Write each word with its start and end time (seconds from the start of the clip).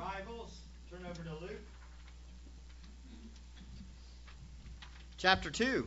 Bibles, 0.00 0.58
turn 0.90 1.04
over 1.04 1.22
to 1.22 1.44
Luke 1.44 1.60
chapter 5.18 5.50
2. 5.50 5.86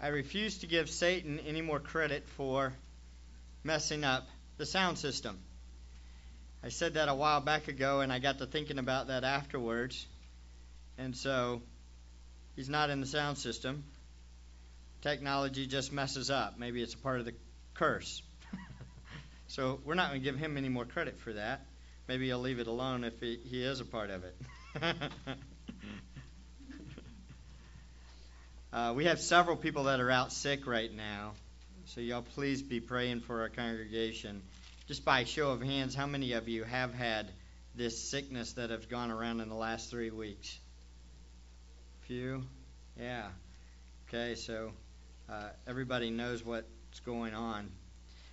I 0.00 0.08
refuse 0.08 0.58
to 0.58 0.66
give 0.66 0.90
Satan 0.90 1.38
any 1.46 1.62
more 1.62 1.78
credit 1.78 2.28
for 2.30 2.72
messing 3.62 4.02
up 4.02 4.28
the 4.56 4.66
sound 4.66 4.98
system. 4.98 5.38
I 6.64 6.70
said 6.70 6.94
that 6.94 7.08
a 7.08 7.14
while 7.14 7.40
back 7.40 7.68
ago, 7.68 8.00
and 8.00 8.12
I 8.12 8.18
got 8.18 8.38
to 8.38 8.46
thinking 8.46 8.80
about 8.80 9.06
that 9.06 9.22
afterwards. 9.22 10.04
And 10.98 11.16
so, 11.16 11.62
he's 12.56 12.68
not 12.68 12.90
in 12.90 13.00
the 13.00 13.06
sound 13.06 13.38
system. 13.38 13.84
Technology 15.02 15.66
just 15.66 15.92
messes 15.92 16.30
up. 16.30 16.58
Maybe 16.58 16.82
it's 16.82 16.94
a 16.94 16.98
part 16.98 17.18
of 17.18 17.26
the 17.26 17.34
curse. 17.74 18.22
so, 19.48 19.80
we're 19.84 19.94
not 19.94 20.10
going 20.10 20.20
to 20.20 20.24
give 20.24 20.36
him 20.36 20.56
any 20.56 20.68
more 20.68 20.84
credit 20.84 21.18
for 21.18 21.32
that. 21.34 21.66
Maybe 22.08 22.26
he'll 22.26 22.38
leave 22.38 22.58
it 22.58 22.66
alone 22.66 23.04
if 23.04 23.20
he, 23.20 23.38
he 23.44 23.62
is 23.62 23.80
a 23.80 23.84
part 23.84 24.10
of 24.10 24.24
it. 24.24 24.36
Uh, 28.72 28.94
we 28.96 29.04
have 29.04 29.20
several 29.20 29.54
people 29.54 29.84
that 29.84 30.00
are 30.00 30.10
out 30.10 30.32
sick 30.32 30.66
right 30.66 30.90
now, 30.90 31.34
so 31.84 32.00
y'all 32.00 32.22
please 32.22 32.62
be 32.62 32.80
praying 32.80 33.20
for 33.20 33.42
our 33.42 33.50
congregation. 33.50 34.40
Just 34.88 35.04
by 35.04 35.24
show 35.24 35.50
of 35.50 35.60
hands, 35.60 35.94
how 35.94 36.06
many 36.06 36.32
of 36.32 36.48
you 36.48 36.64
have 36.64 36.94
had 36.94 37.30
this 37.74 38.10
sickness 38.10 38.54
that 38.54 38.70
has 38.70 38.86
gone 38.86 39.10
around 39.10 39.40
in 39.42 39.50
the 39.50 39.54
last 39.54 39.90
three 39.90 40.10
weeks? 40.10 40.58
Few? 42.06 42.44
Yeah. 42.98 43.26
Okay, 44.08 44.36
so 44.36 44.72
uh, 45.32 45.48
everybody 45.66 46.10
knows 46.10 46.44
what's 46.44 47.00
going 47.06 47.34
on. 47.34 47.70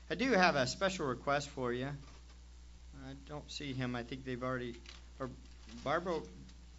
I 0.09 0.16
do 0.16 0.31
have 0.31 0.55
a 0.55 0.67
special 0.67 1.05
request 1.05 1.50
for 1.50 1.72
you. 1.72 1.88
I 1.88 3.14
don't 3.28 3.50
see 3.50 3.73
him. 3.73 3.95
I 3.95 4.03
think 4.03 4.25
they've 4.25 4.44
already. 4.44 4.75
Or 5.20 5.30
Barbara, 5.83 6.20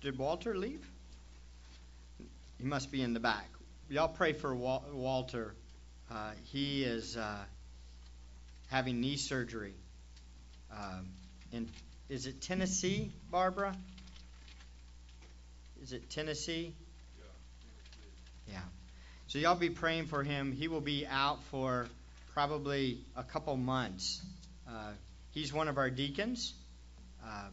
did 0.03 0.19
Walter 0.19 0.57
leave? 0.57 0.85
He 2.59 2.65
must 2.65 2.93
be 2.93 3.01
in 3.01 3.15
the 3.15 3.21
back. 3.21 3.49
Y'all 3.89 4.09
pray 4.09 4.35
for 4.35 4.55
Wal- 4.55 4.85
Walter. 4.93 5.55
Uh, 6.11 6.33
he 6.45 6.85
is 6.85 7.17
uh, 7.17 7.39
having 8.69 9.01
knee 9.01 9.17
surgery. 9.17 9.75
Um, 10.71 11.09
in 11.53 11.69
is 12.09 12.27
it 12.27 12.43
Tennessee, 12.43 13.13
Barbara? 13.31 13.75
Is 15.83 15.93
it 15.93 16.11
Tennessee? 16.11 16.75
Yeah. 18.49 18.55
Yeah. 18.55 18.80
So 19.31 19.39
y'all 19.39 19.55
be 19.55 19.71
praying 19.71 20.07
for 20.07 20.25
him. 20.25 20.51
He 20.51 20.67
will 20.67 20.81
be 20.81 21.07
out 21.07 21.41
for 21.53 21.87
probably 22.35 22.99
a 23.15 23.23
couple 23.23 23.57
months. 23.57 24.21
Uh, 24.69 24.91
he's 25.31 25.53
one 25.53 25.69
of 25.69 25.79
our 25.79 25.89
deacons, 25.89 26.53
uh, 27.25 27.47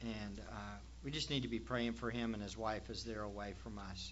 and 0.00 0.40
uh, 0.50 0.76
we 1.04 1.10
just 1.10 1.28
need 1.28 1.42
to 1.42 1.48
be 1.48 1.58
praying 1.58 1.92
for 1.92 2.08
him 2.08 2.32
and 2.32 2.42
his 2.42 2.56
wife 2.56 2.88
as 2.88 3.04
they're 3.04 3.20
away 3.20 3.52
from 3.62 3.76
us. 3.76 4.10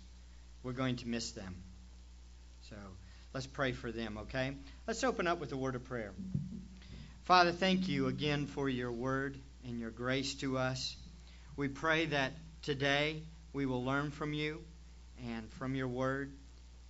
We're 0.63 0.75
going 0.75 0.97
to 0.97 1.09
miss 1.09 1.31
them. 1.31 1.57
So 2.69 2.77
let's 3.33 3.47
pray 3.47 3.73
for 3.73 3.91
them, 3.91 4.19
okay? 4.25 4.53
Let's 4.87 5.03
open 5.05 5.27
up 5.27 5.41
with 5.41 5.53
a 5.53 5.57
word 5.57 5.75
of 5.75 5.85
prayer. 5.85 6.13
Father, 7.25 7.53
thank 7.53 7.89
you 7.89 8.09
again 8.09 8.45
for 8.45 8.69
your 8.69 8.93
word 8.93 9.39
and 9.67 9.81
your 9.81 9.91
grace 9.91 10.35
to 10.41 10.59
us. 10.59 10.95
We 11.57 11.69
pray 11.69 12.05
that 12.07 12.35
today 12.61 13.23
we 13.55 13.65
will 13.65 13.87
learn 13.87 14.11
from 14.11 14.35
you 14.35 14.61
and 15.27 15.51
from 15.55 15.75
your 15.75 15.89
word, 15.89 16.31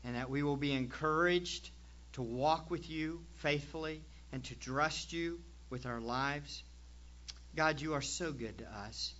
and 0.09 0.17
that 0.17 0.31
we 0.31 0.43
will 0.43 0.57
be 0.57 0.73
encouraged 0.73 1.69
to 2.15 2.23
walk 2.23 2.71
with 2.71 2.89
you 2.89 3.21
faithfully 3.35 4.01
and 4.33 4.43
to 4.43 4.55
trust 4.55 5.13
you 5.13 5.39
with 5.69 5.85
our 5.85 6.01
lives. 6.01 6.63
God, 7.55 7.83
you 7.83 7.93
are 7.93 8.01
so 8.01 8.33
good 8.33 8.57
to 8.57 8.65
us. 8.65 9.13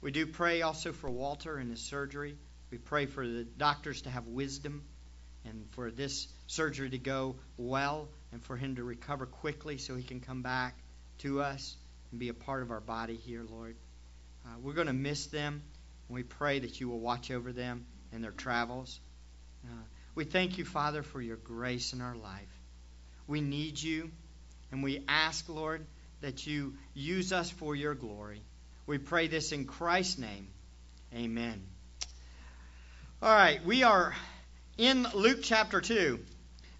We 0.00 0.10
do 0.10 0.26
pray 0.26 0.62
also 0.62 0.92
for 0.92 1.08
Walter 1.08 1.58
and 1.58 1.70
his 1.70 1.80
surgery. 1.80 2.36
We 2.72 2.78
pray 2.78 3.06
for 3.06 3.24
the 3.24 3.44
doctors 3.44 4.02
to 4.02 4.10
have 4.10 4.26
wisdom 4.26 4.82
and 5.44 5.64
for 5.70 5.92
this 5.92 6.26
surgery 6.48 6.90
to 6.90 6.98
go 6.98 7.36
well 7.56 8.08
and 8.32 8.42
for 8.42 8.56
him 8.56 8.74
to 8.76 8.82
recover 8.82 9.26
quickly 9.26 9.78
so 9.78 9.94
he 9.94 10.02
can 10.02 10.18
come 10.18 10.42
back 10.42 10.76
to 11.18 11.40
us 11.40 11.76
and 12.10 12.18
be 12.18 12.30
a 12.30 12.34
part 12.34 12.62
of 12.62 12.72
our 12.72 12.80
body 12.80 13.14
here, 13.14 13.44
Lord. 13.48 13.76
Uh, 14.44 14.58
we're 14.60 14.72
going 14.72 14.88
to 14.88 14.92
miss 14.92 15.26
them, 15.26 15.62
and 16.08 16.14
we 16.16 16.24
pray 16.24 16.58
that 16.58 16.80
you 16.80 16.88
will 16.88 17.00
watch 17.00 17.30
over 17.30 17.52
them 17.52 17.86
in 18.10 18.22
their 18.22 18.32
travels. 18.32 18.98
Uh, 19.64 19.72
we 20.14 20.24
thank 20.24 20.58
you, 20.58 20.64
Father, 20.64 21.02
for 21.02 21.20
your 21.20 21.36
grace 21.36 21.92
in 21.92 22.00
our 22.00 22.16
life. 22.16 22.60
We 23.26 23.40
need 23.40 23.80
you, 23.80 24.10
and 24.72 24.82
we 24.82 25.04
ask, 25.08 25.48
Lord, 25.48 25.86
that 26.20 26.46
you 26.46 26.74
use 26.94 27.32
us 27.32 27.50
for 27.50 27.74
your 27.74 27.94
glory. 27.94 28.42
We 28.86 28.98
pray 28.98 29.28
this 29.28 29.52
in 29.52 29.66
Christ's 29.66 30.18
name. 30.18 30.48
Amen. 31.14 31.62
All 33.22 33.32
right, 33.32 33.64
we 33.64 33.82
are 33.82 34.14
in 34.78 35.06
Luke 35.14 35.40
chapter 35.42 35.80
2. 35.80 36.18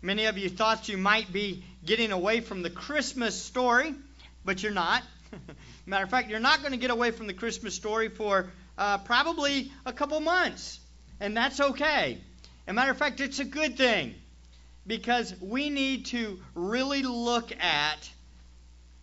Many 0.02 0.24
of 0.24 0.38
you 0.38 0.48
thought 0.48 0.88
you 0.88 0.96
might 0.96 1.30
be 1.32 1.64
getting 1.84 2.12
away 2.12 2.40
from 2.40 2.62
the 2.62 2.70
Christmas 2.70 3.40
story, 3.40 3.94
but 4.44 4.62
you're 4.62 4.72
not. 4.72 5.02
Matter 5.86 6.04
of 6.04 6.10
fact, 6.10 6.30
you're 6.30 6.40
not 6.40 6.60
going 6.60 6.72
to 6.72 6.78
get 6.78 6.90
away 6.90 7.10
from 7.10 7.26
the 7.26 7.34
Christmas 7.34 7.74
story 7.74 8.08
for 8.08 8.50
uh, 8.78 8.98
probably 8.98 9.70
a 9.84 9.92
couple 9.92 10.18
months, 10.20 10.80
and 11.20 11.36
that's 11.36 11.60
okay. 11.60 12.18
A 12.70 12.72
matter 12.72 12.92
of 12.92 12.98
fact, 12.98 13.18
it's 13.18 13.40
a 13.40 13.44
good 13.44 13.76
thing 13.76 14.14
because 14.86 15.34
we 15.40 15.70
need 15.70 16.06
to 16.06 16.38
really 16.54 17.02
look 17.02 17.50
at 17.60 18.08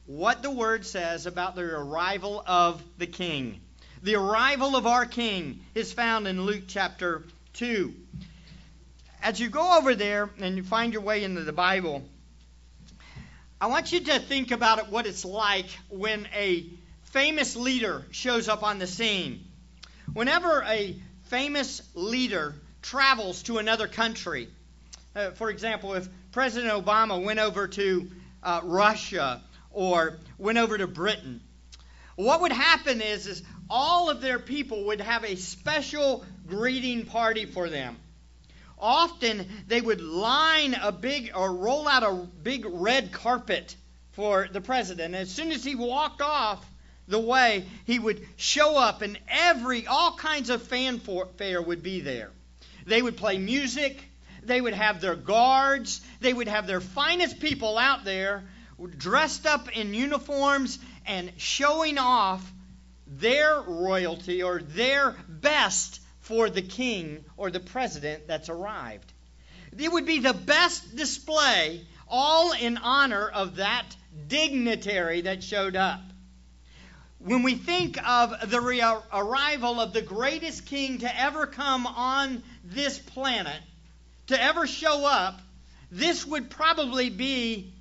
what 0.05 0.41
the 0.41 0.49
word 0.49 0.85
says 0.85 1.25
about 1.25 1.57
the 1.57 1.63
arrival 1.63 2.41
of 2.47 2.81
the 2.97 3.07
king. 3.07 3.59
The 4.03 4.15
arrival 4.15 4.77
of 4.77 4.87
our 4.87 5.05
king 5.05 5.59
is 5.75 5.91
found 5.91 6.29
in 6.29 6.45
Luke 6.45 6.63
chapter 6.69 7.23
2. 7.55 7.93
As 9.21 9.37
you 9.37 9.49
go 9.49 9.77
over 9.77 9.95
there 9.95 10.29
and 10.39 10.55
you 10.55 10.63
find 10.63 10.93
your 10.93 11.01
way 11.01 11.25
into 11.25 11.43
the 11.43 11.51
Bible, 11.51 12.07
I 13.59 13.67
want 13.67 13.91
you 13.91 13.99
to 13.99 14.19
think 14.19 14.51
about 14.51 14.91
what 14.91 15.05
it's 15.05 15.25
like 15.25 15.67
when 15.89 16.25
a 16.33 16.65
famous 17.11 17.57
leader 17.57 18.05
shows 18.11 18.47
up 18.47 18.63
on 18.63 18.79
the 18.79 18.87
scene. 18.87 19.43
Whenever 20.13 20.63
a 20.63 20.95
famous 21.25 21.81
leader 21.95 22.55
travels 22.89 23.43
to 23.43 23.57
another 23.57 23.87
country, 23.87 24.47
uh, 25.13 25.31
for 25.31 25.49
example, 25.49 25.93
if 25.93 26.07
President 26.31 26.71
Obama 26.71 27.21
went 27.21 27.37
over 27.39 27.67
to 27.67 28.09
uh, 28.43 28.61
Russia 28.63 29.41
or 29.71 30.17
went 30.37 30.57
over 30.57 30.77
to 30.77 30.87
Britain. 30.87 31.41
What 32.15 32.41
would 32.41 32.53
happen 32.53 33.01
is, 33.01 33.27
is 33.27 33.43
all 33.69 34.09
of 34.09 34.21
their 34.21 34.39
people 34.39 34.85
would 34.85 35.01
have 35.01 35.25
a 35.25 35.35
special 35.35 36.23
greeting 36.47 37.05
party 37.05 37.45
for 37.45 37.69
them. 37.69 37.97
Often 38.79 39.45
they 39.67 39.81
would 39.81 39.99
line 39.99 40.73
a 40.73 40.91
big 40.91 41.31
or 41.35 41.53
roll 41.53 41.89
out 41.89 42.03
a 42.03 42.13
big 42.41 42.65
red 42.65 43.11
carpet 43.11 43.75
for 44.13 44.47
the 44.49 44.61
president. 44.61 45.13
As 45.13 45.29
soon 45.29 45.51
as 45.51 45.63
he 45.63 45.75
walked 45.75 46.21
off 46.21 46.65
the 47.07 47.19
way, 47.19 47.65
he 47.85 47.99
would 47.99 48.25
show 48.37 48.77
up, 48.77 49.01
and 49.01 49.19
every 49.27 49.87
all 49.87 50.15
kinds 50.15 50.49
of 50.49 50.61
fanfare 50.61 51.61
would 51.61 51.83
be 51.83 51.99
there. 51.99 52.31
They 52.87 53.01
would 53.01 53.17
play 53.17 53.37
music. 53.37 54.01
They 54.43 54.61
would 54.61 54.73
have 54.73 55.01
their 55.01 55.15
guards. 55.15 56.01
They 56.21 56.33
would 56.33 56.47
have 56.47 56.67
their 56.67 56.81
finest 56.81 57.39
people 57.39 57.77
out 57.77 58.05
there 58.05 58.45
dressed 58.97 59.45
up 59.45 59.69
in 59.75 59.93
uniforms 59.93 60.79
and 61.05 61.31
showing 61.37 61.97
off 61.97 62.49
their 63.07 63.61
royalty 63.61 64.43
or 64.43 64.59
their 64.59 65.15
best 65.27 65.99
for 66.21 66.49
the 66.49 66.61
king 66.61 67.25
or 67.35 67.51
the 67.51 67.59
president 67.59 68.27
that's 68.27 68.49
arrived. 68.49 69.11
It 69.77 69.91
would 69.91 70.05
be 70.05 70.19
the 70.19 70.33
best 70.33 70.95
display, 70.95 71.85
all 72.07 72.53
in 72.53 72.77
honor 72.77 73.27
of 73.27 73.57
that 73.57 73.85
dignitary 74.27 75.21
that 75.21 75.43
showed 75.43 75.75
up. 75.75 76.01
When 77.19 77.43
we 77.43 77.55
think 77.55 77.97
of 78.07 78.49
the 78.49 79.01
arrival 79.11 79.79
of 79.81 79.91
the 79.91 80.01
greatest 80.01 80.67
king 80.67 80.99
to 80.99 81.19
ever 81.19 81.47
come 81.47 81.87
on 81.87 82.43
this 82.73 82.99
planet, 82.99 83.61
to 84.27 84.41
ever 84.41 84.67
show 84.67 85.05
up, 85.05 85.41
this 85.89 86.25
would 86.25 86.49
probably 86.49 87.09
be 87.09 87.73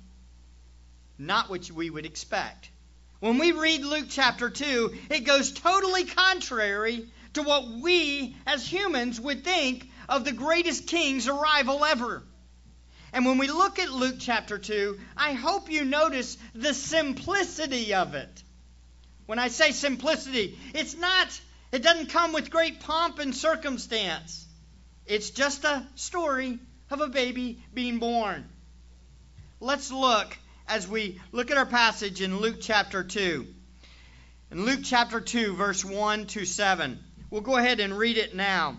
not 1.17 1.49
what 1.49 1.69
we 1.71 1.89
would 1.89 2.05
expect. 2.05 2.69
When 3.19 3.37
we 3.37 3.51
read 3.51 3.83
Luke 3.83 4.07
chapter 4.09 4.49
2, 4.49 4.95
it 5.09 5.25
goes 5.25 5.51
totally 5.51 6.05
contrary 6.05 7.07
to 7.33 7.43
what 7.43 7.67
we 7.67 8.35
as 8.45 8.65
humans 8.65 9.19
would 9.19 9.43
think 9.43 9.89
of 10.07 10.23
the 10.23 10.31
greatest 10.31 10.87
king's 10.87 11.27
arrival 11.27 11.83
ever. 11.83 12.23
And 13.11 13.25
when 13.25 13.37
we 13.37 13.47
look 13.47 13.79
at 13.79 13.91
Luke 13.91 14.17
chapter 14.19 14.57
2, 14.57 14.99
I 15.15 15.33
hope 15.33 15.71
you 15.71 15.83
notice 15.83 16.37
the 16.53 16.73
simplicity 16.73 17.93
of 17.93 18.15
it. 18.15 18.43
When 19.25 19.39
I 19.39 19.49
say 19.49 19.71
simplicity, 19.71 20.57
it's 20.73 20.95
not, 20.95 21.27
it 21.71 21.83
doesn't 21.83 22.09
come 22.09 22.31
with 22.31 22.49
great 22.49 22.79
pomp 22.79 23.19
and 23.19 23.35
circumstance. 23.35 24.46
It's 25.07 25.29
just 25.29 25.63
a 25.63 25.87
story 25.95 26.59
of 26.91 26.99
a 26.99 27.07
baby 27.07 27.63
being 27.73 27.99
born. 27.99 28.47
Let's 29.61 29.89
look 29.89 30.37
as 30.67 30.85
we 30.85 31.21
look 31.31 31.49
at 31.49 31.57
our 31.57 31.65
passage 31.65 32.21
in 32.21 32.39
Luke 32.39 32.57
chapter 32.59 33.05
2. 33.05 33.47
In 34.51 34.65
Luke 34.65 34.81
chapter 34.83 35.21
2, 35.21 35.55
verse 35.55 35.85
1 35.85 36.27
to 36.27 36.45
7. 36.45 36.99
We'll 37.29 37.41
go 37.41 37.55
ahead 37.55 37.79
and 37.79 37.97
read 37.97 38.17
it 38.17 38.35
now. 38.35 38.77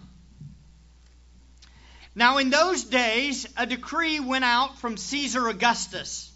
Now, 2.14 2.36
in 2.38 2.50
those 2.50 2.84
days, 2.84 3.46
a 3.56 3.64
decree 3.64 4.20
went 4.20 4.44
out 4.44 4.78
from 4.80 4.98
Caesar 4.98 5.48
Augustus 5.48 6.30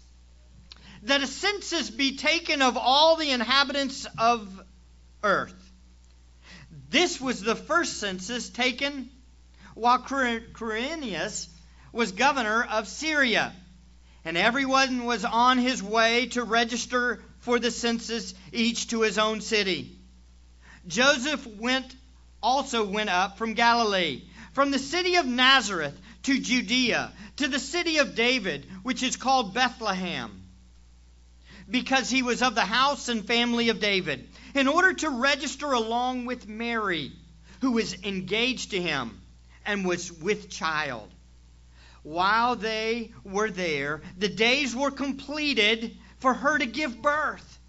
that 1.03 1.21
a 1.21 1.27
census 1.27 1.91
be 1.91 2.17
taken 2.17 2.63
of 2.63 2.77
all 2.77 3.15
the 3.15 3.29
inhabitants 3.29 4.07
of 4.17 4.47
earth. 5.21 5.71
This 6.89 7.21
was 7.21 7.41
the 7.41 7.55
first 7.55 7.99
census 7.99 8.49
taken 8.49 9.11
while 9.75 9.99
Quirinius 9.99 11.47
was 11.91 12.11
governor 12.11 12.63
of 12.63 12.87
Syria, 12.87 13.53
and 14.25 14.37
everyone 14.37 15.05
was 15.05 15.25
on 15.25 15.57
his 15.57 15.81
way 15.81 16.27
to 16.27 16.43
register 16.43 17.23
for 17.39 17.59
the 17.59 17.71
census, 17.71 18.33
each 18.51 18.87
to 18.87 19.01
his 19.01 19.17
own 19.17 19.41
city. 19.41 19.97
Joseph 20.87 21.45
went 21.45 21.95
also 22.41 22.83
went 22.83 23.09
up 23.09 23.37
from 23.37 23.53
Galilee, 23.53 24.23
from 24.53 24.71
the 24.71 24.79
city 24.79 25.15
of 25.15 25.25
Nazareth 25.25 25.97
to 26.23 26.39
Judea, 26.39 27.11
to 27.37 27.47
the 27.47 27.59
city 27.59 27.97
of 27.97 28.15
David, 28.15 28.67
which 28.83 29.01
is 29.01 29.15
called 29.15 29.53
Bethlehem 29.53 30.39
because 31.69 32.09
he 32.09 32.21
was 32.21 32.41
of 32.41 32.55
the 32.55 32.65
house 32.65 33.07
and 33.07 33.25
family 33.25 33.69
of 33.69 33.79
David, 33.79 34.29
in 34.53 34.67
order 34.67 34.93
to 34.93 35.09
register 35.09 35.71
along 35.71 36.25
with 36.25 36.47
Mary, 36.47 37.11
who 37.61 37.71
was 37.71 38.03
engaged 38.03 38.71
to 38.71 38.81
him 38.81 39.22
and 39.65 39.85
was 39.85 40.11
with 40.11 40.49
child. 40.49 41.09
While 42.03 42.57
they 42.57 43.13
were 43.23 43.49
there, 43.49 44.01
the 44.17 44.29
days 44.29 44.75
were 44.75 44.91
completed 44.91 45.97
for 46.19 46.33
her 46.33 46.57
to 46.57 46.65
give 46.65 47.01
birth. 47.01 47.59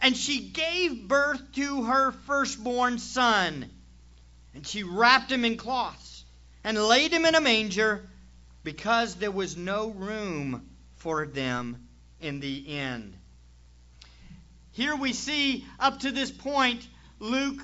And 0.00 0.16
she 0.16 0.48
gave 0.48 1.08
birth 1.08 1.40
to 1.52 1.84
her 1.84 2.12
firstborn 2.12 2.98
son. 2.98 3.70
And 4.54 4.66
she 4.66 4.82
wrapped 4.82 5.30
him 5.30 5.44
in 5.44 5.56
cloths 5.56 6.24
and 6.64 6.76
laid 6.76 7.12
him 7.12 7.24
in 7.24 7.34
a 7.34 7.40
manger 7.40 8.08
because 8.64 9.14
there 9.14 9.30
was 9.30 9.56
no 9.56 9.90
room 9.90 10.68
for 10.96 11.26
them 11.26 11.88
in 12.20 12.40
the 12.40 12.56
inn. 12.56 13.14
Here 14.72 14.96
we 14.96 15.12
see 15.12 15.64
up 15.78 16.00
to 16.00 16.10
this 16.10 16.30
point, 16.30 16.86
Luke, 17.20 17.62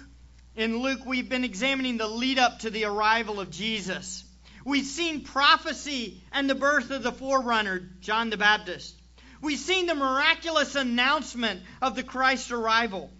in 0.54 0.78
Luke, 0.78 1.06
we've 1.06 1.28
been 1.28 1.44
examining 1.44 1.96
the 1.96 2.06
lead 2.06 2.38
up 2.38 2.60
to 2.60 2.70
the 2.70 2.84
arrival 2.84 3.40
of 3.40 3.50
Jesus. 3.50 4.24
We've 4.64 4.86
seen 4.86 5.24
prophecy 5.24 6.22
and 6.30 6.48
the 6.48 6.54
birth 6.54 6.90
of 6.90 7.02
the 7.02 7.12
forerunner, 7.12 7.88
John 8.00 8.30
the 8.30 8.36
Baptist. 8.36 8.94
We've 9.40 9.58
seen 9.58 9.86
the 9.86 9.94
miraculous 9.94 10.76
announcement 10.76 11.62
of 11.80 11.96
the 11.96 12.02
Christ 12.02 12.52
arrival. 12.52 13.10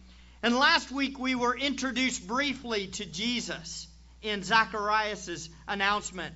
And 0.43 0.57
last 0.57 0.93
week 0.93 1.19
we 1.19 1.35
were 1.35 1.57
introduced 1.57 2.27
briefly 2.27 2.89
to 2.89 3.07
Jesus 3.07 3.89
in 4.21 4.43
Zacharias' 4.43 5.49
announcement. 5.67 6.35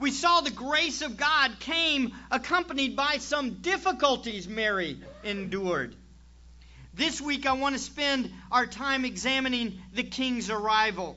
We 0.00 0.10
saw 0.10 0.40
the 0.40 0.50
grace 0.50 1.02
of 1.02 1.18
God 1.18 1.60
came 1.60 2.14
accompanied 2.30 2.96
by 2.96 3.18
some 3.18 3.60
difficulties 3.60 4.48
Mary 4.48 4.98
endured. 5.22 5.94
This 7.00 7.18
week, 7.18 7.46
I 7.46 7.54
want 7.54 7.74
to 7.74 7.78
spend 7.78 8.30
our 8.52 8.66
time 8.66 9.06
examining 9.06 9.80
the 9.94 10.02
king's 10.02 10.50
arrival. 10.50 11.16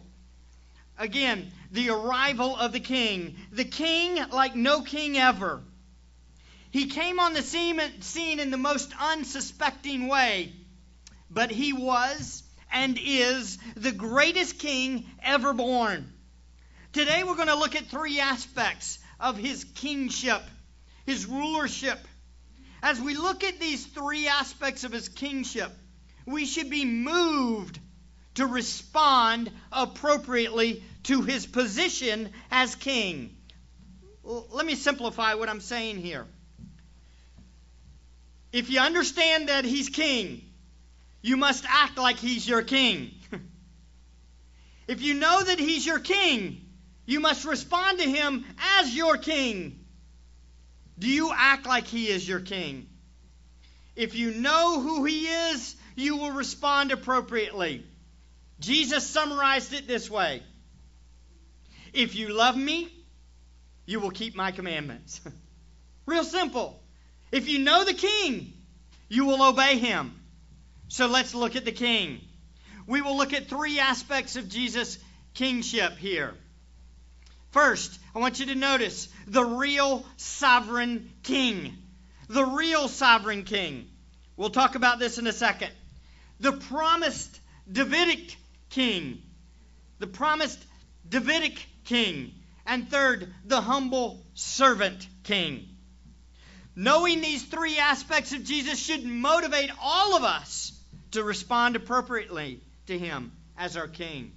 Again, 0.98 1.52
the 1.72 1.90
arrival 1.90 2.56
of 2.56 2.72
the 2.72 2.80
king. 2.80 3.36
The 3.52 3.66
king, 3.66 4.18
like 4.32 4.56
no 4.56 4.82
king 4.82 5.18
ever. 5.18 5.62
He 6.72 6.86
came 6.86 7.20
on 7.20 7.34
the 7.34 7.42
scene 7.42 8.40
in 8.40 8.50
the 8.50 8.56
most 8.56 8.94
unsuspecting 8.98 10.08
way, 10.08 10.54
but 11.30 11.52
he 11.52 11.74
was 11.74 12.44
and 12.72 12.98
is 12.98 13.58
the 13.76 13.92
greatest 13.92 14.60
king 14.60 15.06
ever 15.22 15.52
born. 15.52 16.14
Today, 16.94 17.26
we're 17.26 17.36
going 17.36 17.50
to 17.50 17.56
look 17.56 17.76
at 17.76 17.88
three 17.88 18.22
aspects 18.22 19.00
of 19.20 19.36
his 19.36 19.66
kingship, 19.66 20.44
his 21.06 21.26
rulership, 21.26 22.00
as 22.84 23.00
we 23.00 23.16
look 23.16 23.46
at 23.46 23.62
these 23.62 23.86
three 23.86 24.28
aspects 24.28 24.84
of 24.84 24.92
his 24.92 25.08
kingship, 25.08 25.72
we 26.26 26.46
should 26.46 26.70
be 26.70 26.84
moved 26.84 27.80
to 28.36 28.46
respond 28.46 29.50
appropriately 29.72 30.84
to 31.04 31.22
his 31.22 31.46
position 31.46 32.30
as 32.52 32.76
king. 32.76 33.38
Let 34.24 34.66
me 34.66 34.76
simplify 34.76 35.36
what 35.36 35.48
I'm 35.48 35.62
saying 35.62 35.98
here. 35.98 36.26
If 38.52 38.70
you 38.70 38.82
understand 38.82 39.48
that 39.48 39.64
he's 39.64 39.88
king, 39.88 40.42
you 41.22 41.38
must 41.38 41.64
act 41.68 41.98
like 41.98 42.18
he's 42.18 42.48
your 42.48 42.64
king. 42.64 43.12
if 44.88 45.02
you 45.02 45.14
know 45.14 45.42
that 45.42 45.58
he's 45.58 45.86
your 45.86 46.00
king, 46.00 46.66
you 47.06 47.22
must 47.22 47.46
respond 47.46 48.00
to 48.00 48.10
him 48.10 48.44
as 48.78 48.94
your 48.94 49.18
king. 49.18 49.83
Do 50.98 51.10
you 51.10 51.32
act 51.36 51.66
like 51.66 51.86
he 51.88 52.08
is 52.08 52.28
your 52.28 52.40
king? 52.40 52.88
If 53.96 54.16
you 54.16 54.32
know 54.32 54.80
who 54.82 55.06
he 55.06 55.28
is, 55.28 55.76
you 55.96 56.18
will 56.18 56.32
respond 56.32 56.92
appropriately. 56.92 57.86
Jesus 58.60 59.06
summarized 59.06 59.74
it 59.74 59.88
this 59.88 60.10
way 60.10 60.42
If 61.94 62.16
you 62.16 62.30
love 62.30 62.56
me, 62.56 62.92
you 63.86 64.00
will 64.00 64.12
keep 64.12 64.36
my 64.36 64.52
commandments. 64.52 65.22
Real 66.06 66.24
simple. 66.24 66.82
If 67.32 67.48
you 67.48 67.60
know 67.60 67.84
the 67.84 67.94
king, 67.94 68.54
you 69.10 69.26
will 69.26 69.44
obey 69.44 69.78
him. 69.78 70.20
So 70.88 71.08
let's 71.08 71.34
look 71.34 71.56
at 71.56 71.66
the 71.66 71.72
king. 71.72 72.22
We 72.86 73.02
will 73.02 73.18
look 73.18 73.34
at 73.34 73.48
three 73.48 73.80
aspects 73.80 74.36
of 74.36 74.50
Jesus' 74.50 74.98
kingship 75.34 75.98
here. 75.98 76.36
First, 77.54 78.00
I 78.16 78.20
want 78.20 78.40
you 78.40 78.48
to 78.48 78.56
notice 78.56 79.08
the 79.28 79.46
real 79.46 80.04
sovereign 80.18 81.12
king. 81.22 81.78
The 82.28 82.44
real 82.44 82.88
sovereign 82.88 83.44
king. 83.44 83.88
We'll 84.36 84.50
talk 84.50 84.74
about 84.74 84.98
this 84.98 85.20
in 85.20 85.28
a 85.28 85.32
second. 85.32 85.70
The 86.40 86.54
promised 86.54 87.40
Davidic 87.72 88.36
king. 88.72 89.22
The 90.00 90.08
promised 90.08 90.60
Davidic 91.08 91.64
king. 91.86 92.34
And 92.66 92.90
third, 92.90 93.32
the 93.46 93.62
humble 93.62 94.26
servant 94.34 95.08
king. 95.22 95.70
Knowing 96.76 97.22
these 97.22 97.44
three 97.44 97.78
aspects 97.78 98.34
of 98.34 98.44
Jesus 98.44 98.80
should 98.80 99.06
motivate 99.06 99.70
all 99.80 100.16
of 100.16 100.24
us 100.24 100.72
to 101.12 101.24
respond 101.24 101.76
appropriately 101.76 102.62
to 102.88 102.98
him 102.98 103.32
as 103.56 103.78
our 103.78 103.88
king. 103.88 104.32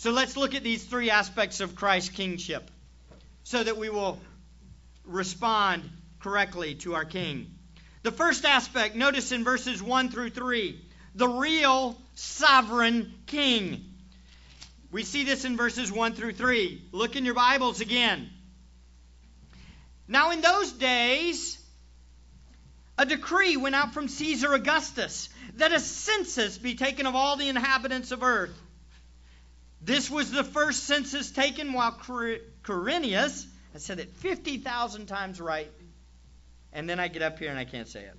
So 0.00 0.12
let's 0.12 0.34
look 0.34 0.54
at 0.54 0.62
these 0.62 0.82
three 0.82 1.10
aspects 1.10 1.60
of 1.60 1.76
Christ's 1.76 2.08
kingship 2.08 2.70
so 3.44 3.62
that 3.62 3.76
we 3.76 3.90
will 3.90 4.18
respond 5.04 5.82
correctly 6.20 6.76
to 6.76 6.94
our 6.94 7.04
king. 7.04 7.54
The 8.02 8.10
first 8.10 8.46
aspect, 8.46 8.96
notice 8.96 9.30
in 9.30 9.44
verses 9.44 9.82
1 9.82 10.08
through 10.08 10.30
3, 10.30 10.80
the 11.16 11.28
real 11.28 12.00
sovereign 12.14 13.12
king. 13.26 13.84
We 14.90 15.02
see 15.02 15.24
this 15.24 15.44
in 15.44 15.58
verses 15.58 15.92
1 15.92 16.14
through 16.14 16.32
3. 16.32 16.82
Look 16.92 17.14
in 17.16 17.26
your 17.26 17.34
Bibles 17.34 17.82
again. 17.82 18.30
Now, 20.08 20.30
in 20.30 20.40
those 20.40 20.72
days, 20.72 21.58
a 22.96 23.04
decree 23.04 23.58
went 23.58 23.74
out 23.74 23.92
from 23.92 24.08
Caesar 24.08 24.54
Augustus 24.54 25.28
that 25.56 25.72
a 25.72 25.78
census 25.78 26.56
be 26.56 26.74
taken 26.74 27.04
of 27.04 27.14
all 27.14 27.36
the 27.36 27.50
inhabitants 27.50 28.12
of 28.12 28.22
earth. 28.22 28.58
This 29.80 30.10
was 30.10 30.30
the 30.30 30.44
first 30.44 30.84
census 30.84 31.30
taken 31.30 31.72
while 31.72 31.92
Quirinius, 31.92 33.46
I 33.74 33.78
said 33.78 33.98
it 33.98 34.10
50,000 34.16 35.06
times 35.06 35.40
right, 35.40 35.70
and 36.72 36.88
then 36.88 37.00
I 37.00 37.08
get 37.08 37.22
up 37.22 37.38
here 37.38 37.50
and 37.50 37.58
I 37.58 37.64
can't 37.64 37.88
say 37.88 38.02
it. 38.02 38.14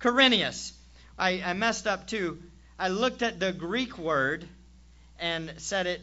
Quirinius. 0.00 0.72
I, 1.16 1.42
I 1.44 1.52
messed 1.52 1.86
up 1.86 2.08
too. 2.08 2.42
I 2.78 2.88
looked 2.88 3.22
at 3.22 3.38
the 3.38 3.52
Greek 3.52 3.98
word 3.98 4.48
and 5.20 5.54
said 5.58 5.86
it 5.86 6.02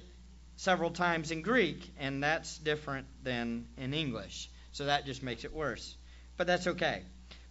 several 0.56 0.92
times 0.92 1.32
in 1.32 1.42
Greek, 1.42 1.92
and 2.00 2.24
that's 2.24 2.58
different 2.58 3.08
than 3.24 3.68
in 3.78 3.94
English. 3.94 4.50
So 4.72 4.86
that 4.86 5.06
just 5.06 5.22
makes 5.22 5.44
it 5.44 5.54
worse. 5.54 5.96
But 6.38 6.48
that's 6.48 6.68
okay. 6.68 7.04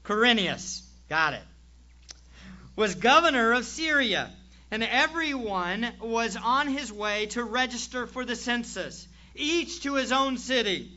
Quirinius, 0.04 0.82
got 1.10 1.34
it, 1.34 1.42
was 2.76 2.94
governor 2.94 3.52
of 3.52 3.66
Syria 3.66 4.30
and 4.70 4.82
everyone 4.82 5.86
was 6.00 6.36
on 6.36 6.68
his 6.68 6.92
way 6.92 7.26
to 7.26 7.42
register 7.42 8.06
for 8.06 8.24
the 8.24 8.36
census, 8.36 9.06
each 9.34 9.82
to 9.82 9.94
his 9.94 10.12
own 10.12 10.38
city. 10.38 10.90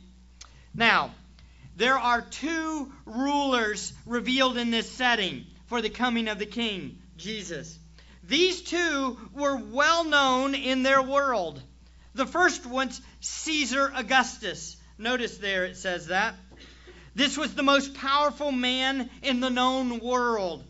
Now, 0.74 1.13
there 1.75 1.98
are 1.98 2.22
two 2.22 2.92
rulers 3.06 3.94
revealed 4.06 4.58
in 4.58 4.70
this 4.70 4.92
setting 4.92 5.46
for 5.65 5.82
the 5.82 5.89
coming 5.89 6.27
of 6.27 6.39
the 6.39 6.46
king, 6.46 7.00
Jesus. 7.18 7.77
These 8.24 8.62
two 8.62 9.18
were 9.34 9.56
well 9.58 10.03
known 10.03 10.56
in 10.56 10.84
their 10.84 11.01
world. 11.01 11.62
The 12.13 12.25
first 12.25 12.65
one's 12.65 13.01
Caesar 13.22 13.92
Augustus. 13.96 14.77
Notice 14.98 15.38
there 15.38 15.65
it 15.65 15.77
says 15.77 16.08
that. 16.08 16.36
This 17.15 17.38
was 17.38 17.53
the 17.53 17.63
most 17.63 17.96
powerful 17.96 18.51
man 18.51 19.10
in 19.22 19.39
the 19.39 19.50
known 19.50 20.00
world. 20.00 20.63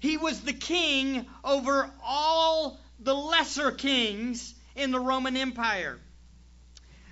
He 0.00 0.16
was 0.16 0.40
the 0.40 0.52
king 0.52 1.26
over 1.44 1.90
all 2.02 2.80
the 2.98 3.14
lesser 3.14 3.72
kings 3.72 4.54
in 4.74 4.90
the 4.90 5.00
Roman 5.00 5.36
Empire. 5.36 5.98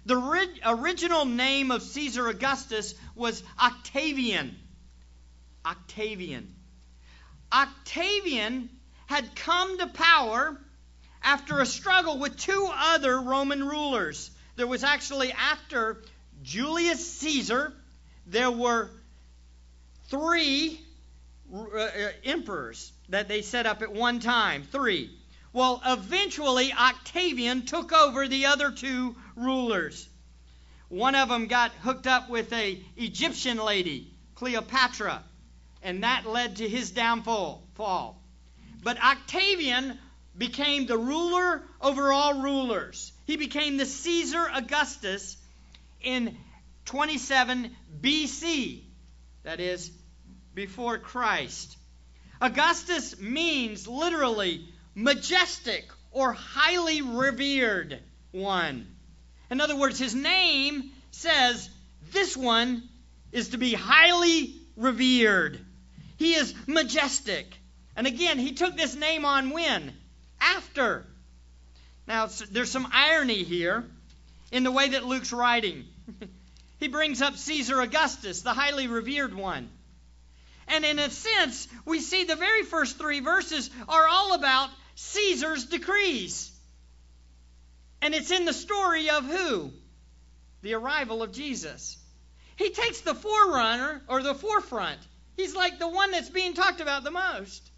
The 0.06 0.16
ri- 0.16 0.60
original 0.64 1.24
name 1.24 1.70
of 1.70 1.82
Caesar 1.82 2.28
Augustus 2.28 2.94
was 3.14 3.42
Octavian. 3.58 4.56
Octavian. 5.64 6.54
Octavian 7.52 8.68
had 9.06 9.34
come 9.34 9.78
to 9.78 9.86
power 9.86 10.60
after 11.22 11.60
a 11.60 11.66
struggle 11.66 12.18
with 12.18 12.36
two 12.36 12.68
other 12.70 13.18
Roman 13.20 13.64
rulers. 13.64 14.30
There 14.56 14.66
was 14.66 14.84
actually, 14.84 15.32
after 15.32 16.02
Julius 16.42 17.12
Caesar, 17.18 17.72
there 18.26 18.50
were 18.50 18.90
three 20.08 20.83
Uh, 21.54 21.78
uh, 21.78 22.10
emperors 22.24 22.92
that 23.10 23.28
they 23.28 23.40
set 23.40 23.64
up 23.64 23.80
at 23.82 23.92
one 23.92 24.18
time. 24.18 24.64
Three. 24.64 25.16
Well, 25.52 25.80
eventually, 25.86 26.72
Octavian 26.72 27.64
took 27.64 27.92
over 27.92 28.26
the 28.26 28.46
other 28.46 28.72
two 28.72 29.14
rulers. 29.36 30.08
One 30.88 31.14
of 31.14 31.28
them 31.28 31.46
got 31.46 31.70
hooked 31.82 32.08
up 32.08 32.28
with 32.28 32.52
a 32.52 32.82
Egyptian 32.96 33.58
lady, 33.58 34.12
Cleopatra, 34.34 35.22
and 35.80 36.02
that 36.02 36.26
led 36.26 36.56
to 36.56 36.68
his 36.68 36.90
downfall. 36.90 37.62
Fall. 37.76 38.20
But 38.82 39.00
Octavian 39.00 39.96
became 40.36 40.86
the 40.86 40.98
ruler 40.98 41.62
over 41.80 42.12
all 42.12 42.42
rulers. 42.42 43.12
He 43.26 43.36
became 43.36 43.76
the 43.76 43.86
Caesar 43.86 44.44
Augustus 44.52 45.36
in 46.02 46.36
27 46.86 47.70
BC, 48.00 48.82
that 49.44 49.60
is, 49.60 49.92
before 50.54 50.98
Christ. 50.98 51.76
Augustus 52.40 53.18
means 53.18 53.88
literally 53.88 54.68
majestic 54.94 55.88
or 56.10 56.32
highly 56.32 57.02
revered 57.02 58.00
one. 58.30 58.86
In 59.50 59.60
other 59.60 59.76
words, 59.76 59.98
his 59.98 60.14
name 60.14 60.90
says 61.10 61.68
this 62.12 62.36
one 62.36 62.88
is 63.32 63.50
to 63.50 63.58
be 63.58 63.74
highly 63.74 64.54
revered. 64.76 65.58
He 66.16 66.34
is 66.34 66.54
majestic. 66.66 67.56
And 67.96 68.06
again, 68.06 68.38
he 68.38 68.52
took 68.52 68.76
this 68.76 68.94
name 68.94 69.24
on 69.24 69.50
when? 69.50 69.92
After. 70.40 71.04
Now, 72.06 72.28
there's 72.50 72.70
some 72.70 72.88
irony 72.92 73.42
here 73.44 73.84
in 74.52 74.62
the 74.62 74.70
way 74.70 74.90
that 74.90 75.04
Luke's 75.04 75.32
writing. 75.32 75.84
he 76.80 76.88
brings 76.88 77.22
up 77.22 77.36
Caesar 77.36 77.80
Augustus, 77.80 78.42
the 78.42 78.52
highly 78.52 78.86
revered 78.86 79.34
one. 79.34 79.68
And 80.68 80.84
in 80.84 80.98
a 80.98 81.10
sense, 81.10 81.68
we 81.84 82.00
see 82.00 82.24
the 82.24 82.36
very 82.36 82.62
first 82.62 82.98
three 82.98 83.20
verses 83.20 83.70
are 83.88 84.08
all 84.08 84.34
about 84.34 84.70
Caesar's 84.94 85.66
decrees. 85.66 86.50
And 88.00 88.14
it's 88.14 88.30
in 88.30 88.44
the 88.44 88.52
story 88.52 89.10
of 89.10 89.24
who? 89.24 89.72
The 90.62 90.74
arrival 90.74 91.22
of 91.22 91.32
Jesus. 91.32 91.98
He 92.56 92.70
takes 92.70 93.00
the 93.00 93.14
forerunner 93.14 94.02
or 94.08 94.22
the 94.22 94.34
forefront. 94.34 95.00
He's 95.36 95.54
like 95.54 95.78
the 95.78 95.88
one 95.88 96.10
that's 96.10 96.30
being 96.30 96.54
talked 96.54 96.80
about 96.80 97.04
the 97.04 97.10
most. 97.10 97.70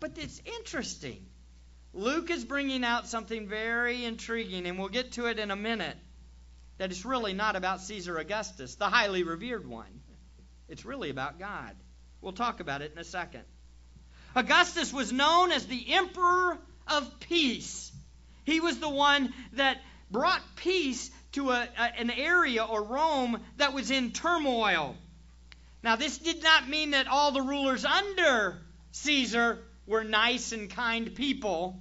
But 0.00 0.16
it's 0.16 0.40
interesting. 0.58 1.26
Luke 1.92 2.30
is 2.30 2.44
bringing 2.44 2.84
out 2.84 3.08
something 3.08 3.48
very 3.48 4.04
intriguing, 4.04 4.66
and 4.66 4.78
we'll 4.78 4.88
get 4.88 5.12
to 5.12 5.26
it 5.26 5.38
in 5.38 5.50
a 5.50 5.56
minute. 5.56 5.96
That 6.78 6.90
it's 6.90 7.04
really 7.04 7.32
not 7.32 7.56
about 7.56 7.80
Caesar 7.80 8.18
Augustus, 8.18 8.76
the 8.76 8.88
highly 8.88 9.24
revered 9.24 9.66
one. 9.66 9.97
It's 10.68 10.84
really 10.84 11.10
about 11.10 11.38
God. 11.38 11.74
We'll 12.20 12.32
talk 12.32 12.60
about 12.60 12.82
it 12.82 12.92
in 12.92 12.98
a 12.98 13.04
second. 13.04 13.42
Augustus 14.34 14.92
was 14.92 15.12
known 15.12 15.50
as 15.52 15.66
the 15.66 15.92
Emperor 15.92 16.58
of 16.86 17.20
Peace. 17.20 17.90
He 18.44 18.60
was 18.60 18.78
the 18.78 18.88
one 18.88 19.32
that 19.54 19.78
brought 20.10 20.42
peace 20.56 21.10
to 21.32 21.50
a, 21.50 21.68
a, 21.78 22.00
an 22.00 22.10
area 22.10 22.64
or 22.64 22.82
Rome 22.82 23.40
that 23.56 23.72
was 23.72 23.90
in 23.90 24.12
turmoil. 24.12 24.96
Now, 25.82 25.96
this 25.96 26.18
did 26.18 26.42
not 26.42 26.68
mean 26.68 26.90
that 26.90 27.06
all 27.06 27.32
the 27.32 27.42
rulers 27.42 27.84
under 27.84 28.58
Caesar 28.92 29.58
were 29.86 30.04
nice 30.04 30.52
and 30.52 30.68
kind 30.68 31.14
people. 31.14 31.80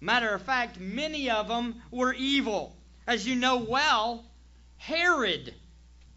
Matter 0.00 0.30
of 0.30 0.42
fact, 0.42 0.80
many 0.80 1.30
of 1.30 1.46
them 1.46 1.82
were 1.90 2.14
evil. 2.14 2.76
As 3.06 3.26
you 3.26 3.36
know 3.36 3.58
well, 3.58 4.24
Herod 4.78 5.54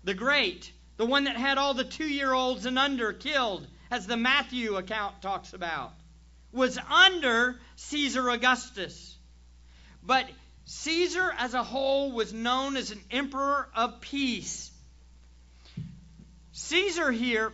the 0.03 0.13
Great, 0.13 0.71
the 1.03 1.09
one 1.09 1.25
that 1.25 1.35
had 1.35 1.57
all 1.57 1.73
the 1.73 1.83
two 1.83 2.07
year 2.07 2.31
olds 2.31 2.65
and 2.65 2.79
under 2.79 3.11
killed, 3.11 3.67
as 3.91 4.07
the 4.07 4.15
Matthew 4.15 4.77
account 4.77 5.21
talks 5.21 5.51
about, 5.51 5.91
was 6.53 6.77
under 6.77 7.59
Caesar 7.75 8.29
Augustus. 8.29 9.17
But 10.01 10.29
Caesar 10.63 11.29
as 11.37 11.55
a 11.55 11.61
whole 11.61 12.13
was 12.13 12.31
known 12.31 12.77
as 12.77 12.91
an 12.91 13.01
emperor 13.11 13.67
of 13.75 13.99
peace. 13.99 14.71
Caesar 16.53 17.11
here 17.11 17.51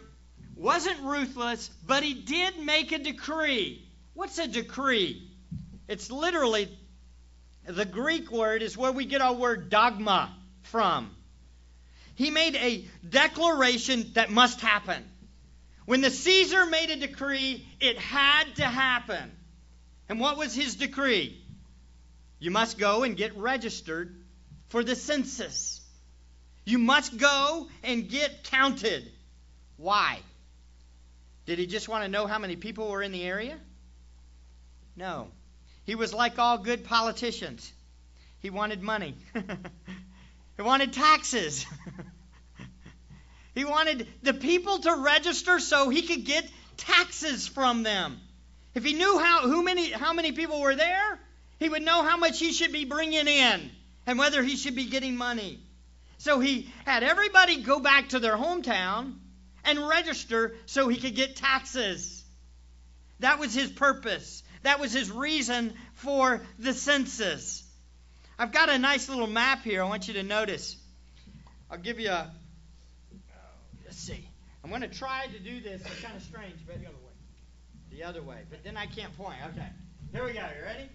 wasn't 0.55 1.01
ruthless, 1.01 1.71
but 1.87 2.03
he 2.03 2.13
did 2.13 2.59
make 2.59 2.91
a 2.91 2.99
decree. 2.99 3.83
What's 4.13 4.37
a 4.37 4.47
decree? 4.47 5.27
It's 5.87 6.11
literally, 6.11 6.69
the 7.65 7.85
Greek 7.85 8.29
word 8.31 8.61
is 8.61 8.77
where 8.77 8.91
we 8.91 9.05
get 9.05 9.21
our 9.21 9.33
word 9.33 9.71
dogma 9.71 10.37
from. 10.61 11.09
He 12.19 12.31
made 12.31 12.57
a 12.57 12.83
declaration 13.07 14.11
that 14.15 14.29
must 14.29 14.59
happen. 14.59 15.01
When 15.85 16.01
the 16.01 16.09
Caesar 16.09 16.65
made 16.65 16.89
a 16.89 16.97
decree, 16.97 17.65
it 17.79 17.97
had 17.97 18.57
to 18.57 18.65
happen. 18.65 19.31
And 20.09 20.19
what 20.19 20.35
was 20.35 20.53
his 20.53 20.75
decree? 20.75 21.41
You 22.37 22.51
must 22.51 22.77
go 22.77 23.03
and 23.03 23.15
get 23.15 23.37
registered 23.37 24.13
for 24.67 24.83
the 24.83 24.97
census. 24.97 25.79
You 26.65 26.77
must 26.77 27.15
go 27.15 27.69
and 27.83 28.09
get 28.09 28.43
counted. 28.43 29.09
Why? 29.77 30.19
Did 31.45 31.57
he 31.57 31.67
just 31.67 31.87
want 31.87 32.03
to 32.03 32.09
know 32.09 32.27
how 32.27 32.37
many 32.37 32.57
people 32.57 32.89
were 32.89 33.01
in 33.01 33.13
the 33.13 33.23
area? 33.23 33.57
No. 34.97 35.29
He 35.85 35.95
was 35.95 36.13
like 36.13 36.37
all 36.37 36.57
good 36.57 36.83
politicians. 36.83 37.71
He 38.41 38.49
wanted 38.49 38.83
money. 38.83 39.15
he 40.59 40.63
wanted 40.63 40.91
taxes. 40.91 41.65
he 43.55 43.63
wanted 43.63 44.05
the 44.23 44.33
people 44.33 44.79
to 44.79 44.93
register 44.93 45.57
so 45.61 45.87
he 45.87 46.01
could 46.01 46.25
get 46.25 46.45
taxes 46.75 47.47
from 47.47 47.83
them. 47.83 48.19
If 48.75 48.83
he 48.83 48.91
knew 48.91 49.19
how, 49.19 49.43
who 49.43 49.63
many, 49.63 49.89
how 49.89 50.11
many 50.11 50.33
people 50.33 50.59
were 50.59 50.75
there, 50.75 51.17
he 51.59 51.69
would 51.69 51.81
know 51.81 52.03
how 52.03 52.17
much 52.17 52.39
he 52.39 52.51
should 52.51 52.73
be 52.73 52.83
bringing 52.83 53.25
in 53.25 53.71
and 54.05 54.19
whether 54.19 54.43
he 54.43 54.57
should 54.57 54.75
be 54.75 54.87
getting 54.87 55.15
money. 55.15 55.59
So 56.17 56.41
he 56.41 56.69
had 56.85 57.03
everybody 57.03 57.61
go 57.61 57.79
back 57.79 58.09
to 58.09 58.19
their 58.19 58.35
hometown 58.35 59.13
and 59.63 59.87
register 59.87 60.57
so 60.65 60.89
he 60.89 60.97
could 60.97 61.15
get 61.15 61.37
taxes. 61.37 62.21
That 63.21 63.39
was 63.39 63.53
his 63.53 63.71
purpose. 63.71 64.43
That 64.63 64.81
was 64.81 64.91
his 64.91 65.09
reason 65.09 65.73
for 65.93 66.41
the 66.57 66.73
census. 66.73 67.63
I've 68.39 68.53
got 68.53 68.69
a 68.69 68.77
nice 68.77 69.09
little 69.09 69.27
map 69.27 69.63
here 69.63 69.83
I 69.83 69.85
want 69.89 70.07
you 70.07 70.13
to 70.13 70.23
notice. 70.23 70.77
I'll 71.69 71.77
give 71.77 71.99
you 71.99 72.09
a. 72.09 72.31
let's 73.83 73.97
see. 73.97 74.25
I'm 74.63 74.69
going 74.69 74.81
to 74.81 74.87
try 74.87 75.27
to 75.27 75.39
do 75.39 75.59
this. 75.59 75.81
It's 75.81 76.01
kind 76.01 76.15
of 76.15 76.23
strange, 76.23 76.55
but 76.65 76.79
the 76.79 76.85
other 76.85 76.95
way. 76.95 77.11
The 77.91 78.03
other 78.03 78.23
way. 78.23 78.37
But 78.49 78.63
then 78.63 78.77
I 78.77 78.85
can't 78.85 79.15
point. 79.17 79.39
Okay. 79.51 79.67
Here 80.13 80.23
we 80.23 80.31
go. 80.31 80.39
You 80.39 80.63
ready? 80.63 80.89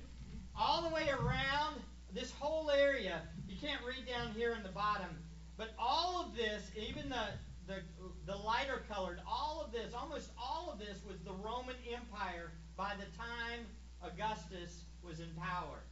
All 0.58 0.88
the 0.88 0.94
way 0.94 1.06
around 1.10 1.76
this 2.14 2.32
whole 2.40 2.70
area. 2.70 3.20
You 3.46 3.56
can't 3.60 3.82
read 3.86 4.06
down 4.06 4.32
here 4.34 4.52
in 4.52 4.62
the 4.62 4.70
bottom. 4.70 5.10
But 5.58 5.74
all 5.78 6.24
of 6.24 6.34
this, 6.34 6.62
even 6.88 7.10
the 7.10 7.26
the, 7.66 7.80
the 8.26 8.36
lighter 8.36 8.82
colored, 8.90 9.20
all 9.26 9.62
of 9.64 9.72
this, 9.72 9.92
almost 9.94 10.30
all 10.38 10.70
of 10.72 10.78
this 10.78 10.98
was 11.06 11.18
the 11.20 11.32
Roman 11.32 11.76
Empire 11.92 12.52
by 12.76 12.92
the 12.98 13.06
time 13.16 13.66
Augustus 14.02 14.84
was 15.02 15.20
in 15.20 15.28
power. 15.38 15.82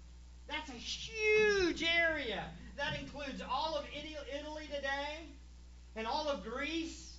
That's 0.48 0.68
a 0.68 0.72
huge 0.72 1.82
area. 1.82 2.44
That 2.76 2.98
includes 2.98 3.42
all 3.50 3.76
of 3.76 3.84
Italy 3.94 4.66
today 4.74 5.26
and 5.96 6.06
all 6.06 6.28
of 6.28 6.44
Greece. 6.44 7.16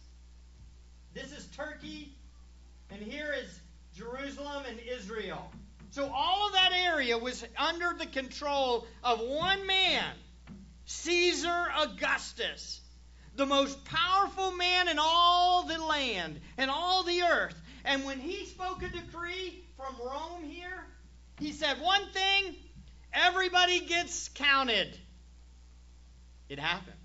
This 1.14 1.32
is 1.32 1.46
Turkey, 1.56 2.14
and 2.90 3.02
here 3.02 3.34
is 3.40 3.60
Jerusalem 3.96 4.64
and 4.68 4.80
Israel. 4.80 5.52
So 5.92 6.12
all 6.12 6.48
of 6.48 6.54
that 6.54 6.72
area 6.74 7.18
was 7.18 7.46
under 7.58 7.94
the 7.98 8.08
control 8.08 8.88
of 9.04 9.20
one 9.20 9.68
man, 9.68 10.16
Caesar 10.86 11.68
Augustus 11.78 12.82
the 13.36 13.46
most 13.46 13.84
powerful 13.86 14.52
man 14.52 14.88
in 14.88 14.98
all 15.00 15.64
the 15.64 15.78
land 15.80 16.40
and 16.58 16.70
all 16.70 17.04
the 17.04 17.24
earth. 17.24 17.60
And 17.86 18.06
when 18.06 18.20
he 18.20 18.46
spoke 18.46 18.84
a 18.84 18.90
decree 18.90 19.64
from 19.76 19.96
Rome 20.04 20.44
here, 20.44 20.86
he 21.40 21.52
said 21.52 21.82
one 21.82 22.06
thing, 22.14 22.56
everybody 23.14 23.80
gets 23.82 24.30
counted. 24.30 24.98
It 26.50 26.60
happened. 26.60 26.98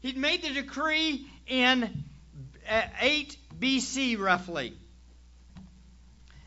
He'd 0.00 0.16
made 0.16 0.42
the 0.42 0.50
decree 0.50 1.26
in 1.46 2.04
uh, 2.68 2.82
8 3.00 3.36
BC, 3.58 4.18
roughly. 4.18 4.74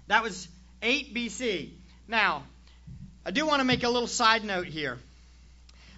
That 0.07 0.23
was 0.23 0.47
8 0.81 1.13
BC. 1.13 1.71
Now, 2.07 2.43
I 3.25 3.31
do 3.31 3.45
want 3.45 3.59
to 3.59 3.63
make 3.65 3.83
a 3.83 3.89
little 3.89 4.07
side 4.07 4.43
note 4.43 4.67
here. 4.67 4.97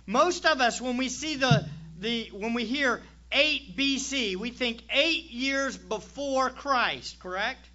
Most 0.05 0.45
of 0.45 0.61
us, 0.61 0.79
when 0.79 0.97
we 0.97 1.09
see 1.09 1.35
the, 1.35 1.65
the 1.99 2.29
when 2.31 2.53
we 2.53 2.65
hear 2.65 3.01
8 3.31 3.75
BC, 3.75 4.35
we 4.35 4.51
think 4.51 4.81
eight 4.89 5.31
years 5.31 5.75
before 5.77 6.49
Christ, 6.49 7.19
correct? 7.19 7.65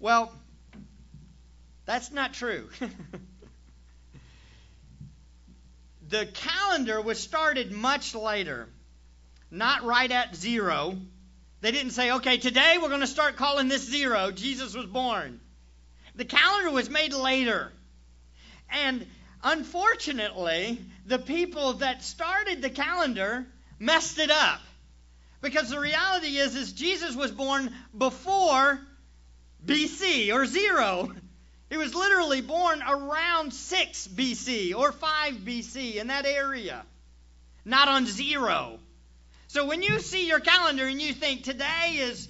Well, 0.00 0.32
that's 1.86 2.10
not 2.10 2.34
true. 2.34 2.68
the 6.08 6.26
calendar 6.26 7.00
was 7.00 7.20
started 7.20 7.70
much 7.70 8.14
later, 8.14 8.68
not 9.50 9.84
right 9.84 10.10
at 10.10 10.34
zero. 10.34 10.98
They 11.60 11.70
didn't 11.70 11.92
say, 11.92 12.12
okay, 12.12 12.38
today 12.38 12.78
we're 12.80 12.88
going 12.88 13.00
to 13.00 13.06
start 13.06 13.36
calling 13.36 13.68
this 13.68 13.88
zero. 13.88 14.32
Jesus 14.32 14.74
was 14.74 14.86
born. 14.86 15.40
The 16.16 16.24
calendar 16.24 16.70
was 16.70 16.90
made 16.90 17.12
later. 17.12 17.72
And 18.70 19.06
unfortunately, 19.42 20.80
the 21.06 21.18
people 21.18 21.74
that 21.74 22.02
started 22.02 22.62
the 22.62 22.70
calendar 22.70 23.46
messed 23.78 24.18
it 24.18 24.30
up. 24.30 24.60
Because 25.40 25.70
the 25.70 25.78
reality 25.78 26.38
is, 26.38 26.56
is 26.56 26.72
Jesus 26.72 27.14
was 27.14 27.30
born 27.30 27.72
before 27.96 28.80
BC 29.64 30.34
or 30.34 30.46
zero. 30.46 31.12
He 31.68 31.76
was 31.76 31.94
literally 31.94 32.40
born 32.42 32.82
around 32.82 33.52
6 33.52 34.08
BC 34.08 34.74
or 34.74 34.90
5 34.92 35.34
BC 35.34 35.96
in 35.96 36.06
that 36.08 36.24
area, 36.24 36.86
not 37.64 37.88
on 37.88 38.06
zero. 38.06 38.78
So 39.48 39.66
when 39.66 39.82
you 39.82 39.98
see 39.98 40.28
your 40.28 40.40
calendar 40.40 40.86
and 40.86 41.02
you 41.02 41.12
think 41.12 41.42
today 41.42 41.96
is 41.98 42.28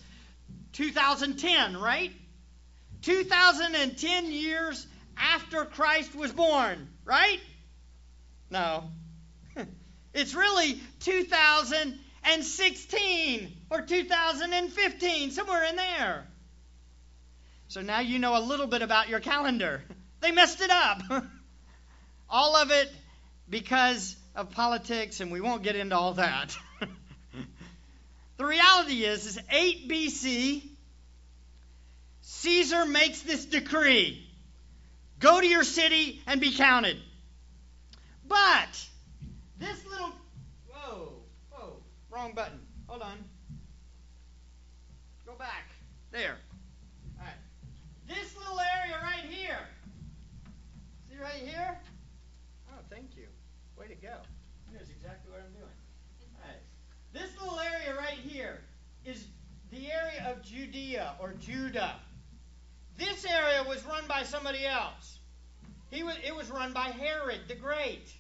2010, 0.73 1.77
right? 1.77 2.11
2010 3.03 4.33
years 4.33 4.87
after 5.17 5.65
Christ 5.65 6.15
was 6.15 6.31
born, 6.33 6.89
right? 7.05 7.41
No. 8.51 8.91
it's 10.15 10.35
really 10.35 10.81
2016 11.01 13.57
or 13.71 13.83
2015, 13.83 15.31
somewhere 15.31 15.65
in 15.65 15.77
there. 15.77 16.27
So 17.69 17.81
now 17.81 18.01
you 18.01 18.19
know 18.19 18.37
a 18.37 18.41
little 18.41 18.67
bit 18.67 18.83
about 18.83 19.09
your 19.09 19.21
calendar. 19.21 19.83
They 20.19 20.33
messed 20.33 20.63
it 20.63 20.71
up. 20.71 21.03
all 22.31 22.57
of 22.57 22.71
it 22.71 22.91
because 23.51 24.17
of 24.35 24.51
politics, 24.51 25.21
and 25.21 25.31
we 25.31 25.43
won't 25.43 25.63
get 25.63 25.77
into 25.77 25.95
all 25.95 26.15
that. 26.15 26.57
the 28.39 28.45
reality 28.45 29.05
is, 29.05 29.27
is 29.27 29.39
8 29.51 29.91
BC, 29.91 30.63
Caesar 32.23 32.87
makes 32.87 33.21
this 33.21 33.45
decree. 33.45 34.27
Go 35.21 35.39
to 35.39 35.47
your 35.47 35.65
city 35.65 36.23
and 36.27 36.41
be 36.41 36.57
counted. 36.57 36.97
But 38.27 38.89
this 39.59 39.85
little 39.85 40.13
whoa, 40.73 41.13
whoa, 41.51 41.77
wrong 42.11 42.33
button. 42.33 42.59
Hold 42.87 43.03
on. 43.03 43.19
Go 45.27 45.35
back. 45.35 45.69
There. 46.11 46.39
This 48.09 48.37
little 48.37 48.61
area 48.61 48.97
right 49.03 49.25
here. 49.29 49.59
See 51.11 51.19
right 51.19 51.43
here? 51.45 51.77
Oh, 52.71 52.79
thank 52.89 53.17
you. 53.17 53.27
Way 53.77 53.89
to 53.89 53.95
go. 53.97 54.15
He 54.69 54.79
knows 54.79 54.89
exactly 54.89 55.33
what 55.33 55.41
I'm 55.41 55.53
doing. 55.53 55.77
All 56.37 56.49
right. 56.49 56.63
This 57.13 57.31
little 57.41 57.59
area 57.59 57.99
right 57.99 58.19
here 58.19 58.61
is 59.05 59.27
the 59.73 59.91
area 59.91 60.31
of 60.31 60.43
Judea 60.97 61.15
or 61.19 61.35
Judah. 61.41 61.95
This 62.99 63.27
area 63.27 63.63
was 63.69 63.85
run 63.85 64.05
by 64.09 64.23
somebody 64.23 64.65
else. 64.65 65.19
He 65.91 66.03
was, 66.03 66.17
it 66.27 66.35
was 66.35 66.51
run 66.51 66.73
by 66.73 66.89
Herod 66.89 67.41
the 67.49 67.55
Great. 67.55 68.11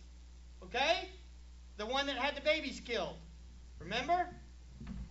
Okay? 0.62 1.09
The 1.79 1.87
one 1.87 2.07
that 2.07 2.17
had 2.17 2.37
the 2.37 2.43
babies 2.43 2.81
killed. 2.85 3.17
Remember? 3.79 4.29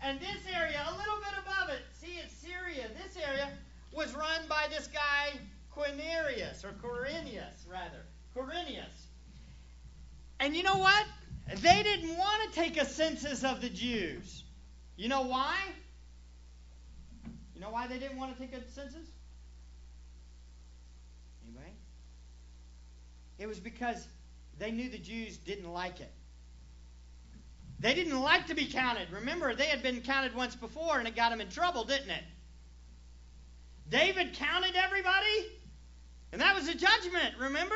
And 0.04 0.20
this 0.20 0.38
area, 0.54 0.80
a 0.88 0.92
little 0.92 1.18
bit 1.18 1.34
above 1.44 1.70
it, 1.70 1.82
see 2.00 2.20
it's 2.24 2.34
Syria. 2.36 2.88
This 3.04 3.22
area 3.22 3.50
was 3.92 4.14
run 4.16 4.42
by 4.48 4.68
this 4.70 4.88
guy 4.88 5.40
Quirinius, 5.76 6.64
or 6.64 6.74
Quirinius, 6.84 7.66
rather. 7.70 8.06
Quirinius. 8.36 9.08
And 10.40 10.56
you 10.56 10.64
know 10.64 10.78
what? 10.78 11.06
They 11.56 11.84
didn't 11.84 12.16
want 12.18 12.54
to 12.54 12.60
take 12.60 12.78
a 12.78 12.86
census 12.86 13.44
of 13.44 13.62
the 13.62 13.70
Jews. 13.70 14.44
You 14.98 15.10
know 15.10 15.24
why? 15.24 15.56
You 17.56 17.62
know 17.62 17.70
why 17.70 17.88
they 17.88 17.98
didn't 17.98 18.18
want 18.18 18.38
to 18.38 18.40
take 18.40 18.54
a 18.54 18.62
census? 18.70 19.08
Anybody? 21.48 21.72
It 23.40 23.48
was 23.48 23.60
because 23.60 24.08
they 24.60 24.72
knew 24.72 24.90
the 24.90 24.98
Jews 24.98 25.38
didn't 25.38 25.72
like 25.72 26.02
it. 26.02 26.12
They 27.80 27.94
didn't 27.94 28.20
like 28.20 28.48
to 28.48 28.56
be 28.56 28.66
counted. 28.66 29.10
Remember, 29.12 29.56
they 29.56 29.66
had 29.66 29.82
been 29.82 30.02
counted 30.02 30.36
once 30.36 30.56
before 30.56 31.00
and 31.00 31.08
it 31.08 31.16
got 31.16 31.30
them 31.30 31.42
in 31.42 31.50
trouble, 31.50 31.84
didn't 31.86 32.10
it? 32.10 32.24
David 33.90 34.34
counted 34.34 34.76
everybody, 34.76 35.48
and 36.32 36.42
that 36.42 36.56
was 36.56 36.68
a 36.68 36.74
judgment, 36.74 37.36
remember? 37.40 37.76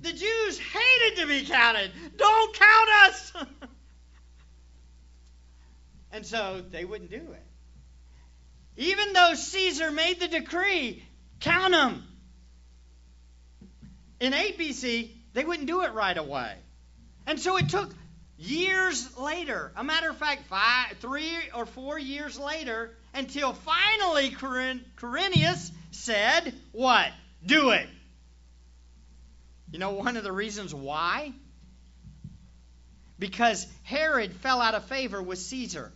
The 0.00 0.12
Jews 0.12 0.58
hated 0.58 1.20
to 1.20 1.26
be 1.26 1.44
counted. 1.44 1.90
Don't 2.16 2.54
count 2.54 2.88
us! 3.04 3.32
and 6.12 6.24
so 6.24 6.62
they 6.70 6.84
wouldn't 6.84 7.10
do 7.10 7.16
it. 7.16 7.51
Even 8.76 9.12
though 9.12 9.34
Caesar 9.34 9.90
made 9.90 10.20
the 10.20 10.28
decree, 10.28 11.02
count 11.40 11.72
them. 11.72 12.04
In 14.20 14.32
8 14.34 14.58
BC, 14.58 15.10
they 15.34 15.44
wouldn't 15.44 15.66
do 15.66 15.82
it 15.82 15.92
right 15.92 16.16
away. 16.16 16.54
And 17.26 17.38
so 17.38 17.56
it 17.56 17.68
took 17.68 17.92
years 18.38 19.16
later, 19.18 19.72
a 19.76 19.84
matter 19.84 20.10
of 20.10 20.16
fact, 20.16 20.46
five, 20.48 20.96
three 21.00 21.36
or 21.54 21.66
four 21.66 21.98
years 21.98 22.38
later, 22.38 22.96
until 23.14 23.52
finally 23.52 24.30
Quirinius 24.30 25.70
said, 25.90 26.54
What? 26.72 27.10
Do 27.44 27.70
it. 27.70 27.88
You 29.70 29.78
know 29.78 29.92
one 29.92 30.16
of 30.16 30.24
the 30.24 30.32
reasons 30.32 30.74
why? 30.74 31.32
Because 33.18 33.66
Herod 33.84 34.32
fell 34.34 34.60
out 34.60 34.74
of 34.74 34.84
favor 34.84 35.22
with 35.22 35.38
Caesar. 35.38 35.92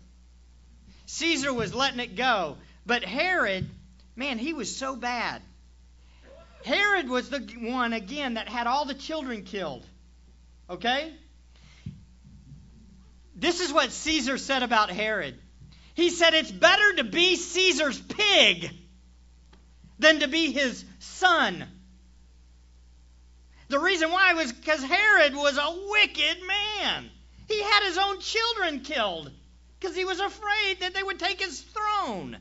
Caesar 1.07 1.53
was 1.53 1.75
letting 1.75 2.01
it 2.01 2.17
go. 2.17 2.57
But 2.87 3.05
Herod, 3.05 3.68
man, 4.14 4.38
he 4.38 4.53
was 4.53 4.75
so 4.75 4.94
bad. 4.94 5.42
Herod 6.64 7.09
was 7.09 7.29
the 7.29 7.40
one, 7.59 7.92
again, 7.92 8.35
that 8.35 8.49
had 8.49 8.66
all 8.66 8.85
the 8.85 8.94
children 8.94 9.42
killed. 9.42 9.85
Okay? 10.70 11.12
This 13.35 13.61
is 13.61 13.72
what 13.72 13.90
Caesar 13.90 14.38
said 14.38 14.62
about 14.62 14.90
Herod. 14.90 15.38
He 15.94 16.11
said 16.11 16.35
it's 16.35 16.51
better 16.51 16.96
to 16.96 17.05
be 17.05 17.37
Caesar's 17.37 18.01
pig 18.01 18.70
than 19.99 20.20
to 20.20 20.29
be 20.29 20.53
his 20.53 20.85
son. 21.01 21.64
The 23.68 23.79
reason 23.79 24.11
why 24.12 24.35
was 24.35 24.53
because 24.53 24.83
Herod 24.83 25.35
was 25.35 25.59
a 25.59 25.88
wicked 25.88 26.38
man. 26.46 27.11
He 27.49 27.61
had 27.61 27.85
his 27.85 27.99
own 27.99 28.20
children 28.20 28.81
killed 28.81 29.31
because 29.79 29.96
he 29.96 30.05
was 30.05 30.20
afraid 30.20 30.81
that 30.81 30.94
they 30.94 31.03
would 31.03 31.18
take 31.18 31.40
his 31.40 31.61
throne. 31.61 32.37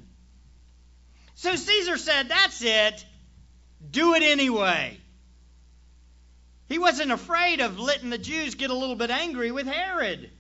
So 1.36 1.56
Caesar 1.56 1.98
said, 1.98 2.30
That's 2.30 2.62
it. 2.62 3.06
Do 3.92 4.16
it 4.16 4.24
anyway. 4.24 5.00
He 6.68 6.80
wasn't 6.80 7.12
afraid 7.12 7.62
of 7.62 7.80
letting 7.80 8.10
the 8.10 8.18
Jews 8.18 8.56
get 8.56 8.72
a 8.72 8.76
little 8.76 8.96
bit 8.96 9.12
angry 9.12 9.52
with 9.52 9.68
Herod. 9.68 10.32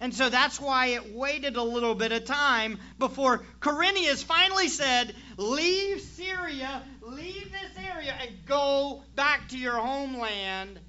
And 0.00 0.12
so 0.12 0.28
that's 0.28 0.60
why 0.60 0.88
it 0.88 1.14
waited 1.14 1.56
a 1.56 1.62
little 1.62 1.94
bit 1.94 2.10
of 2.10 2.24
time 2.24 2.78
before 2.98 3.44
Quirinius 3.60 4.24
finally 4.24 4.68
said, 4.68 5.14
Leave 5.36 6.00
Syria, 6.00 6.82
leave 7.00 7.52
this 7.52 7.84
area, 7.86 8.14
and 8.20 8.44
go 8.44 9.04
back 9.14 9.48
to 9.50 9.58
your 9.58 9.76
homeland 9.76 10.80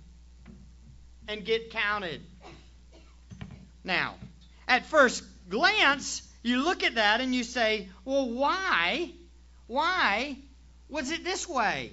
and 1.27 1.45
get 1.45 1.69
counted. 1.69 2.21
Now, 3.83 4.15
at 4.67 4.87
first 4.87 5.23
glance, 5.49 6.24
you 6.45 6.63
look 6.63 6.83
at 6.83 6.95
that 6.95 7.21
and 7.21 7.33
you 7.33 7.43
say, 7.43 7.89
Well, 8.03 8.29
why? 8.29 9.11
Why 9.67 10.37
was 10.89 11.11
it 11.11 11.23
this 11.23 11.49
way? 11.49 11.91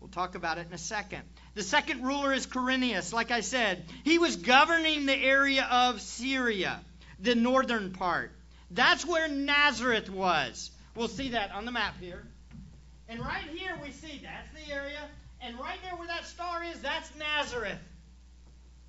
We'll 0.00 0.10
talk 0.10 0.34
about 0.36 0.58
it 0.58 0.68
in 0.68 0.72
a 0.72 0.78
second. 0.78 1.22
The 1.54 1.62
second 1.62 2.04
ruler 2.04 2.32
is 2.32 2.46
Quirinius. 2.46 3.12
Like 3.12 3.30
I 3.30 3.40
said, 3.40 3.84
he 4.04 4.18
was 4.18 4.36
governing 4.36 5.06
the 5.06 5.16
area 5.16 5.66
of 5.68 6.00
Syria, 6.00 6.80
the 7.18 7.34
northern 7.34 7.92
part. 7.92 8.30
That's 8.70 9.04
where 9.04 9.26
Nazareth 9.28 10.10
was. 10.10 10.70
We'll 10.94 11.08
see 11.08 11.30
that 11.30 11.50
on 11.52 11.64
the 11.64 11.72
map 11.72 11.94
here. 12.00 12.22
And 13.08 13.20
right 13.20 13.44
here 13.52 13.76
we 13.82 13.90
see 13.90 14.20
that's 14.22 14.48
the 14.52 14.72
area. 14.72 15.00
And 15.40 15.58
right 15.58 15.78
there 15.82 15.96
where 15.96 16.08
that 16.08 16.26
star 16.26 16.62
is, 16.62 16.80
that's 16.80 17.10
Nazareth. 17.16 17.78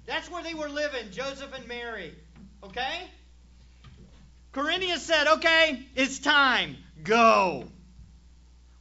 That's 0.05 0.29
where 0.29 0.43
they 0.43 0.53
were 0.53 0.69
living, 0.69 1.11
Joseph 1.11 1.53
and 1.53 1.67
Mary. 1.67 2.13
Okay? 2.63 3.07
Quirinius 4.57 5.01
said, 5.01 5.27
okay, 5.27 5.85
it's 5.95 6.17
time. 6.17 6.77
Go. 7.03 7.65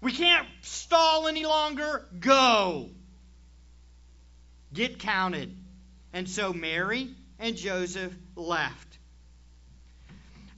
We 0.01 0.11
can't 0.11 0.49
stall 0.63 1.29
any 1.29 1.45
longer. 1.45 2.07
Go. 2.19 2.89
Get 4.73 4.99
counted. 4.99 5.55
And 6.15 6.31
so 6.31 6.55
Mary 6.55 7.11
and 7.39 7.59
Joseph 7.59 8.15
left. 8.37 8.99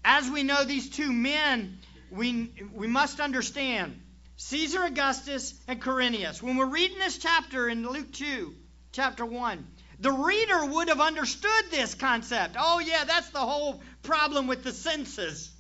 As 0.05 0.31
we 0.31 0.45
know 0.45 0.63
these 0.63 0.89
two 0.89 1.13
men, 1.13 1.81
we, 2.13 2.53
we 2.73 2.87
must 2.87 3.19
understand 3.19 4.01
Caesar 4.37 4.85
Augustus 4.85 5.53
and 5.67 5.83
Quirinius. 5.83 6.41
When 6.41 6.57
we're 6.57 6.67
reading 6.67 6.99
this 7.01 7.19
chapter 7.19 7.69
in 7.69 7.83
Luke 7.89 8.13
2, 8.13 8.55
chapter 8.93 9.27
1, 9.27 9.67
the 10.01 10.13
reader 10.13 10.65
would 10.65 10.89
have 10.89 11.01
understood 11.01 11.71
this 11.71 11.95
concept. 11.95 12.57
Oh, 12.59 12.79
yeah, 12.79 13.05
that's 13.05 13.31
the 13.31 13.41
whole 13.41 13.83
problem 14.03 14.47
with 14.47 14.63
the 14.63 14.73
census. 14.73 15.53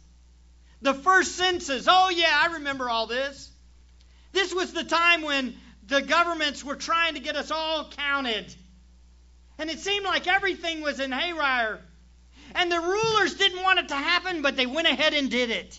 The 0.80 0.94
first 0.94 1.34
census. 1.34 1.86
Oh, 1.88 2.08
yeah, 2.10 2.38
I 2.42 2.54
remember 2.54 2.88
all 2.88 3.06
this. 3.06 3.50
This 4.32 4.54
was 4.54 4.72
the 4.72 4.84
time 4.84 5.22
when 5.22 5.56
the 5.86 6.02
governments 6.02 6.62
were 6.62 6.76
trying 6.76 7.14
to 7.14 7.20
get 7.20 7.34
us 7.34 7.50
all 7.50 7.90
counted. 7.96 8.54
And 9.58 9.70
it 9.70 9.80
seemed 9.80 10.04
like 10.04 10.28
everything 10.28 10.82
was 10.82 11.00
in 11.00 11.10
hayrire. 11.10 11.80
And 12.54 12.70
the 12.70 12.80
rulers 12.80 13.34
didn't 13.34 13.62
want 13.62 13.80
it 13.80 13.88
to 13.88 13.96
happen, 13.96 14.42
but 14.42 14.56
they 14.56 14.66
went 14.66 14.86
ahead 14.86 15.14
and 15.14 15.30
did 15.30 15.50
it. 15.50 15.78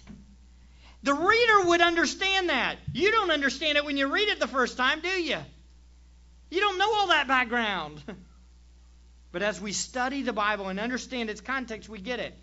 The 1.03 1.13
reader 1.13 1.67
would 1.69 1.79
understand 1.79 2.49
that. 2.49 2.77
You 2.91 3.11
don't 3.11 3.31
understand 3.31 3.77
it 3.77 3.85
when 3.85 3.95
you 3.95 4.11
read 4.11 4.27
it 4.27 4.39
the 4.39 4.47
first 4.47 4.75
time, 4.75 4.99
do 4.99 5.07
you? 5.07 5.37
You 6.51 6.59
don't 6.59 6.77
know 6.77 6.93
all 6.93 7.07
that 7.07 7.27
background. 7.27 8.03
but 9.31 9.41
as 9.41 9.61
we 9.61 9.71
study 9.71 10.23
the 10.23 10.33
Bible 10.33 10.67
and 10.69 10.79
understand 10.79 11.29
its 11.29 11.41
context, 11.41 11.89
we 11.89 11.99
get 11.99 12.19
it. 12.19 12.33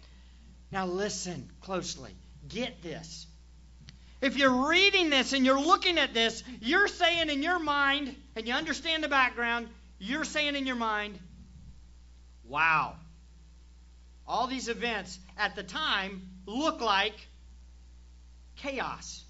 Now, 0.70 0.86
listen 0.86 1.50
closely. 1.60 2.14
Get 2.48 2.82
this. 2.82 3.26
If 4.20 4.36
you're 4.36 4.68
reading 4.68 5.10
this 5.10 5.32
and 5.32 5.44
you're 5.44 5.60
looking 5.60 5.98
at 5.98 6.14
this, 6.14 6.42
you're 6.60 6.88
saying 6.88 7.28
in 7.28 7.42
your 7.42 7.58
mind, 7.58 8.14
and 8.34 8.46
you 8.46 8.54
understand 8.54 9.04
the 9.04 9.08
background, 9.08 9.68
you're 9.98 10.24
saying 10.24 10.56
in 10.56 10.66
your 10.66 10.76
mind, 10.76 11.18
wow, 12.44 12.94
all 14.26 14.46
these 14.46 14.68
events 14.68 15.18
at 15.36 15.54
the 15.54 15.62
time 15.62 16.22
look 16.46 16.80
like 16.80 17.14
chaos. 18.56 19.22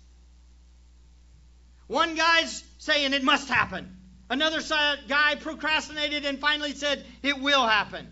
One 1.87 2.15
guy's 2.15 2.65
saying 2.79 3.13
it 3.13 3.23
must 3.23 3.49
happen. 3.49 3.97
Another 4.29 4.61
guy 5.09 5.37
procrastinated 5.37 6.25
and 6.25 6.41
finally 6.41 6.73
said 6.73 7.05
it 7.23 7.41
will 7.41 7.67
happen. 7.67 8.11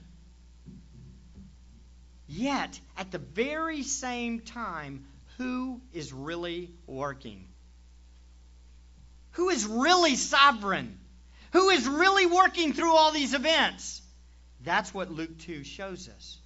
Yet, 2.27 2.81
at 2.96 3.11
the 3.11 3.18
very 3.18 3.83
same 3.83 4.40
time, 4.40 5.05
who 5.38 5.81
is 5.92 6.12
really 6.12 6.70
working? 6.87 7.46
Who 9.33 9.50
is 9.50 9.66
really 9.66 10.14
sovereign? 10.14 10.98
Who 11.53 11.70
is 11.70 11.87
really 11.87 12.27
working 12.27 12.72
through 12.72 12.94
all 12.94 13.11
these 13.12 13.35
events? 13.35 14.00
That's 14.62 14.94
what 14.94 15.11
Luke 15.11 15.38
2 15.38 15.64
shows 15.64 16.09
us. 16.09 16.38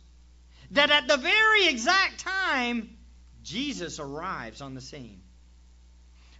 That 0.72 0.90
at 0.90 1.06
the 1.06 1.16
very 1.16 1.68
exact 1.68 2.20
time, 2.20 2.96
Jesus 3.42 3.98
arrives 3.98 4.60
on 4.60 4.74
the 4.74 4.80
scene. 4.80 5.22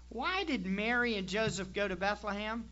Why 0.09 0.45
did 0.45 0.67
Mary 0.67 1.17
and 1.17 1.29
Joseph 1.29 1.73
go 1.73 1.87
to 1.87 1.97
Bethlehem? 1.97 2.65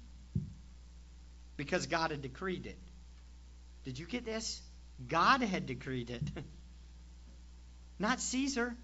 Because 1.57 1.87
God 1.87 2.11
had 2.11 2.23
decreed 2.23 2.67
it. 2.67 2.79
Did 3.85 3.99
you 3.99 4.07
get 4.07 4.25
this? 4.25 4.61
God 5.09 5.43
had 5.43 5.67
decreed 5.67 6.11
it, 6.11 6.23
not 7.99 8.21
Caesar. 8.21 8.75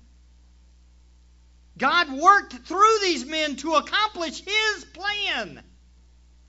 God 1.78 2.12
worked 2.12 2.52
through 2.52 2.98
these 3.00 3.24
men 3.24 3.56
to 3.56 3.74
accomplish 3.74 4.42
his 4.44 4.84
plan. 4.92 5.62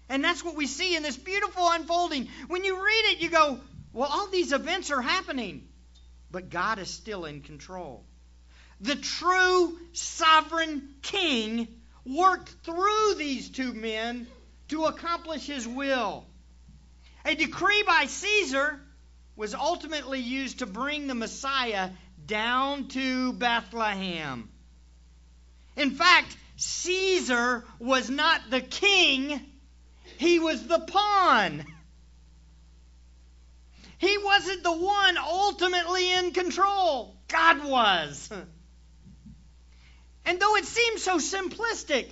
And 0.10 0.24
that's 0.24 0.44
what 0.44 0.56
we 0.56 0.68
see 0.68 0.96
in 0.96 1.04
this 1.04 1.16
beautiful 1.16 1.68
unfolding. 1.72 2.28
When 2.48 2.64
you 2.64 2.76
read 2.76 3.14
it, 3.14 3.22
you 3.22 3.30
go, 3.30 3.60
well, 3.94 4.10
all 4.12 4.28
these 4.28 4.52
events 4.52 4.92
are 4.92 5.02
happening, 5.02 5.68
but 6.30 6.50
God 6.50 6.78
is 6.80 6.90
still 6.90 7.26
in 7.26 7.42
control. 7.42 8.04
The 8.82 8.96
true 8.96 9.80
sovereign 9.94 10.96
king 11.02 11.68
worked 12.06 12.50
through 12.64 13.16
these 13.18 13.50
two 13.50 13.74
men 13.74 14.28
to 14.74 14.86
accomplish 14.86 15.46
his 15.46 15.68
will. 15.68 16.26
A 17.26 17.36
decree 17.36 17.84
by 17.86 18.08
Caesar 18.08 18.82
was 19.36 19.54
ultimately 19.54 20.20
used 20.20 20.60
to 20.60 20.66
bring 20.66 21.06
the 21.06 21.14
Messiah 21.14 21.92
down 22.26 22.88
to 22.88 23.34
Bethlehem. 23.34 24.50
In 25.76 25.92
fact, 25.92 26.36
Caesar 26.58 27.64
was 27.78 28.10
not 28.10 28.42
the 28.50 28.62
king, 28.62 29.40
he 30.18 30.40
was 30.40 30.66
the 30.66 30.80
pawn. 30.80 31.64
He 34.00 34.18
wasn't 34.18 34.64
the 34.64 34.76
one 34.76 35.18
ultimately 35.20 36.14
in 36.14 36.32
control, 36.32 37.16
God 37.28 37.64
was. 37.64 38.32
And 40.26 40.40
though 40.40 40.56
it 40.56 40.64
seems 40.64 41.04
so 41.04 41.18
simplistic, 41.18 42.10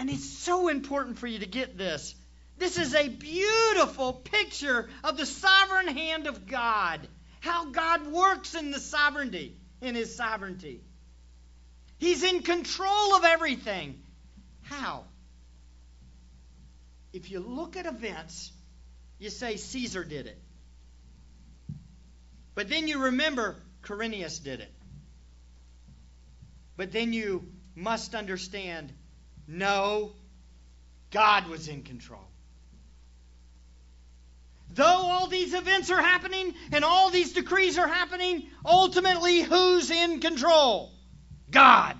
and 0.00 0.08
it's 0.08 0.24
so 0.24 0.68
important 0.68 1.18
for 1.18 1.26
you 1.26 1.40
to 1.40 1.46
get 1.46 1.76
this, 1.76 2.14
this 2.56 2.78
is 2.78 2.94
a 2.94 3.08
beautiful 3.08 4.14
picture 4.14 4.88
of 5.04 5.18
the 5.18 5.26
sovereign 5.26 5.88
hand 5.88 6.26
of 6.26 6.46
God. 6.46 7.06
How 7.40 7.66
God 7.66 8.06
works 8.06 8.54
in 8.54 8.70
the 8.70 8.80
sovereignty, 8.80 9.58
in 9.82 9.94
his 9.94 10.16
sovereignty. 10.16 10.80
He's 11.98 12.22
in 12.22 12.40
control 12.40 13.14
of 13.14 13.24
everything. 13.24 14.00
How? 14.62 15.04
If 17.12 17.30
you 17.30 17.40
look 17.40 17.76
at 17.76 17.84
events, 17.84 18.52
you 19.18 19.28
say 19.28 19.56
Caesar 19.56 20.02
did 20.02 20.26
it. 20.28 20.42
But 22.54 22.70
then 22.70 22.88
you 22.88 23.02
remember 23.04 23.56
Quirinius 23.82 24.42
did 24.42 24.60
it. 24.60 24.72
But 26.78 26.90
then 26.90 27.12
you 27.12 27.52
must 27.74 28.14
understand 28.14 28.94
no, 29.50 30.12
God 31.10 31.48
was 31.48 31.66
in 31.66 31.82
control. 31.82 32.24
Though 34.72 34.84
all 34.84 35.26
these 35.26 35.54
events 35.54 35.90
are 35.90 36.00
happening 36.00 36.54
and 36.70 36.84
all 36.84 37.10
these 37.10 37.32
decrees 37.32 37.76
are 37.76 37.88
happening, 37.88 38.48
ultimately, 38.64 39.40
who's 39.42 39.90
in 39.90 40.20
control? 40.20 40.92
God. 41.50 41.96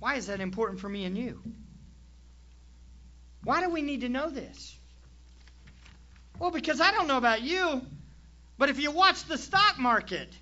Why 0.00 0.16
is 0.16 0.26
that 0.26 0.40
important 0.40 0.80
for 0.80 0.88
me 0.88 1.04
and 1.04 1.16
you? 1.16 1.40
Why 3.44 3.62
do 3.62 3.70
we 3.70 3.82
need 3.82 4.00
to 4.00 4.08
know 4.08 4.30
this? 4.30 4.76
Well, 6.40 6.50
because 6.50 6.80
I 6.80 6.90
don't 6.90 7.06
know 7.06 7.18
about 7.18 7.42
you, 7.42 7.80
but 8.58 8.70
if 8.70 8.80
you 8.80 8.90
watch 8.90 9.24
the 9.26 9.38
stock 9.38 9.78
market, 9.78 10.36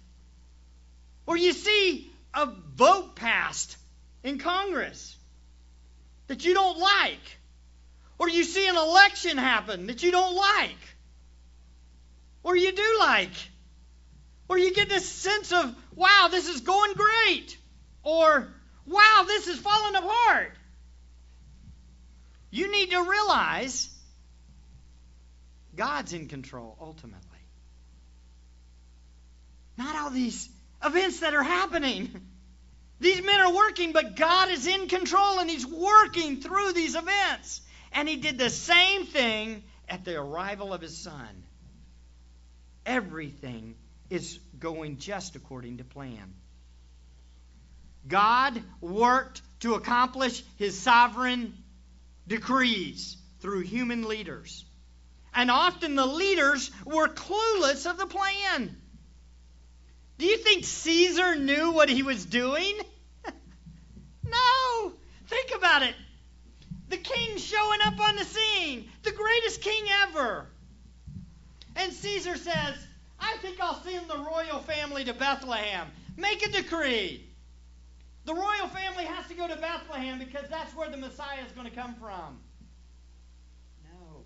or 1.27 1.37
you 1.37 1.53
see 1.53 2.11
a 2.33 2.47
vote 2.47 3.15
passed 3.15 3.77
in 4.23 4.39
Congress 4.39 5.17
that 6.29 6.45
you 6.45 6.55
don't 6.55 6.79
like, 6.79 7.39
or 8.19 8.29
you 8.29 8.45
see 8.45 8.67
an 8.69 8.77
election 8.77 9.37
happen 9.37 9.87
that 9.89 10.03
you 10.03 10.13
don't 10.13 10.35
like, 10.35 10.97
or 12.43 12.57
you 12.57 12.73
do 12.73 12.97
like, 13.01 13.35
or 14.49 14.59
you 14.59 14.73
get 14.73 14.89
this 14.89 15.09
sense 15.09 15.53
of, 15.53 15.75
wow, 15.95 16.29
this 16.31 16.49
is 16.49 16.61
going 16.61 16.95
great, 16.95 17.57
or 18.03 18.49
wow, 18.87 19.25
this 19.27 19.49
is 19.49 19.59
falling 19.59 19.95
apart. 19.95 20.53
You 22.51 22.71
need 22.71 22.91
to 22.91 23.03
realize 23.03 23.89
God's 25.75 26.13
in 26.13 26.29
control 26.29 26.77
ultimately. 26.81 27.19
Not 29.79 29.97
all 29.97 30.11
these 30.11 30.49
events 30.85 31.21
that 31.21 31.35
are 31.35 31.43
happening. 31.43 32.11
These 33.03 33.25
men 33.25 33.41
are 33.41 33.53
working, 33.53 33.91
but 33.91 34.15
God 34.15 34.49
is 34.51 34.69
in 34.69 34.87
control 34.87 35.41
and 35.41 35.51
He's 35.51 35.67
working 35.67 36.41
through 36.41 36.73
these 36.73 36.95
events. 36.95 37.61
And 37.91 38.09
He 38.09 38.17
did 38.17 38.39
the 38.39 38.49
same 38.49 39.07
thing 39.07 39.65
at 39.89 40.05
the 40.05 40.17
arrival 40.17 40.73
of 40.73 40.81
His 40.81 40.97
Son. 40.97 41.43
Everything 42.87 43.75
is 44.09 44.39
going 44.57 44.99
just 44.99 45.35
according 45.35 45.79
to 45.79 45.85
plan. 45.85 46.33
God 48.07 48.63
worked 48.81 49.43
to 49.61 49.75
accomplish 49.75 50.45
His 50.57 50.79
sovereign 50.79 51.55
decrees 52.29 53.17
through 53.41 53.63
human 53.63 54.07
leaders. 54.07 54.65
And 55.35 55.51
often 55.51 55.97
the 55.97 56.07
leaders 56.07 56.71
were 56.85 57.09
clueless 57.09 57.91
of 57.91 57.99
the 57.99 58.07
plan. 58.07 58.77
Do 60.19 60.27
you 60.27 60.37
think 60.37 60.65
Caesar 60.65 61.35
knew 61.35 61.73
what 61.73 61.89
he 61.89 62.05
was 62.05 62.25
doing? 62.25 62.79
No. 64.33 64.93
Think 65.27 65.53
about 65.57 65.83
it. 65.83 65.95
The 66.89 66.97
king 66.97 67.39
showing 67.39 67.81
up 67.85 67.99
on 68.01 68.17
the 68.17 68.25
scene, 68.25 68.89
the 69.03 69.13
greatest 69.13 69.63
king 69.63 69.85
ever. 70.03 70.47
And 71.77 71.93
Caesar 71.93 72.37
says, 72.37 72.75
I 73.19 73.37
think 73.39 73.61
I'll 73.61 73.83
send 73.83 74.09
the 74.09 74.19
royal 74.19 74.59
family 74.61 75.05
to 75.05 75.15
Bethlehem. 75.15 75.87
Make 76.17 76.47
a 76.47 76.51
decree. 76.51 77.27
The 78.25 78.35
royal 78.35 78.69
family 78.69 79.05
has 79.05 79.27
to 79.29 79.35
go 79.35 79.49
to 79.49 79.57
Bethlehem 79.57 80.19
because 80.19 80.49
that's 80.49 80.75
where 80.77 80.91
the 80.91 80.97
Messiah 80.97 81.45
is 81.47 81.53
going 81.53 81.69
to 81.69 81.75
come 81.75 81.95
from. 81.95 82.39
No. 83.85 84.25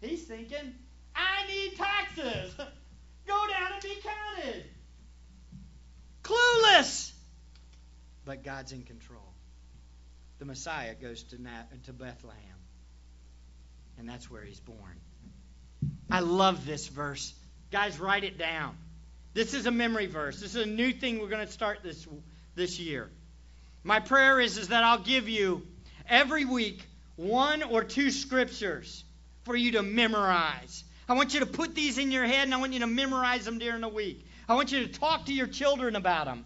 He's 0.00 0.24
thinking, 0.24 0.74
I 1.14 1.46
need 1.46 1.76
taxes. 1.76 2.54
go 3.26 3.46
down 3.48 3.72
and 3.72 3.82
be 3.82 3.98
counted. 4.02 4.64
Clueless. 6.22 7.12
But 8.28 8.44
God's 8.44 8.72
in 8.72 8.82
control. 8.82 9.32
The 10.38 10.44
Messiah 10.44 10.94
goes 10.94 11.22
to, 11.22 11.38
to 11.84 11.92
Bethlehem. 11.94 12.58
And 13.98 14.06
that's 14.06 14.30
where 14.30 14.42
he's 14.42 14.60
born. 14.60 15.00
I 16.10 16.20
love 16.20 16.66
this 16.66 16.88
verse. 16.88 17.32
Guys, 17.72 17.98
write 17.98 18.24
it 18.24 18.36
down. 18.36 18.76
This 19.32 19.54
is 19.54 19.64
a 19.64 19.70
memory 19.70 20.04
verse. 20.04 20.42
This 20.42 20.54
is 20.54 20.62
a 20.62 20.68
new 20.68 20.92
thing 20.92 21.20
we're 21.20 21.30
going 21.30 21.46
to 21.46 21.50
start 21.50 21.78
this, 21.82 22.06
this 22.54 22.78
year. 22.78 23.08
My 23.82 23.98
prayer 23.98 24.38
is, 24.38 24.58
is 24.58 24.68
that 24.68 24.84
I'll 24.84 25.02
give 25.02 25.30
you 25.30 25.66
every 26.06 26.44
week 26.44 26.84
one 27.16 27.62
or 27.62 27.82
two 27.82 28.10
scriptures 28.10 29.04
for 29.44 29.56
you 29.56 29.72
to 29.72 29.82
memorize. 29.82 30.84
I 31.08 31.14
want 31.14 31.32
you 31.32 31.40
to 31.40 31.46
put 31.46 31.74
these 31.74 31.96
in 31.96 32.12
your 32.12 32.26
head 32.26 32.42
and 32.42 32.52
I 32.52 32.58
want 32.58 32.74
you 32.74 32.80
to 32.80 32.86
memorize 32.86 33.46
them 33.46 33.58
during 33.58 33.80
the 33.80 33.88
week. 33.88 34.26
I 34.46 34.54
want 34.54 34.70
you 34.70 34.86
to 34.86 34.88
talk 34.88 35.24
to 35.26 35.32
your 35.32 35.46
children 35.46 35.96
about 35.96 36.26
them. 36.26 36.44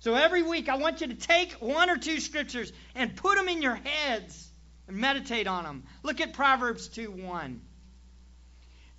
So 0.00 0.14
every 0.14 0.42
week, 0.42 0.68
I 0.68 0.76
want 0.76 1.02
you 1.02 1.08
to 1.08 1.14
take 1.14 1.52
one 1.52 1.90
or 1.90 1.96
two 1.96 2.20
scriptures 2.20 2.72
and 2.94 3.14
put 3.14 3.36
them 3.36 3.48
in 3.48 3.60
your 3.62 3.74
heads 3.74 4.48
and 4.88 4.96
meditate 4.96 5.46
on 5.46 5.64
them. 5.64 5.84
Look 6.02 6.20
at 6.20 6.32
Proverbs 6.32 6.88
2 6.88 7.10
1. 7.10 7.60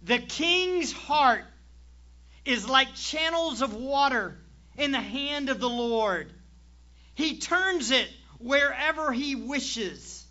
The 0.04 0.20
king's 0.20 0.92
heart 0.92 1.44
is 2.46 2.68
like 2.70 2.94
channels 2.96 3.62
of 3.62 3.74
water 3.74 4.38
in 4.78 4.92
the 4.92 5.02
hand 5.02 5.50
of 5.50 5.60
the 5.60 5.70
Lord. 5.70 6.32
He 7.16 7.38
turns 7.38 7.92
it 7.92 8.08
wherever 8.40 9.12
he 9.12 9.36
wishes. 9.36 10.26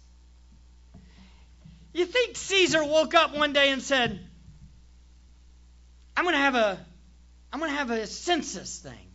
You 1.93 2.07
think 2.07 2.37
Caesar 2.37 2.85
woke 2.85 3.15
up 3.15 3.37
one 3.37 3.53
day 3.53 3.71
and 3.71 3.83
said, 3.83 4.21
I'm 6.17 6.25
going 6.25 6.35
to 6.35 6.41
have 6.41 6.55
a 6.55 6.87
I'm 7.53 7.59
going 7.59 7.73
to 7.73 7.77
have 7.77 7.91
a 7.91 8.07
census 8.07 8.79
thing. 8.79 9.10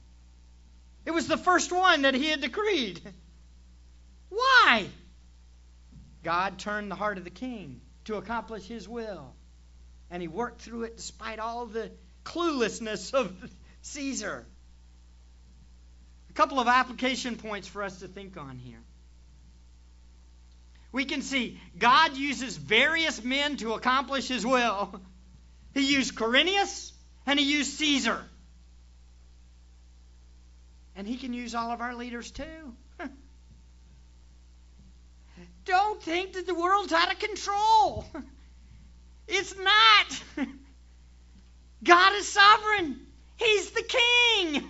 It 1.06 1.12
was 1.12 1.28
the 1.28 1.38
first 1.38 1.72
one 1.72 2.02
that 2.02 2.16
he 2.16 2.30
had 2.30 2.42
decreed. 2.42 3.00
Why? 4.30 4.88
God 6.24 6.58
turned 6.58 6.90
the 6.90 6.96
heart 6.96 7.18
of 7.18 7.24
the 7.24 7.30
king 7.30 7.82
to 8.06 8.16
accomplish 8.16 8.66
his 8.66 8.90
will. 8.90 9.36
And 10.10 10.22
he 10.22 10.28
worked 10.28 10.62
through 10.62 10.84
it 10.84 10.98
despite 10.98 11.40
all 11.40 11.66
the 11.66 11.92
cluelessness 12.24 13.14
of 13.14 13.34
Caesar. 13.82 14.46
A 16.30 16.34
couple 16.34 16.60
of 16.60 16.68
application 16.68 17.38
points 17.38 17.68
for 17.68 17.84
us 17.84 18.00
to 18.00 18.08
think 18.08 18.36
on 18.38 18.58
here. 18.58 18.82
We 20.92 21.06
can 21.06 21.22
see 21.22 21.60
God 21.78 22.16
uses 22.16 22.58
various 22.58 23.24
men 23.24 23.58
to 23.58 23.74
accomplish 23.74 24.28
his 24.28 24.46
will. 24.46 25.00
He 25.74 25.94
used 25.94 26.16
Quirinius 26.16 26.94
and 27.26 27.38
he 27.38 27.52
used 27.52 27.74
Caesar. 27.74 28.24
And 30.96 31.08
he 31.08 31.18
can 31.18 31.34
use 31.34 31.56
all 31.56 31.72
of 31.72 31.82
our 31.82 31.94
leaders 31.94 32.32
too. 32.32 32.76
Don't 35.66 36.02
think 36.02 36.34
that 36.34 36.48
the 36.48 36.56
world's 36.56 36.94
out 36.94 37.12
of 37.12 37.20
control. 37.20 38.06
It's 39.28 39.56
not. 39.58 40.48
God 41.84 42.16
is 42.16 42.28
sovereign. 42.28 43.08
He's 43.38 43.72
the 43.72 43.84
king. 43.84 44.64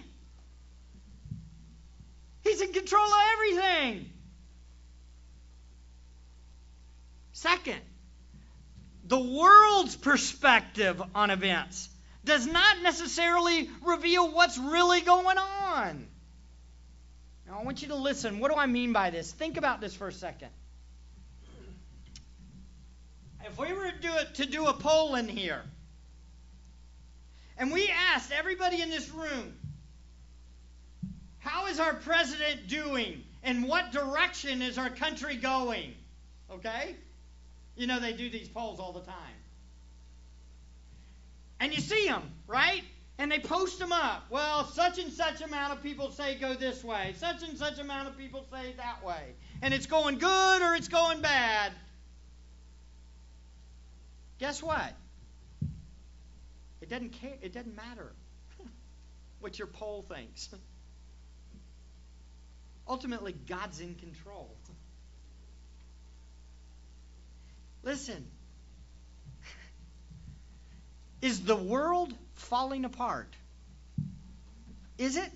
He's 2.44 2.62
in 2.62 2.72
control 2.72 3.06
of 3.06 3.20
everything. 3.34 4.10
Second, 7.34 7.82
the 9.06 9.20
world's 9.20 9.96
perspective 9.96 11.02
on 11.14 11.32
events 11.32 11.90
does 12.24 12.48
not 12.48 12.82
necessarily 12.82 13.70
reveal 13.84 14.32
what's 14.32 14.58
really 14.58 15.02
going 15.02 15.38
on. 15.38 16.08
Now, 17.48 17.60
I 17.60 17.64
want 17.64 17.82
you 17.82 17.90
to 17.90 17.96
listen. 17.96 18.40
What 18.40 18.52
do 18.52 18.58
I 18.58 18.66
mean 18.66 18.94
by 18.94 19.10
this? 19.12 19.32
Think 19.32 19.58
about 19.58 19.82
this 19.82 19.96
for 19.96 20.08
a 20.08 20.14
second. 20.14 20.50
If 23.46 23.60
we 23.60 23.72
were 23.74 23.92
to 23.92 24.00
do, 24.00 24.12
it, 24.16 24.36
to 24.36 24.46
do 24.48 24.66
a 24.66 24.74
poll 24.74 25.16
in 25.16 25.28
here, 25.28 25.62
and 27.58 27.72
we 27.72 27.88
asked 28.14 28.32
everybody 28.32 28.82
in 28.82 28.90
this 28.90 29.10
room, 29.12 29.56
how 31.40 31.68
is 31.68 31.80
our 31.80 31.94
president 31.94 32.68
doing? 32.68 33.24
And 33.44 33.68
what 33.68 33.92
direction 33.92 34.64
is 34.64 34.80
our 34.80 34.90
country 34.90 35.36
going? 35.36 35.94
Okay? 36.52 36.96
You 37.76 37.86
know, 37.86 38.00
they 38.00 38.14
do 38.14 38.30
these 38.30 38.50
polls 38.50 38.80
all 38.80 38.92
the 38.94 39.02
time. 39.02 39.16
And 41.60 41.74
you 41.74 41.82
see 41.82 42.08
them, 42.08 42.24
right? 42.48 42.84
And 43.18 43.32
they 43.32 43.40
post 43.40 43.80
them 43.80 43.94
up. 43.94 44.26
Well, 44.30 44.66
such 44.66 45.00
and 45.00 45.12
such 45.12 45.42
amount 45.42 45.72
of 45.72 45.82
people 45.82 46.12
say 46.12 46.36
go 46.36 46.54
this 46.54 46.84
way. 46.84 47.14
Such 47.18 47.44
and 47.44 47.58
such 47.58 47.80
amount 47.80 48.10
of 48.10 48.18
people 48.18 48.46
say 48.52 48.74
that 48.78 49.06
way. 49.06 49.36
And 49.62 49.74
it's 49.74 49.86
going 49.86 50.18
good 50.18 50.62
or 50.62 50.76
it's 50.76 50.90
going 50.90 51.22
bad. 51.22 51.72
Guess 54.38 54.62
what? 54.62 54.94
It 56.82 56.90
doesn't 56.90 57.14
care. 57.14 57.36
It 57.42 57.54
doesn't 57.54 57.76
matter 57.76 58.12
what 59.40 59.58
your 59.58 59.68
poll 59.68 60.02
thinks. 60.02 60.54
Ultimately, 62.88 63.32
God's 63.32 63.80
in 63.80 63.96
control. 63.96 64.54
Listen, 67.84 68.28
is 71.22 71.42
the 71.42 71.56
world 71.56 72.14
falling 72.36 72.86
apart? 72.86 73.34
Is 74.98 75.18
it? 75.18 75.32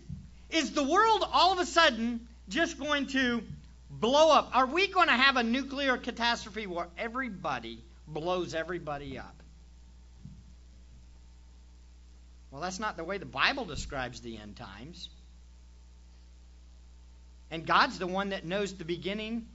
Is 0.49 0.71
the 0.71 0.83
world 0.83 1.23
all 1.31 1.53
of 1.53 1.59
a 1.59 1.65
sudden 1.65 2.27
just 2.47 2.79
going 2.79 3.07
to 3.07 3.43
blow 3.89 4.31
up? 4.31 4.55
Are 4.55 4.65
we 4.65 4.88
going 4.88 5.07
to 5.07 5.13
have 5.13 5.35
a 5.35 5.43
nuclear 5.43 5.97
catastrophe 5.97 6.67
where 6.67 6.88
everybody 6.97 7.83
blows 8.07 8.53
everybody 8.53 9.17
up? 9.19 9.35
Well, 12.51 12.62
that's 12.62 12.79
not 12.79 12.97
the 12.97 13.03
way 13.03 13.17
the 13.19 13.25
Bible 13.25 13.65
describes 13.65 14.21
the 14.21 14.38
end 14.38 14.55
times. 14.55 15.09
And 17.51 17.65
God's 17.65 17.99
the 17.99 18.07
one 18.07 18.29
that 18.29 18.45
knows 18.45 18.73
the 18.73 18.85
beginning 18.85 19.47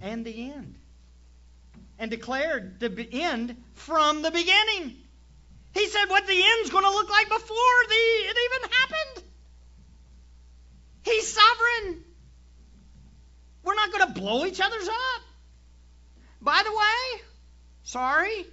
and 0.00 0.24
the 0.24 0.52
end. 0.52 0.76
And 1.98 2.10
declared 2.10 2.80
the 2.80 3.08
end 3.12 3.62
from 3.74 4.22
the 4.22 4.30
beginning. 4.30 4.96
He 5.72 5.86
said 5.88 6.06
what 6.08 6.26
the 6.26 6.42
end's 6.42 6.70
going 6.70 6.84
to 6.84 6.90
look 6.90 7.10
like 7.10 7.28
before 7.28 7.84
the, 7.88 7.94
it 7.94 8.36
even 8.36 8.70
happened. 8.70 9.24
He's 11.04 11.32
sovereign. 11.32 12.04
We're 13.62 13.74
not 13.74 13.92
going 13.92 14.06
to 14.06 14.20
blow 14.20 14.46
each 14.46 14.60
other's 14.60 14.88
up. 14.88 15.22
By 16.40 16.62
the 16.64 16.70
way, 16.70 17.22
sorry, 17.82 18.46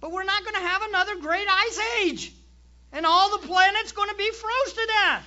but 0.00 0.12
we're 0.12 0.24
not 0.24 0.42
going 0.42 0.54
to 0.54 0.60
have 0.60 0.82
another 0.82 1.16
great 1.16 1.46
ice 1.48 1.80
age. 2.00 2.32
And 2.92 3.04
all 3.04 3.38
the 3.38 3.46
planet's 3.46 3.92
going 3.92 4.08
to 4.08 4.14
be 4.14 4.30
froze 4.30 4.72
to 4.72 4.86
death. 4.86 5.26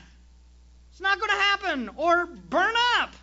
It's 0.91 1.01
not 1.01 1.19
going 1.19 1.29
to 1.29 1.37
happen. 1.37 1.89
Or 1.95 2.25
burn 2.25 2.73
up. 2.97 3.13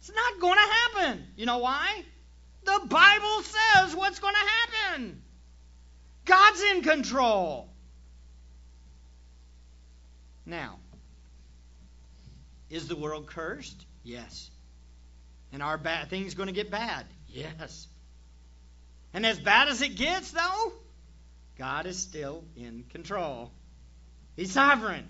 It's 0.00 0.10
not 0.10 0.40
going 0.40 0.56
to 0.56 1.04
happen. 1.04 1.26
You 1.36 1.46
know 1.46 1.58
why? 1.58 2.02
The 2.64 2.80
Bible 2.86 3.42
says 3.42 3.94
what's 3.94 4.18
going 4.18 4.34
to 4.34 4.40
happen. 4.90 5.22
God's 6.28 6.62
in 6.62 6.82
control. 6.82 7.68
Now, 10.44 10.78
is 12.70 12.86
the 12.86 12.96
world 12.96 13.26
cursed? 13.26 13.84
Yes. 14.04 14.50
And 15.52 15.62
are 15.62 15.78
bad 15.78 16.10
things 16.10 16.34
going 16.34 16.48
to 16.48 16.52
get 16.52 16.70
bad? 16.70 17.06
Yes. 17.28 17.88
And 19.14 19.24
as 19.24 19.38
bad 19.38 19.68
as 19.68 19.80
it 19.80 19.96
gets, 19.96 20.30
though, 20.30 20.72
God 21.56 21.86
is 21.86 21.98
still 21.98 22.44
in 22.56 22.84
control. 22.90 23.50
He's 24.36 24.52
sovereign. 24.52 25.06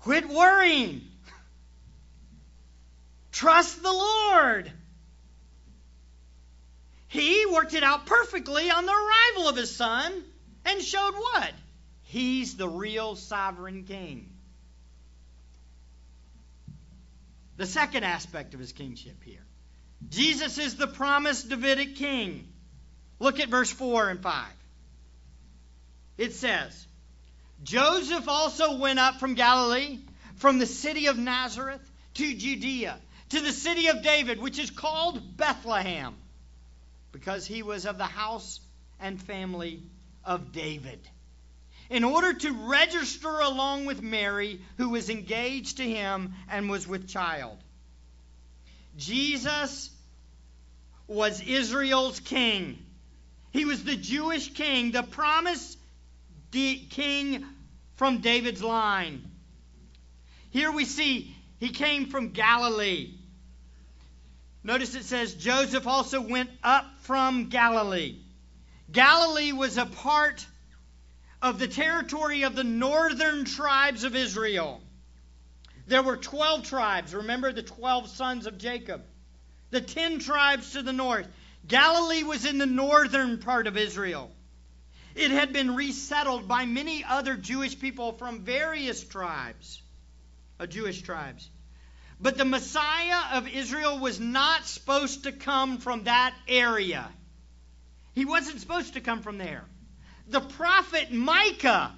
Quit 0.00 0.28
worrying. 0.28 1.02
Trust 3.32 3.82
the 3.82 3.92
Lord. 3.92 4.72
He 7.12 7.46
worked 7.46 7.74
it 7.74 7.82
out 7.82 8.06
perfectly 8.06 8.70
on 8.70 8.86
the 8.86 8.92
arrival 8.92 9.48
of 9.48 9.56
his 9.56 9.74
son 9.74 10.12
and 10.64 10.82
showed 10.82 11.14
what? 11.14 11.52
He's 12.02 12.56
the 12.56 12.68
real 12.68 13.16
sovereign 13.16 13.84
king. 13.84 14.32
the 17.56 17.66
second 17.66 18.02
aspect 18.02 18.54
of 18.54 18.60
his 18.60 18.72
kingship 18.72 19.22
here. 19.22 19.44
Jesus 20.08 20.58
is 20.58 20.76
the 20.76 20.88
promised 20.88 21.48
Davidic 21.48 21.94
king. 21.94 22.48
Look 23.20 23.38
at 23.38 23.48
verse 23.48 23.70
4 23.70 24.10
and 24.10 24.20
5. 24.20 24.46
It 26.18 26.32
says, 26.32 26.86
Joseph 27.62 28.28
also 28.28 28.78
went 28.78 28.98
up 28.98 29.20
from 29.20 29.34
Galilee, 29.34 30.00
from 30.36 30.58
the 30.58 30.66
city 30.66 31.06
of 31.06 31.16
Nazareth 31.18 31.88
to 32.14 32.34
Judea, 32.34 32.98
to 33.28 33.40
the 33.40 33.52
city 33.52 33.86
of 33.86 34.02
David, 34.02 34.40
which 34.40 34.58
is 34.58 34.70
called 34.70 35.36
Bethlehem, 35.36 36.16
because 37.12 37.46
he 37.46 37.62
was 37.62 37.86
of 37.86 37.98
the 37.98 38.04
house 38.04 38.60
and 38.98 39.20
family 39.20 39.82
of 40.24 40.52
David, 40.52 41.00
in 41.90 42.04
order 42.04 42.32
to 42.32 42.52
register 42.68 43.28
along 43.28 43.84
with 43.84 44.02
Mary, 44.02 44.60
who 44.78 44.88
was 44.90 45.10
engaged 45.10 45.76
to 45.76 45.82
him 45.82 46.34
and 46.50 46.70
was 46.70 46.88
with 46.88 47.08
child. 47.08 47.58
Jesus 48.96 49.90
was 51.06 51.40
Israel's 51.42 52.20
king. 52.20 52.78
He 53.50 53.64
was 53.64 53.84
the 53.84 53.96
Jewish 53.96 54.52
king, 54.54 54.92
the 54.92 55.02
promised 55.02 55.78
king 56.52 57.44
from 57.96 58.18
David's 58.18 58.62
line. 58.62 59.22
Here 60.50 60.70
we 60.70 60.84
see 60.84 61.34
he 61.60 61.70
came 61.70 62.06
from 62.06 62.30
Galilee. 62.30 63.14
Notice 64.64 64.94
it 64.94 65.04
says 65.04 65.34
Joseph 65.34 65.86
also 65.86 66.20
went 66.20 66.50
up 66.62 66.86
from 67.00 67.48
Galilee. 67.48 68.16
Galilee 68.90 69.52
was 69.52 69.76
a 69.76 69.86
part 69.86 70.46
of 71.40 71.58
the 71.58 71.66
territory 71.66 72.42
of 72.42 72.54
the 72.54 72.64
northern 72.64 73.44
tribes 73.44 74.04
of 74.04 74.14
Israel. 74.14 74.80
There 75.88 76.02
were 76.02 76.16
12 76.16 76.64
tribes. 76.64 77.14
Remember 77.14 77.52
the 77.52 77.62
12 77.62 78.08
sons 78.08 78.46
of 78.46 78.58
Jacob? 78.58 79.02
The 79.70 79.80
10 79.80 80.20
tribes 80.20 80.72
to 80.72 80.82
the 80.82 80.92
north. 80.92 81.26
Galilee 81.66 82.22
was 82.22 82.44
in 82.44 82.58
the 82.58 82.66
northern 82.66 83.38
part 83.38 83.66
of 83.66 83.76
Israel. 83.76 84.30
It 85.14 85.30
had 85.30 85.52
been 85.52 85.74
resettled 85.74 86.46
by 86.46 86.66
many 86.66 87.04
other 87.04 87.36
Jewish 87.36 87.78
people 87.78 88.12
from 88.12 88.44
various 88.44 89.02
tribes, 89.02 89.82
uh, 90.58 90.66
Jewish 90.66 91.02
tribes. 91.02 91.50
But 92.22 92.38
the 92.38 92.44
Messiah 92.44 93.36
of 93.36 93.48
Israel 93.48 93.98
was 93.98 94.20
not 94.20 94.64
supposed 94.64 95.24
to 95.24 95.32
come 95.32 95.78
from 95.78 96.04
that 96.04 96.32
area. 96.46 97.08
He 98.14 98.24
wasn't 98.24 98.60
supposed 98.60 98.94
to 98.94 99.00
come 99.00 99.22
from 99.22 99.38
there. 99.38 99.64
The 100.28 100.40
prophet 100.40 101.12
Micah, 101.12 101.92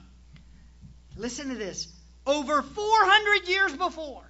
listen 1.18 1.50
to 1.50 1.56
this, 1.56 1.88
over 2.26 2.62
400 2.62 3.48
years 3.48 3.76
before, 3.76 4.24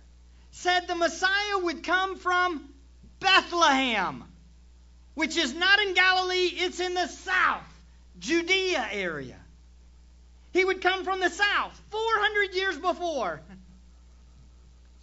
said 0.51 0.89
the 0.89 0.97
Messiah 0.97 1.59
would 1.59 1.85
come 1.85 2.17
from 2.17 2.69
Bethlehem, 3.21 4.25
which 5.15 5.37
is 5.37 5.55
not 5.55 5.79
in 5.79 5.95
Galilee, 5.95 6.51
it's 6.55 6.81
in 6.81 6.95
the 6.95 7.07
south, 7.07 7.63
Judea 8.19 8.89
area. 8.91 9.39
He 10.53 10.65
would 10.65 10.81
come 10.81 11.05
from 11.05 11.21
the 11.21 11.31
south 11.31 11.81
400 11.91 12.55
years 12.55 12.79
before. 12.79 13.41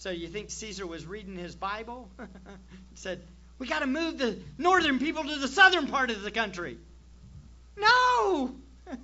So 0.02 0.10
you 0.10 0.28
think 0.28 0.50
Caesar 0.50 0.88
was 0.88 1.06
reading 1.06 1.36
his 1.36 1.54
Bible? 1.54 2.10
said, 2.96 3.22
we 3.60 3.68
got 3.68 3.82
to 3.82 3.86
move 3.86 4.18
the 4.18 4.40
northern 4.58 4.98
people 4.98 5.24
to 5.24 5.36
the 5.36 5.48
southern 5.48 5.86
part 5.86 6.10
of 6.10 6.24
the 6.24 6.32
country. 6.32 6.80
No! 7.78 8.56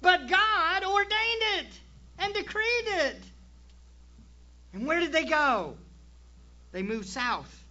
but 0.00 0.28
God 0.28 0.82
ordained 0.82 1.42
it 1.60 1.66
and 2.18 2.34
decreed 2.34 2.86
it. 2.86 3.22
And 4.72 4.84
where 4.84 4.98
did 4.98 5.12
they 5.12 5.26
go? 5.26 5.76
They 6.72 6.82
moved 6.82 7.06
south. 7.06 7.64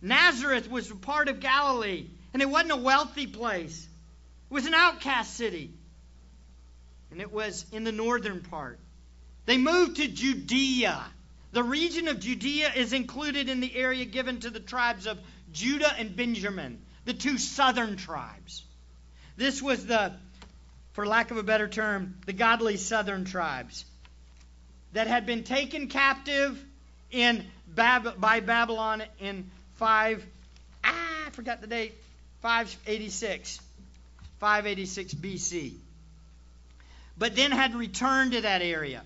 Nazareth 0.00 0.70
was 0.70 0.88
a 0.92 0.94
part 0.94 1.28
of 1.28 1.40
Galilee, 1.40 2.06
and 2.32 2.40
it 2.40 2.48
wasn't 2.48 2.70
a 2.70 2.76
wealthy 2.76 3.26
place. 3.26 3.84
It 4.48 4.54
was 4.54 4.66
an 4.66 4.74
outcast 4.74 5.34
city. 5.34 5.72
And 7.10 7.20
it 7.20 7.32
was 7.32 7.66
in 7.72 7.82
the 7.82 7.90
northern 7.90 8.42
part. 8.42 8.78
They 9.46 9.58
moved 9.58 9.96
to 9.96 10.06
Judea. 10.06 11.04
The 11.52 11.62
region 11.62 12.08
of 12.08 12.20
Judea 12.20 12.72
is 12.74 12.92
included 12.92 13.48
in 13.48 13.60
the 13.60 13.74
area 13.74 14.04
given 14.04 14.40
to 14.40 14.50
the 14.50 14.60
tribes 14.60 15.06
of 15.06 15.18
Judah 15.52 15.92
and 15.98 16.14
Benjamin, 16.14 16.80
the 17.04 17.14
two 17.14 17.38
southern 17.38 17.96
tribes. 17.96 18.62
This 19.36 19.62
was 19.62 19.86
the, 19.86 20.12
for 20.92 21.06
lack 21.06 21.30
of 21.30 21.38
a 21.38 21.42
better 21.42 21.68
term, 21.68 22.16
the 22.26 22.32
godly 22.32 22.76
southern 22.76 23.24
tribes 23.24 23.84
that 24.92 25.06
had 25.06 25.26
been 25.26 25.44
taken 25.44 25.88
captive 25.88 26.62
in 27.10 27.44
Bab- 27.66 28.20
by 28.20 28.40
Babylon 28.40 29.02
in 29.20 29.50
5, 29.76 30.24
ah, 30.84 31.26
I 31.26 31.30
forgot 31.30 31.60
the 31.60 31.66
date, 31.66 31.94
586, 32.42 33.60
586 34.40 35.14
BC. 35.14 35.74
But 37.16 37.36
then 37.36 37.50
had 37.52 37.74
returned 37.74 38.32
to 38.32 38.42
that 38.42 38.62
area. 38.62 39.02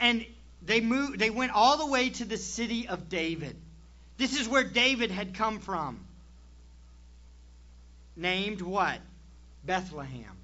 And 0.00 0.24
they 0.64 0.80
moved 0.80 1.18
they 1.18 1.30
went 1.30 1.52
all 1.52 1.78
the 1.78 1.86
way 1.86 2.10
to 2.10 2.24
the 2.24 2.36
city 2.36 2.88
of 2.88 3.08
David. 3.08 3.56
This 4.16 4.38
is 4.38 4.48
where 4.48 4.64
David 4.64 5.10
had 5.10 5.34
come 5.34 5.58
from. 5.58 6.04
Named 8.16 8.60
what? 8.60 8.98
Bethlehem. 9.64 10.36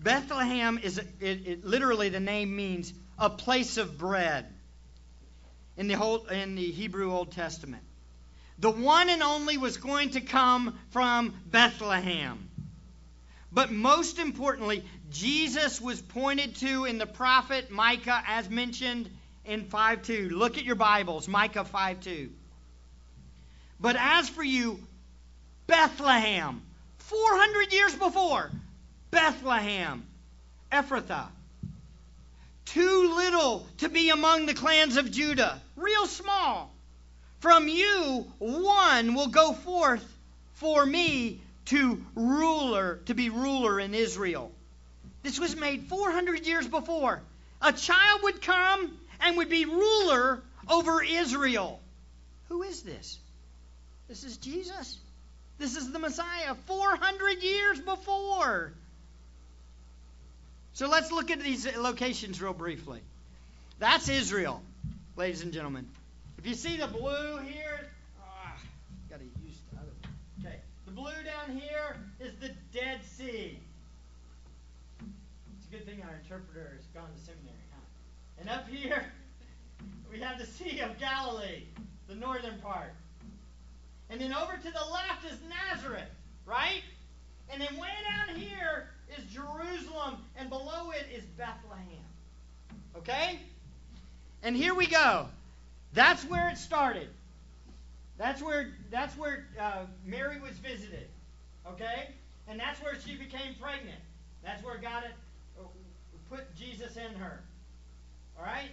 Bethlehem 0.00 0.78
is 0.82 0.98
it, 0.98 1.06
it, 1.20 1.64
literally 1.64 2.08
the 2.08 2.20
name 2.20 2.54
means 2.54 2.92
a 3.18 3.28
place 3.28 3.76
of 3.76 3.98
bread 3.98 4.46
in 5.76 5.88
the 5.88 5.94
whole 5.94 6.26
in 6.26 6.54
the 6.54 6.70
Hebrew 6.70 7.12
Old 7.12 7.32
Testament. 7.32 7.82
The 8.58 8.70
one 8.70 9.08
and 9.08 9.22
only 9.22 9.56
was 9.56 9.76
going 9.76 10.10
to 10.10 10.20
come 10.20 10.78
from 10.90 11.34
Bethlehem. 11.46 12.47
But 13.50 13.72
most 13.72 14.18
importantly, 14.18 14.84
Jesus 15.10 15.80
was 15.80 16.02
pointed 16.02 16.56
to 16.56 16.84
in 16.84 16.98
the 16.98 17.06
prophet 17.06 17.70
Micah 17.70 18.22
as 18.26 18.48
mentioned 18.50 19.10
in 19.44 19.64
5:2. 19.64 20.30
Look 20.30 20.58
at 20.58 20.64
your 20.64 20.74
Bibles, 20.74 21.28
Micah 21.28 21.64
5:2. 21.64 22.30
But 23.80 23.96
as 23.96 24.28
for 24.28 24.42
you, 24.42 24.86
Bethlehem, 25.66 26.62
400 26.98 27.72
years 27.72 27.94
before, 27.94 28.50
Bethlehem, 29.10 30.06
Ephrathah, 30.70 31.28
too 32.66 33.14
little 33.16 33.66
to 33.78 33.88
be 33.88 34.10
among 34.10 34.44
the 34.44 34.54
clans 34.54 34.98
of 34.98 35.10
Judah, 35.10 35.62
real 35.76 36.06
small. 36.06 36.74
From 37.40 37.68
you, 37.68 38.30
one 38.38 39.14
will 39.14 39.28
go 39.28 39.54
forth 39.54 40.04
for 40.54 40.84
me 40.84 41.40
to 41.68 42.04
ruler, 42.14 43.00
to 43.06 43.14
be 43.14 43.30
ruler 43.30 43.78
in 43.78 43.94
Israel. 43.94 44.50
This 45.22 45.38
was 45.38 45.56
made 45.56 45.88
400 45.88 46.46
years 46.46 46.66
before. 46.66 47.20
A 47.60 47.72
child 47.72 48.22
would 48.22 48.40
come 48.40 48.90
and 49.20 49.36
would 49.36 49.50
be 49.50 49.64
ruler 49.64 50.42
over 50.68 51.02
Israel. 51.02 51.80
Who 52.48 52.62
is 52.62 52.82
this? 52.82 53.18
This 54.08 54.24
is 54.24 54.36
Jesus. 54.38 54.98
This 55.58 55.76
is 55.76 55.90
the 55.90 55.98
Messiah 55.98 56.54
400 56.66 57.42
years 57.42 57.80
before. 57.80 58.72
So 60.74 60.88
let's 60.88 61.10
look 61.10 61.30
at 61.30 61.40
these 61.40 61.66
locations 61.76 62.40
real 62.40 62.54
briefly. 62.54 63.00
That's 63.80 64.08
Israel, 64.08 64.62
ladies 65.16 65.42
and 65.42 65.52
gentlemen. 65.52 65.88
If 66.38 66.46
you 66.46 66.54
see 66.54 66.76
the 66.76 66.86
blue 66.86 67.38
here, 67.38 67.90
blue 70.98 71.22
down 71.24 71.56
here 71.56 71.96
is 72.18 72.32
the 72.40 72.50
Dead 72.72 72.98
Sea. 73.04 73.56
It's 75.56 75.66
a 75.68 75.70
good 75.70 75.86
thing 75.86 76.02
our 76.02 76.18
interpreter 76.24 76.72
has 76.76 76.86
gone 76.86 77.08
to 77.14 77.20
seminary, 77.20 77.54
huh? 77.72 78.40
And 78.40 78.50
up 78.50 78.68
here, 78.68 79.04
we 80.10 80.18
have 80.18 80.40
the 80.40 80.46
Sea 80.46 80.80
of 80.80 80.98
Galilee, 80.98 81.62
the 82.08 82.16
northern 82.16 82.58
part. 82.58 82.94
And 84.10 84.20
then 84.20 84.34
over 84.34 84.56
to 84.56 84.62
the 84.62 84.92
left 84.92 85.24
is 85.24 85.38
Nazareth, 85.48 86.10
right? 86.44 86.82
And 87.52 87.62
then 87.62 87.76
way 87.78 87.88
down 88.10 88.34
here 88.34 88.88
is 89.16 89.24
Jerusalem, 89.32 90.16
and 90.36 90.48
below 90.48 90.90
it 90.90 91.06
is 91.16 91.22
Bethlehem. 91.36 92.04
Okay? 92.96 93.38
And 94.42 94.56
here 94.56 94.74
we 94.74 94.88
go. 94.88 95.28
That's 95.92 96.24
where 96.24 96.48
it 96.48 96.58
started. 96.58 97.08
That's 98.18 98.42
where 98.42 98.72
that's 98.90 99.16
where 99.16 99.46
uh, 99.60 99.84
Mary 100.04 100.40
was 100.40 100.58
visited, 100.58 101.06
okay? 101.66 102.10
And 102.48 102.58
that's 102.58 102.82
where 102.82 102.94
she 102.98 103.14
became 103.14 103.54
pregnant. 103.60 104.00
That's 104.42 104.62
where 104.64 104.76
God 104.76 105.04
uh, 105.58 105.62
put 106.28 106.54
Jesus 106.56 106.96
in 106.96 107.14
her. 107.14 107.40
All 108.36 108.44
right? 108.44 108.70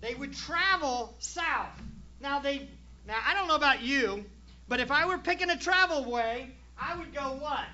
They 0.00 0.14
would 0.14 0.34
travel 0.34 1.14
south. 1.18 1.82
Now 2.20 2.38
they 2.38 2.68
now 3.06 3.16
I 3.26 3.34
don't 3.34 3.48
know 3.48 3.56
about 3.56 3.82
you, 3.82 4.24
but 4.68 4.78
if 4.78 4.92
I 4.92 5.04
were 5.06 5.18
picking 5.18 5.50
a 5.50 5.58
travel 5.58 6.04
way, 6.08 6.50
I 6.80 6.96
would 6.96 7.12
go 7.12 7.36
what? 7.40 7.66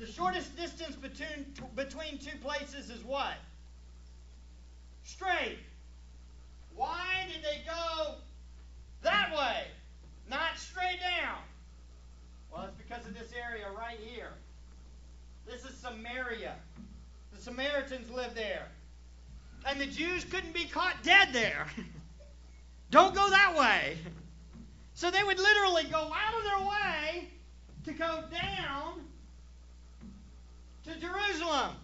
The 0.00 0.06
shortest 0.06 0.56
distance 0.56 0.96
between 0.96 1.46
between 1.76 2.18
two 2.18 2.36
places 2.42 2.90
is 2.90 3.04
what? 3.04 3.34
Straight. 5.04 5.58
Why 6.74 7.28
did 7.32 7.44
they 7.44 7.60
go 7.64 8.16
that 9.02 9.30
way, 9.36 9.66
not 10.28 10.56
straight 10.56 11.00
down. 11.00 11.38
Well, 12.52 12.64
it's 12.64 12.76
because 12.76 13.06
of 13.06 13.14
this 13.14 13.32
area 13.32 13.66
right 13.76 13.98
here. 13.98 14.30
This 15.46 15.64
is 15.64 15.76
Samaria. 15.76 16.54
The 17.32 17.40
Samaritans 17.40 18.10
live 18.10 18.34
there. 18.34 18.68
And 19.66 19.80
the 19.80 19.86
Jews 19.86 20.24
couldn't 20.24 20.54
be 20.54 20.64
caught 20.64 21.02
dead 21.02 21.28
there. 21.32 21.66
Don't 22.90 23.14
go 23.14 23.28
that 23.30 23.56
way. 23.56 23.98
So 24.94 25.10
they 25.10 25.22
would 25.22 25.38
literally 25.38 25.84
go 25.84 25.98
out 25.98 26.34
of 26.36 26.44
their 26.44 26.68
way 26.68 27.28
to 27.84 27.92
go 27.92 28.22
down 28.30 29.04
to 30.84 31.00
Jerusalem. 31.00 31.74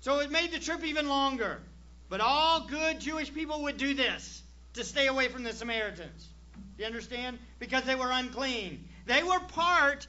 So 0.00 0.20
it 0.20 0.30
made 0.30 0.52
the 0.52 0.58
trip 0.58 0.84
even 0.84 1.08
longer. 1.08 1.60
But 2.08 2.20
all 2.20 2.66
good 2.68 3.00
Jewish 3.00 3.32
people 3.32 3.62
would 3.62 3.78
do 3.78 3.94
this 3.94 4.42
to 4.74 4.84
stay 4.84 5.06
away 5.06 5.28
from 5.28 5.42
the 5.42 5.52
Samaritans. 5.52 6.28
Do 6.76 6.82
you 6.82 6.86
understand? 6.86 7.38
Because 7.58 7.84
they 7.84 7.94
were 7.94 8.10
unclean. 8.10 8.88
They 9.06 9.22
were 9.22 9.40
part 9.40 10.06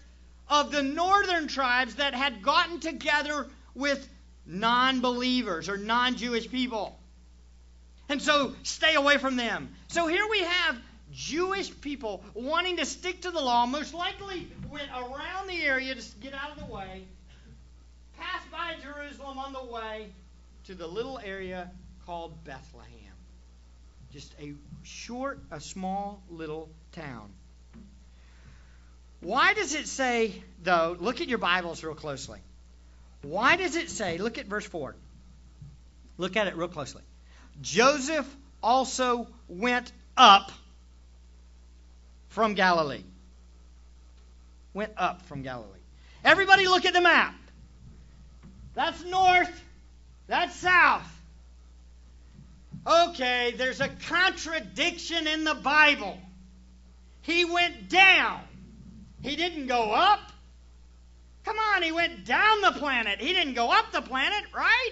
of 0.50 0.72
the 0.72 0.84
northern 0.84 1.48
tribes 1.48 1.96
that 1.96 2.14
had 2.14 2.42
gotten 2.42 2.80
together 2.80 3.48
with 3.74 4.08
non 4.46 5.02
believers 5.02 5.70
or 5.70 5.78
non 5.78 6.16
Jewish 6.16 6.50
people. 6.50 6.98
And 8.10 8.22
so 8.22 8.54
stay 8.64 8.96
away 8.96 9.18
from 9.18 9.36
them. 9.36 9.70
So 9.88 10.08
here 10.08 10.28
we 10.30 10.40
have 10.40 10.78
Jewish 11.12 11.72
people 11.82 12.24
wanting 12.34 12.78
to 12.78 12.86
stick 12.86 13.22
to 13.22 13.32
the 13.32 13.42
law, 13.42 13.66
most 13.66 13.94
likely 13.94 14.48
went 14.70 14.90
around 14.92 15.48
the 15.48 15.64
area 15.64 15.96
to 15.96 16.02
get 16.20 16.34
out 16.34 16.52
of 16.52 16.60
the 16.60 16.74
way, 16.74 17.04
passed 18.20 18.50
by 18.52 18.76
Jerusalem 18.84 19.40
on 19.40 19.54
the 19.54 19.64
way 19.64 20.08
to 20.66 20.76
the 20.76 20.88
little 20.88 21.20
area 21.24 21.72
called 22.06 22.44
Bethlehem. 22.44 22.92
Just 24.12 24.34
a 24.40 24.54
short, 24.86 25.40
a 25.52 25.60
small 25.60 26.22
little 26.30 26.70
town. 26.92 27.32
Why 29.22 29.54
does 29.54 29.74
it 29.74 29.88
say, 29.88 30.44
though, 30.62 30.96
look 31.00 31.22
at 31.22 31.28
your 31.28 31.40
Bibles 31.40 31.84
real 31.84 31.96
closely. 31.96 32.40
Why 33.24 33.56
does 33.56 33.76
it 33.76 33.90
say, 33.90 34.20
look 34.20 34.38
at 34.38 34.46
verse 34.46 34.66
4. 34.66 34.96
Look 36.18 36.36
at 36.38 36.48
it 36.48 36.56
real 36.56 36.68
closely. 36.68 37.02
Joseph 37.62 38.28
also 38.62 39.28
went 39.48 39.92
up 40.16 40.52
from 42.30 42.54
Galilee. 42.54 43.04
Went 44.74 44.92
up 44.98 45.24
from 45.24 45.42
Galilee. 45.42 45.80
Everybody 46.24 46.68
look 46.68 46.86
at 46.86 46.94
the 46.94 47.02
map. 47.02 47.36
That's 48.76 49.04
north. 49.06 49.64
That's 50.28 50.56
south. 50.56 51.15
Okay, 52.88 53.54
there's 53.58 53.82
a 53.82 53.90
contradiction 54.08 55.26
in 55.28 55.44
the 55.44 55.56
Bible. 55.56 56.20
He 57.22 57.44
went 57.44 57.90
down. 57.90 58.42
He 59.24 59.36
didn't 59.36 59.68
go 59.68 59.92
up. 59.92 60.20
Come 61.44 61.58
on, 61.58 61.82
he 61.82 61.92
went 61.92 62.26
down 62.26 62.62
the 62.62 62.74
planet. 62.74 63.20
He 63.20 63.34
didn't 63.34 63.56
go 63.56 63.72
up 63.72 63.92
the 63.92 64.02
planet, 64.02 64.44
right? 64.56 64.92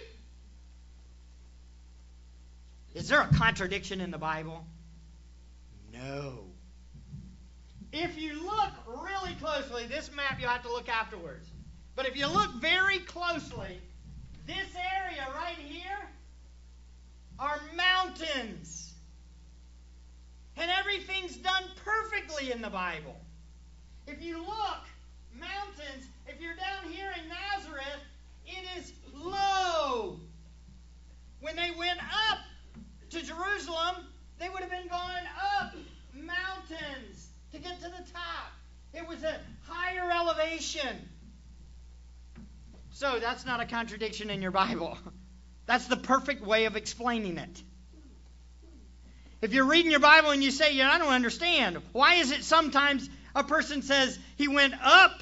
Is 2.95 3.09
there 3.09 3.21
a 3.21 3.27
contradiction 3.27 4.01
in 4.01 4.11
the 4.11 4.17
Bible? 4.17 4.65
No. 5.91 6.39
If 7.91 8.17
you 8.17 8.43
look 8.43 8.71
really 8.87 9.35
closely, 9.35 9.85
this 9.85 10.11
map 10.15 10.39
you'll 10.39 10.49
have 10.49 10.63
to 10.63 10.71
look 10.71 10.89
afterwards. 10.89 11.47
But 11.95 12.07
if 12.07 12.17
you 12.17 12.27
look 12.27 12.51
very 12.55 12.99
closely, 12.99 13.79
this 14.47 14.75
area 14.95 15.27
right 15.35 15.57
here 15.57 15.99
are 17.43 17.59
mountains. 17.75 18.93
And 20.55 20.71
everything's 20.71 21.35
done 21.35 21.63
perfectly 21.83 22.51
in 22.51 22.61
the 22.61 22.69
Bible. 22.69 23.19
If 24.07 24.21
you 24.21 24.37
look, 24.37 24.83
mountains, 25.37 26.07
if 26.25 26.39
you're 26.39 26.55
down 26.55 26.89
here 26.89 27.11
in 27.21 27.27
Nazareth, 27.27 28.01
it 28.45 28.65
is 28.77 28.93
low. 29.13 30.21
When 31.41 31.57
they 31.57 31.71
went 31.77 31.99
up 32.29 32.39
to 33.09 33.21
Jerusalem, 33.21 34.07
they 34.39 34.47
would 34.47 34.61
have 34.61 34.71
been 34.71 34.87
going 34.87 35.25
up 35.59 35.73
mountains 36.13 37.27
to 37.51 37.59
get 37.59 37.81
to 37.81 37.89
the 37.89 38.11
top. 38.13 38.53
It 38.93 39.05
was 39.05 39.23
a 39.23 39.37
higher 39.67 40.09
elevation. 40.09 41.09
So 42.91 43.19
that's 43.19 43.45
not 43.45 43.59
a 43.59 43.65
contradiction 43.65 44.29
in 44.29 44.41
your 44.41 44.51
Bible. 44.51 44.97
That's 45.65 45.87
the 45.87 45.97
perfect 45.97 46.45
way 46.45 46.65
of 46.65 46.75
explaining 46.75 47.37
it. 47.37 47.63
If 49.41 49.53
you're 49.53 49.65
reading 49.65 49.91
your 49.91 49.99
Bible 49.99 50.31
and 50.31 50.43
you 50.43 50.51
say, 50.51 50.73
yeah, 50.73 50.89
I 50.89 50.97
don't 50.97 51.11
understand, 51.11 51.81
why 51.91 52.15
is 52.15 52.31
it 52.31 52.43
sometimes 52.43 53.09
a 53.35 53.43
person 53.43 53.81
says 53.81 54.17
he 54.37 54.47
went 54.47 54.73
up 54.81 55.21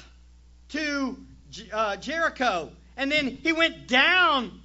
to 0.70 1.16
uh, 1.72 1.96
Jericho 1.96 2.70
and 2.96 3.10
then 3.10 3.26
he 3.42 3.52
went 3.52 3.88
down 3.88 4.60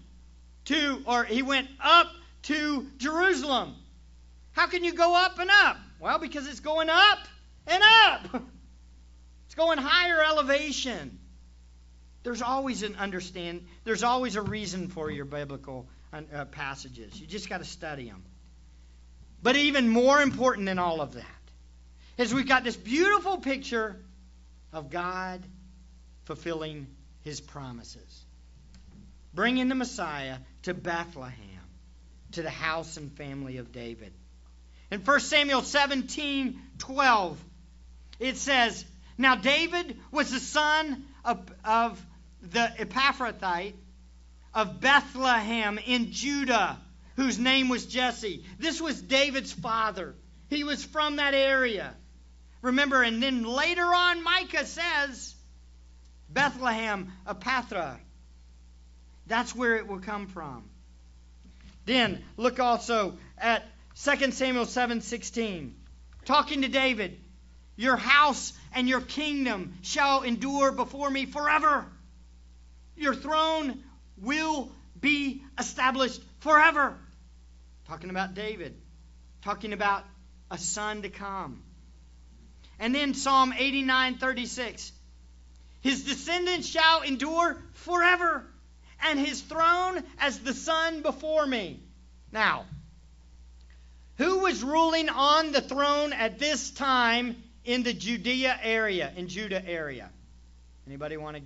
to, 0.66 1.02
or 1.06 1.24
he 1.24 1.42
went 1.42 1.68
up 1.80 2.08
to 2.44 2.88
Jerusalem? 2.98 3.76
How 4.52 4.68
can 4.68 4.84
you 4.84 4.94
go 4.94 5.16
up 5.16 5.40
and 5.40 5.50
up? 5.50 5.78
Well, 6.00 6.20
because 6.20 6.48
it's 6.48 6.60
going 6.60 6.90
up 6.90 7.20
and 7.66 7.84
up. 7.84 8.44
It's 9.46 9.56
going 9.56 9.78
higher 9.78 10.22
elevation. 10.22 11.18
There's 12.28 12.42
always 12.42 12.84
an 12.84 12.98
understand. 12.98 13.66
There's 13.86 14.04
always 14.04 14.36
a 14.36 14.42
reason 14.42 14.90
for 14.90 15.10
your 15.10 15.24
biblical 15.24 15.88
uh, 16.12 16.44
passages. 16.44 17.18
You 17.18 17.26
just 17.26 17.48
got 17.48 17.60
to 17.60 17.64
study 17.64 18.10
them. 18.10 18.22
But 19.42 19.56
even 19.56 19.88
more 19.88 20.22
important 20.22 20.66
than 20.66 20.78
all 20.78 21.00
of 21.00 21.14
that 21.14 21.26
is 22.18 22.34
we've 22.34 22.46
got 22.46 22.66
this 22.66 22.76
beautiful 22.76 23.38
picture 23.38 23.96
of 24.74 24.90
God 24.90 25.42
fulfilling 26.26 26.88
His 27.22 27.40
promises, 27.40 28.26
bringing 29.34 29.70
the 29.70 29.76
Messiah 29.76 30.40
to 30.64 30.74
Bethlehem, 30.74 31.32
to 32.34 32.42
the 32.42 32.50
house 32.50 32.98
and 32.98 33.10
family 33.10 33.56
of 33.56 33.72
David. 33.72 34.12
In 34.92 35.00
1 35.00 35.20
Samuel 35.22 35.62
17 35.62 36.60
12, 36.78 37.46
it 38.20 38.36
says, 38.36 38.84
Now 39.18 39.36
David 39.36 39.98
was 40.12 40.30
the 40.30 40.42
son 40.42 41.06
of, 41.24 41.40
of 41.64 42.06
the 42.42 42.72
Ephrathite 42.80 43.76
of 44.54 44.80
Bethlehem 44.80 45.80
in 45.86 46.12
Judah, 46.12 46.78
whose 47.16 47.38
name 47.38 47.70
was 47.70 47.86
Jesse. 47.86 48.46
This 48.60 48.82
was 48.82 49.02
David's 49.02 49.52
father. 49.52 50.16
He 50.50 50.64
was 50.64 50.84
from 50.84 51.18
that 51.18 51.34
area. 51.34 51.94
Remember, 52.62 53.04
and 53.04 53.22
then 53.22 53.44
later 53.44 53.84
on, 53.84 54.24
Micah 54.24 54.66
says, 54.66 55.36
Bethlehem, 56.30 57.12
Ephrathah. 57.28 57.98
That's 59.28 59.56
where 59.56 59.76
it 59.76 59.88
will 59.88 60.00
come 60.00 60.28
from. 60.28 60.70
Then 61.86 62.24
look 62.36 62.60
also 62.60 63.18
at 63.38 63.64
2 63.96 64.32
Samuel 64.32 64.66
7:16. 64.66 65.74
Talking 66.26 66.62
to 66.64 66.68
David, 66.68 67.20
your 67.76 67.96
house 67.96 68.54
and 68.74 68.88
your 68.90 69.02
kingdom 69.02 69.78
shall 69.82 70.24
endure 70.24 70.72
before 70.72 71.10
me 71.10 71.26
forever. 71.26 71.86
Your 72.98 73.16
throne 73.16 73.84
will 74.18 74.72
be 75.00 75.44
established 75.58 76.22
forever. 76.40 76.98
Talking 77.88 78.10
about 78.10 78.34
David, 78.34 78.76
talking 79.44 79.72
about 79.72 80.04
a 80.52 80.58
son 80.58 81.04
to 81.04 81.10
come. 81.10 81.64
And 82.80 82.94
then 82.94 83.14
Psalm 83.14 83.54
89:36. 83.54 84.92
His 85.82 86.04
descendants 86.04 86.68
shall 86.68 87.02
endure 87.02 87.62
forever, 87.74 88.46
and 89.04 89.20
his 89.20 89.42
throne 89.42 90.04
as 90.18 90.40
the 90.40 90.54
sun 90.54 91.02
before 91.02 91.46
me. 91.46 91.80
Now, 92.32 92.66
who 94.18 94.40
was 94.40 94.64
ruling 94.64 95.10
on 95.10 95.52
the 95.52 95.62
throne 95.62 96.14
at 96.14 96.40
this 96.40 96.72
time 96.72 97.42
in 97.64 97.84
the 97.84 97.94
Judea 97.94 98.60
area, 98.62 99.14
in 99.16 99.28
Judah 99.28 99.64
area? 99.66 100.10
Anybody 100.88 101.18
want 101.18 101.38
to 101.38 101.44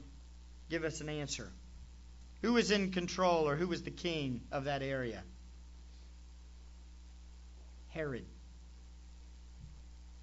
give 0.71 0.85
us 0.85 1.01
an 1.01 1.09
answer. 1.09 1.51
Who 2.41 2.53
was 2.53 2.71
in 2.71 2.91
control 2.91 3.47
or 3.47 3.55
who 3.55 3.67
was 3.67 3.83
the 3.83 3.91
king 3.91 4.41
of 4.51 4.63
that 4.63 4.81
area? 4.81 5.21
Herod. 7.89 8.25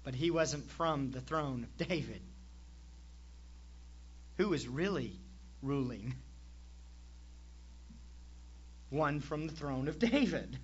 But 0.03 0.15
he 0.15 0.31
wasn't 0.31 0.69
from 0.71 1.11
the 1.11 1.21
throne 1.21 1.63
of 1.63 1.87
David. 1.87 2.21
Who 4.37 4.49
was 4.49 4.67
really 4.67 5.19
ruling? 5.61 6.15
One 8.89 9.19
from 9.19 9.45
the 9.45 9.53
throne 9.53 9.87
of 9.87 9.99
David. 9.99 10.57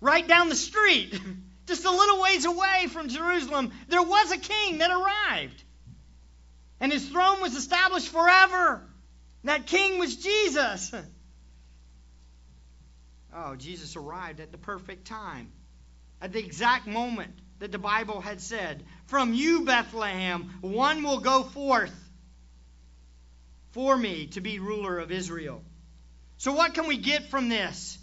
Right 0.00 0.26
down 0.26 0.48
the 0.48 0.56
street, 0.56 1.18
just 1.66 1.84
a 1.84 1.90
little 1.90 2.20
ways 2.20 2.44
away 2.44 2.88
from 2.88 3.08
Jerusalem, 3.08 3.72
there 3.88 4.02
was 4.02 4.32
a 4.32 4.38
king 4.38 4.78
that 4.78 4.90
arrived. 4.90 5.62
And 6.80 6.92
his 6.92 7.08
throne 7.08 7.40
was 7.40 7.54
established 7.54 8.08
forever. 8.08 8.82
That 9.44 9.66
king 9.66 9.98
was 9.98 10.16
Jesus. 10.16 10.92
Oh, 13.34 13.54
Jesus 13.56 13.96
arrived 13.96 14.40
at 14.40 14.52
the 14.52 14.58
perfect 14.58 15.06
time. 15.06 15.52
at 16.20 16.32
the 16.32 16.38
exact 16.38 16.86
moment 16.86 17.34
that 17.58 17.72
the 17.72 17.78
Bible 17.78 18.20
had 18.20 18.40
said, 18.40 18.82
From 19.06 19.34
you, 19.34 19.64
Bethlehem, 19.64 20.50
one 20.62 21.02
will 21.02 21.20
go 21.20 21.42
forth 21.42 21.94
for 23.72 23.96
me 23.96 24.28
to 24.28 24.40
be 24.40 24.58
ruler 24.58 24.98
of 24.98 25.12
Israel. 25.12 25.62
So, 26.38 26.52
what 26.52 26.74
can 26.74 26.86
we 26.86 26.96
get 26.96 27.28
from 27.28 27.50
this? 27.50 27.98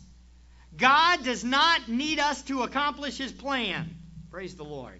God 0.75 1.23
does 1.23 1.43
not 1.43 1.87
need 1.87 2.19
us 2.19 2.41
to 2.43 2.63
accomplish 2.63 3.17
his 3.17 3.31
plan. 3.31 3.95
Praise 4.31 4.55
the 4.55 4.63
Lord. 4.63 4.99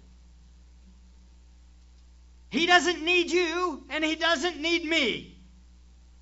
He 2.54 2.66
doesn't 2.66 3.02
need 3.02 3.32
you, 3.32 3.82
and 3.90 4.04
he 4.04 4.14
doesn't 4.14 4.60
need 4.60 4.84
me. 4.84 5.36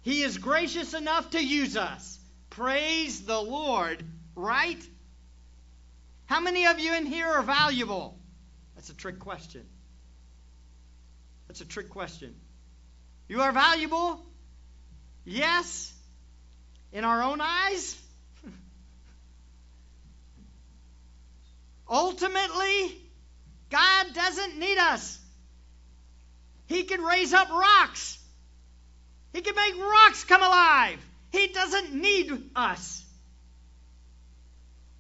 He 0.01 0.23
is 0.23 0.39
gracious 0.39 0.95
enough 0.95 1.29
to 1.33 1.45
use 1.45 1.77
us. 1.77 2.19
Praise 2.49 3.27
the 3.27 3.39
Lord, 3.39 4.03
right? 4.35 4.83
How 6.25 6.41
many 6.41 6.65
of 6.69 6.79
you 6.79 6.95
in 6.95 7.05
here 7.05 7.27
are 7.27 7.43
valuable? 7.43 8.19
That's 8.75 8.89
a 8.89 8.95
trick 8.95 9.19
question. 9.19 9.67
That's 11.49 11.61
a 11.61 11.67
trick 11.67 11.91
question. 11.91 12.35
You 13.29 13.43
are 13.43 13.53
valuable? 13.53 14.25
Yes. 15.27 15.93
In 16.95 17.05
our 17.05 17.23
own 17.23 17.43
eyes? 17.43 17.95
Ultimately, 21.91 22.97
God 23.69 24.15
doesn't 24.15 24.59
need 24.59 24.79
us. 24.79 25.19
He 26.73 26.85
can 26.85 27.03
raise 27.03 27.35
up 27.35 27.51
rocks. 27.51 28.19
He 29.33 29.43
can 29.43 29.55
make 29.55 29.79
rocks 29.79 30.25
come 30.25 30.43
alive. 30.43 30.99
He 31.31 31.49
doesn't 31.49 31.95
need 31.95 32.51
us. 32.57 33.05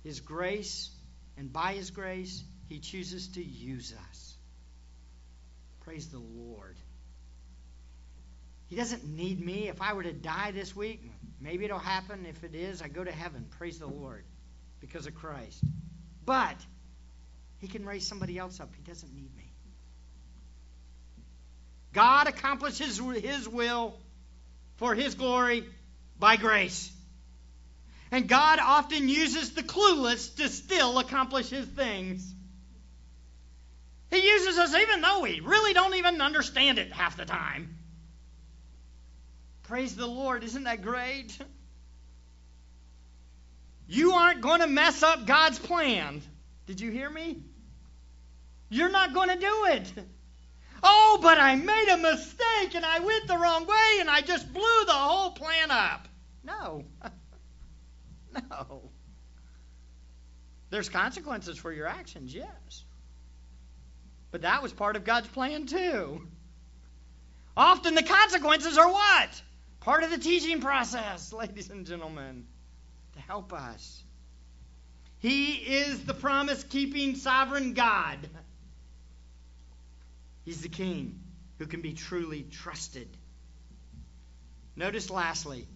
His 0.04 0.20
grace, 0.20 0.90
and 1.36 1.52
by 1.52 1.72
His 1.72 1.90
grace, 1.90 2.42
He 2.68 2.78
chooses 2.78 3.28
to 3.28 3.42
use 3.42 3.94
us. 4.10 4.34
Praise 5.80 6.08
the 6.08 6.18
Lord. 6.18 6.76
He 8.66 8.76
doesn't 8.76 9.04
need 9.04 9.40
me. 9.44 9.68
If 9.68 9.82
I 9.82 9.92
were 9.92 10.02
to 10.02 10.12
die 10.12 10.50
this 10.52 10.74
week, 10.74 11.02
maybe 11.40 11.64
it'll 11.64 11.78
happen. 11.78 12.26
If 12.26 12.44
it 12.44 12.54
is, 12.54 12.80
I 12.82 12.88
go 12.88 13.04
to 13.04 13.12
heaven. 13.12 13.46
Praise 13.58 13.78
the 13.78 13.86
Lord 13.86 14.24
because 14.80 15.06
of 15.06 15.14
Christ. 15.14 15.62
But 16.24 16.56
He 17.58 17.68
can 17.68 17.84
raise 17.84 18.06
somebody 18.06 18.38
else 18.38 18.60
up. 18.60 18.70
He 18.74 18.82
doesn't 18.82 19.14
need. 19.14 19.31
God 21.92 22.26
accomplishes 22.28 22.98
His 22.98 23.48
will 23.48 23.94
for 24.76 24.94
His 24.94 25.14
glory 25.14 25.64
by 26.18 26.36
grace. 26.36 26.90
And 28.10 28.28
God 28.28 28.58
often 28.60 29.08
uses 29.08 29.52
the 29.52 29.62
clueless 29.62 30.36
to 30.36 30.48
still 30.48 30.98
accomplish 30.98 31.48
His 31.48 31.66
things. 31.66 32.34
He 34.10 34.26
uses 34.26 34.58
us 34.58 34.74
even 34.74 35.00
though 35.00 35.20
we 35.20 35.40
really 35.40 35.72
don't 35.72 35.94
even 35.94 36.20
understand 36.20 36.78
it 36.78 36.92
half 36.92 37.16
the 37.16 37.24
time. 37.24 37.78
Praise 39.62 39.96
the 39.96 40.06
Lord. 40.06 40.44
Isn't 40.44 40.64
that 40.64 40.82
great? 40.82 41.38
You 43.88 44.12
aren't 44.12 44.42
going 44.42 44.60
to 44.60 44.66
mess 44.66 45.02
up 45.02 45.26
God's 45.26 45.58
plan. 45.58 46.20
Did 46.66 46.80
you 46.80 46.90
hear 46.90 47.08
me? 47.08 47.42
You're 48.68 48.90
not 48.90 49.14
going 49.14 49.30
to 49.30 49.36
do 49.36 49.64
it. 49.70 49.92
Oh, 50.82 51.18
but 51.22 51.38
I 51.38 51.54
made 51.54 51.88
a 51.88 51.96
mistake 51.96 52.74
and 52.74 52.84
I 52.84 52.98
went 53.00 53.26
the 53.26 53.38
wrong 53.38 53.66
way 53.66 54.00
and 54.00 54.10
I 54.10 54.20
just 54.20 54.52
blew 54.52 54.84
the 54.86 54.92
whole 54.92 55.30
plan 55.30 55.70
up. 55.70 56.08
No. 56.44 56.84
no. 58.50 58.90
There's 60.70 60.88
consequences 60.88 61.58
for 61.58 61.70
your 61.70 61.86
actions, 61.86 62.34
yes. 62.34 62.84
But 64.30 64.42
that 64.42 64.62
was 64.62 64.72
part 64.72 64.96
of 64.96 65.04
God's 65.04 65.28
plan, 65.28 65.66
too. 65.66 66.26
Often 67.56 67.94
the 67.94 68.02
consequences 68.02 68.78
are 68.78 68.90
what? 68.90 69.42
Part 69.80 70.02
of 70.02 70.10
the 70.10 70.18
teaching 70.18 70.60
process, 70.60 71.32
ladies 71.34 71.70
and 71.70 71.86
gentlemen, 71.86 72.46
to 73.12 73.20
help 73.20 73.52
us. 73.52 74.02
He 75.18 75.52
is 75.52 76.04
the 76.04 76.14
promise 76.14 76.64
keeping 76.64 77.16
sovereign 77.16 77.74
God. 77.74 78.18
He's 80.44 80.60
the 80.60 80.68
king 80.68 81.20
who 81.58 81.66
can 81.66 81.80
be 81.80 81.92
truly 81.92 82.42
trusted. 82.42 83.08
Notice 84.74 85.10
lastly, 85.10 85.66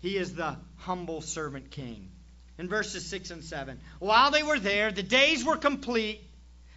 he 0.00 0.16
is 0.16 0.34
the 0.34 0.56
humble 0.76 1.20
servant 1.20 1.70
king. 1.70 2.10
In 2.58 2.68
verses 2.68 3.06
6 3.06 3.30
and 3.30 3.44
7, 3.44 3.78
while 4.00 4.30
they 4.30 4.42
were 4.42 4.58
there, 4.58 4.90
the 4.90 5.02
days 5.02 5.44
were 5.44 5.56
complete 5.56 6.20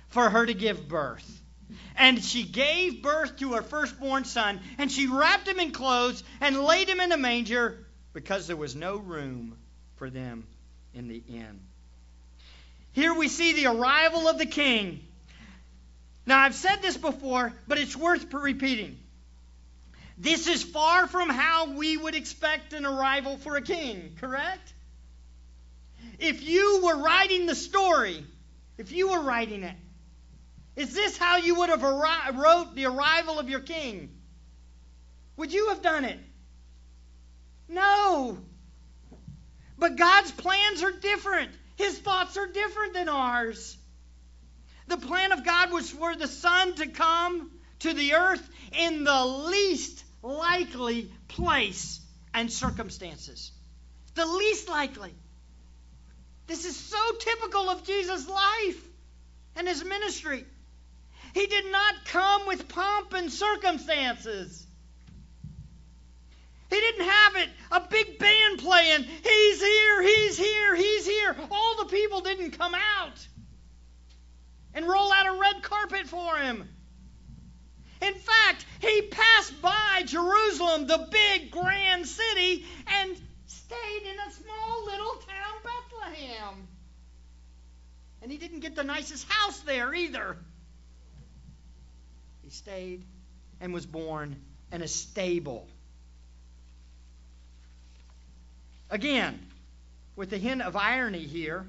for 0.10 0.30
her 0.30 0.46
to 0.46 0.54
give 0.54 0.88
birth. 0.88 1.42
And 1.96 2.24
she 2.24 2.44
gave 2.44 3.02
birth 3.02 3.38
to 3.38 3.54
her 3.54 3.62
firstborn 3.62 4.26
son, 4.26 4.60
and 4.78 4.92
she 4.92 5.08
wrapped 5.08 5.48
him 5.48 5.60
in 5.60 5.72
clothes 5.72 6.24
and 6.40 6.62
laid 6.62 6.90
him 6.90 7.00
in 7.00 7.12
a 7.12 7.18
manger 7.18 7.80
because 8.14 8.46
there 8.46 8.58
was 8.58 8.76
no 8.76 8.98
room 8.98 9.58
for 9.96 10.10
them 10.10 10.46
in 10.94 11.08
the 11.08 11.24
inn. 11.30 11.62
Here 12.92 13.14
we 13.14 13.28
see 13.30 13.54
the 13.54 13.68
arrival 13.68 14.28
of 14.28 14.38
the 14.38 14.46
king 14.46 15.00
now, 16.32 16.40
I've 16.40 16.56
said 16.56 16.82
this 16.82 16.96
before, 16.96 17.52
but 17.68 17.78
it's 17.78 17.94
worth 17.94 18.34
repeating. 18.34 18.98
This 20.18 20.48
is 20.48 20.64
far 20.64 21.06
from 21.08 21.28
how 21.28 21.74
we 21.74 21.98
would 21.98 22.16
expect 22.16 22.72
an 22.72 22.86
arrival 22.86 23.36
for 23.36 23.58
a 23.58 23.62
king, 23.62 24.16
correct? 24.18 24.74
If 26.20 26.42
you 26.42 26.84
were 26.86 26.96
writing 26.96 27.48
the 27.48 27.54
story, 27.54 28.24
if 28.78 28.94
you 28.94 29.10
were 29.10 29.20
writing 29.20 29.64
it, 29.64 29.76
is 30.78 30.94
this 30.94 31.18
how 31.18 31.36
you 31.36 31.56
would 31.56 31.68
have 31.68 31.82
arri- 31.82 32.38
wrote 32.38 32.76
the 32.76 32.86
arrival 32.86 33.38
of 33.38 33.50
your 33.50 33.60
king? 33.60 34.10
Would 35.36 35.52
you 35.52 35.68
have 35.68 35.82
done 35.82 36.06
it? 36.06 36.20
No. 37.68 38.38
But 39.78 39.98
God's 39.98 40.32
plans 40.32 40.82
are 40.82 40.94
different. 40.94 41.52
His 41.76 42.00
thoughts 42.00 42.38
are 42.38 42.48
different 42.48 42.94
than 42.94 43.10
ours. 43.10 43.76
The 44.92 44.98
plan 44.98 45.32
of 45.32 45.46
God 45.46 45.72
was 45.72 45.90
for 45.90 46.18
the 46.18 46.28
Son 46.28 46.76
to 46.76 46.88
come 46.88 47.50
to 47.80 47.94
the 47.94 48.16
earth 48.16 48.46
in 48.78 49.06
the 49.06 49.26
least 49.26 50.04
likely 50.22 51.10
place 51.30 52.02
and 52.34 52.52
circumstances. 52.52 53.54
The 54.16 54.26
least 54.26 54.68
likely. 54.68 55.14
This 56.46 56.66
is 56.66 56.76
so 56.76 57.00
typical 57.22 57.70
of 57.70 57.86
Jesus' 57.86 58.28
life 58.28 58.86
and 59.56 59.66
his 59.66 59.82
ministry. 59.82 60.44
He 61.36 61.48
did 61.48 61.72
not 61.72 62.04
come 62.04 62.48
with 62.48 62.68
pomp 62.68 63.14
and 63.14 63.32
circumstances. 63.32 64.68
He 66.70 66.76
didn't 66.76 67.08
have 67.08 67.36
it, 67.38 67.50
a 67.72 67.80
big 67.80 68.20
band 68.20 68.60
playing. 68.60 69.04
He's 69.04 69.62
here, 69.62 70.02
he's 70.02 70.38
here, 70.38 70.76
he's 70.76 71.08
here. 71.08 71.34
All 71.50 71.78
the 71.78 71.86
people 71.86 72.20
didn't 72.20 72.58
come 72.58 72.76
out 72.76 73.28
and 74.74 74.88
roll 74.88 75.12
out 75.12 75.28
a 75.28 75.40
red 75.40 75.64
carpet 75.64 76.08
for 76.08 76.38
him. 76.38 76.68
In 78.02 78.14
fact, 78.16 78.66
he 78.80 79.04
passed 79.04 79.62
by 79.62 80.04
Jerusalem, 80.06 80.88
the 80.88 81.08
big 81.12 81.52
grand 81.52 82.08
city, 82.08 82.66
and 82.88 83.16
stayed 83.46 84.04
in 84.04 84.20
a 84.20 84.32
small 84.32 84.86
little 84.86 85.14
town, 85.28 85.56
Bethlehem. 85.64 86.68
And 88.22 88.32
he 88.32 88.38
didn't 88.38 88.62
get 88.62 88.76
the 88.76 88.84
nicest 88.84 89.28
house 89.30 89.60
there 89.62 89.94
either. 89.94 90.38
He 92.44 92.50
stayed 92.50 93.06
and 93.60 93.74
was 93.74 93.86
born 93.86 94.36
in 94.72 94.82
a 94.82 94.88
stable. 94.88 95.68
Again, 98.90 99.40
with 100.16 100.34
a 100.34 100.38
hint 100.38 100.62
of 100.62 100.76
irony 100.76 101.24
here, 101.24 101.66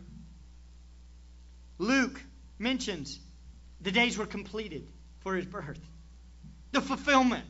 Luke 1.78 2.20
mentions 2.62 3.18
the 3.80 3.90
days 3.90 4.16
were 4.16 4.26
completed 4.26 4.86
for 5.20 5.34
his 5.34 5.44
birth. 5.44 5.80
The 6.70 6.80
fulfillment. 6.80 7.44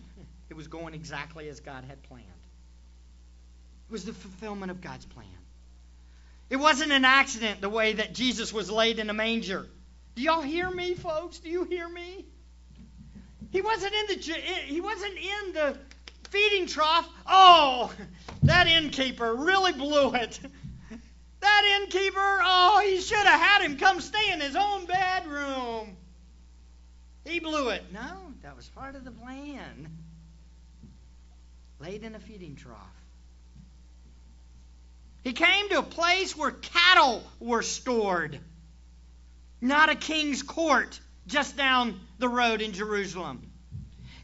It 0.48 0.54
was 0.54 0.66
going 0.66 0.94
exactly 0.94 1.48
as 1.48 1.60
God 1.60 1.84
had 1.84 2.02
planned. 2.02 2.26
It 3.88 3.92
was 3.92 4.04
the 4.04 4.12
fulfillment 4.12 4.70
of 4.70 4.80
God's 4.80 5.06
plan. 5.06 5.26
It 6.50 6.56
wasn't 6.56 6.92
an 6.92 7.04
accident 7.04 7.60
the 7.60 7.70
way 7.70 7.94
that 7.94 8.14
Jesus 8.14 8.52
was 8.52 8.70
laid 8.70 8.98
in 8.98 9.08
a 9.08 9.14
manger. 9.14 9.66
Do 10.14 10.22
y'all 10.22 10.42
hear 10.42 10.70
me, 10.70 10.94
folks? 10.94 11.38
Do 11.38 11.48
you 11.48 11.64
hear 11.64 11.88
me? 11.88 12.26
He 13.50 13.62
wasn't 13.62 13.94
in 13.94 14.06
the 14.08 14.22
he 14.66 14.80
wasn't 14.80 15.16
in 15.16 15.52
the 15.52 15.78
feeding 16.30 16.66
trough. 16.66 17.08
Oh, 17.26 17.92
that 18.42 18.66
innkeeper 18.66 19.34
really 19.34 19.72
blew 19.72 20.14
it. 20.14 20.38
That 21.42 21.80
innkeeper, 21.82 22.40
oh, 22.42 22.82
he 22.86 23.00
should 23.00 23.26
have 23.26 23.40
had 23.40 23.62
him 23.62 23.76
come 23.76 24.00
stay 24.00 24.32
in 24.32 24.40
his 24.40 24.56
own 24.56 24.86
bedroom. 24.86 25.96
He 27.24 27.40
blew 27.40 27.68
it. 27.70 27.84
No, 27.92 28.32
that 28.42 28.56
was 28.56 28.68
part 28.68 28.94
of 28.96 29.04
the 29.04 29.10
plan. 29.10 29.88
Laid 31.80 32.04
in 32.04 32.14
a 32.14 32.20
feeding 32.20 32.56
trough. 32.56 32.78
He 35.24 35.32
came 35.32 35.68
to 35.70 35.78
a 35.80 35.84
place 35.84 36.36
where 36.36 36.50
cattle 36.50 37.22
were 37.40 37.62
stored. 37.62 38.40
not 39.62 39.88
a 39.90 39.94
king's 39.94 40.42
court 40.42 40.98
just 41.26 41.56
down 41.56 42.00
the 42.18 42.28
road 42.28 42.60
in 42.60 42.72
Jerusalem. 42.72 43.50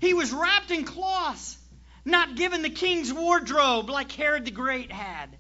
He 0.00 0.12
was 0.14 0.32
wrapped 0.32 0.70
in 0.70 0.84
cloths, 0.84 1.56
not 2.04 2.36
given 2.36 2.62
the 2.62 2.70
king's 2.70 3.12
wardrobe 3.12 3.88
like 3.88 4.10
Herod 4.12 4.44
the 4.44 4.50
Great 4.50 4.90
had. 4.90 5.36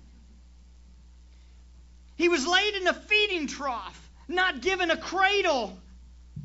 He 2.18 2.28
was 2.28 2.44
laid 2.46 2.74
in 2.74 2.86
a 2.88 2.92
feeding 2.92 3.46
trough, 3.46 4.10
not 4.26 4.60
given 4.60 4.90
a 4.90 4.96
cradle, 4.96 5.78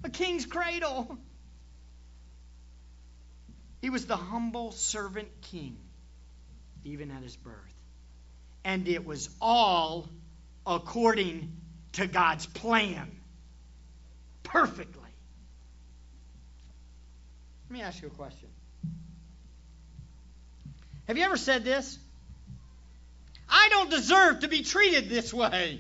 a 0.03 0.09
king's 0.09 0.45
cradle. 0.45 1.17
He 3.81 3.89
was 3.89 4.05
the 4.05 4.15
humble 4.15 4.71
servant 4.71 5.29
king, 5.41 5.77
even 6.85 7.09
at 7.09 7.23
his 7.23 7.35
birth. 7.35 7.73
And 8.63 8.87
it 8.87 9.03
was 9.03 9.29
all 9.41 10.07
according 10.65 11.51
to 11.93 12.05
God's 12.05 12.45
plan. 12.45 13.09
Perfectly. 14.43 15.01
Let 17.67 17.73
me 17.73 17.81
ask 17.81 17.99
you 17.99 18.09
a 18.09 18.11
question. 18.11 18.49
Have 21.07 21.17
you 21.17 21.23
ever 21.23 21.35
said 21.35 21.65
this? 21.65 21.97
I 23.55 23.69
don't 23.69 23.91
deserve 23.91 24.39
to 24.39 24.47
be 24.47 24.63
treated 24.63 25.09
this 25.09 25.31
way. 25.31 25.79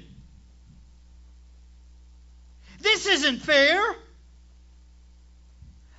This 2.79 3.07
isn't 3.07 3.39
fair. 3.39 3.81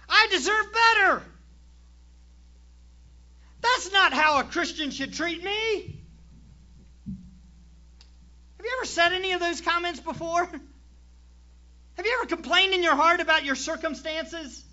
I 0.08 0.28
deserve 0.30 0.66
better. 0.72 1.22
That's 3.60 3.92
not 3.92 4.12
how 4.12 4.38
a 4.38 4.44
Christian 4.44 4.92
should 4.92 5.14
treat 5.14 5.42
me. 5.42 6.00
Have 8.56 8.66
you 8.66 8.72
ever 8.78 8.86
said 8.86 9.12
any 9.12 9.32
of 9.32 9.40
those 9.40 9.60
comments 9.60 9.98
before? 9.98 10.44
Have 11.96 12.06
you 12.06 12.18
ever 12.20 12.26
complained 12.26 12.72
in 12.72 12.84
your 12.84 12.94
heart 12.94 13.20
about 13.20 13.44
your 13.44 13.56
circumstances? 13.56 14.64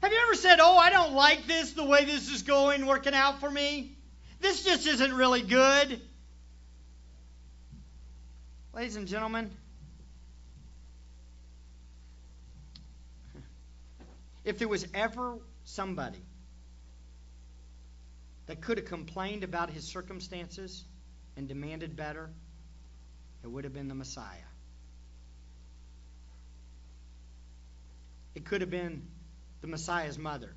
Have 0.00 0.10
you 0.10 0.18
ever 0.24 0.34
said, 0.36 0.58
Oh, 0.60 0.78
I 0.78 0.88
don't 0.88 1.12
like 1.12 1.46
this, 1.46 1.72
the 1.72 1.84
way 1.84 2.06
this 2.06 2.30
is 2.30 2.42
going, 2.44 2.86
working 2.86 3.14
out 3.14 3.40
for 3.40 3.50
me? 3.50 3.97
This 4.40 4.64
just 4.64 4.86
isn't 4.86 5.12
really 5.14 5.42
good. 5.42 6.00
Ladies 8.72 8.96
and 8.96 9.08
gentlemen, 9.08 9.50
if 14.44 14.58
there 14.58 14.68
was 14.68 14.86
ever 14.94 15.38
somebody 15.64 16.22
that 18.46 18.60
could 18.60 18.78
have 18.78 18.86
complained 18.86 19.44
about 19.44 19.70
his 19.70 19.84
circumstances 19.84 20.84
and 21.36 21.48
demanded 21.48 21.96
better, 21.96 22.30
it 23.42 23.48
would 23.48 23.64
have 23.64 23.74
been 23.74 23.88
the 23.88 23.94
Messiah. 23.94 24.48
It 28.34 28.44
could 28.44 28.60
have 28.60 28.70
been 28.70 29.08
the 29.60 29.66
Messiah's 29.66 30.16
mother. 30.16 30.54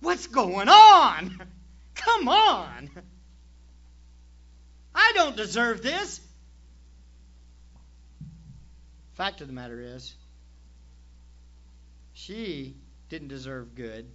What's 0.00 0.26
going 0.26 0.68
on? 0.68 1.40
Come 1.94 2.28
on. 2.28 2.90
I 4.94 5.12
don't 5.14 5.36
deserve 5.36 5.82
this. 5.82 6.20
Fact 9.14 9.40
of 9.40 9.46
the 9.46 9.52
matter 9.52 9.78
is, 9.78 10.14
she 12.14 12.76
didn't 13.10 13.28
deserve 13.28 13.74
good, 13.74 14.06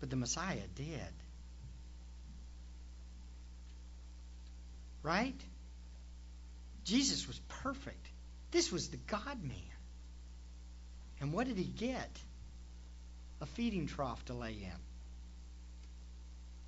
but 0.00 0.10
the 0.10 0.16
Messiah 0.16 0.66
did. 0.74 0.98
Right? 5.02 5.40
Jesus 6.84 7.26
was 7.26 7.38
perfect. 7.62 8.06
This 8.50 8.70
was 8.70 8.88
the 8.88 8.98
God 8.98 9.42
man. 9.42 9.58
And 11.20 11.32
what 11.32 11.46
did 11.46 11.56
he 11.56 11.64
get? 11.64 12.10
A 13.44 13.46
feeding 13.46 13.86
trough 13.86 14.24
to 14.24 14.32
lay 14.32 14.52
in. 14.52 14.70
I 14.70 14.72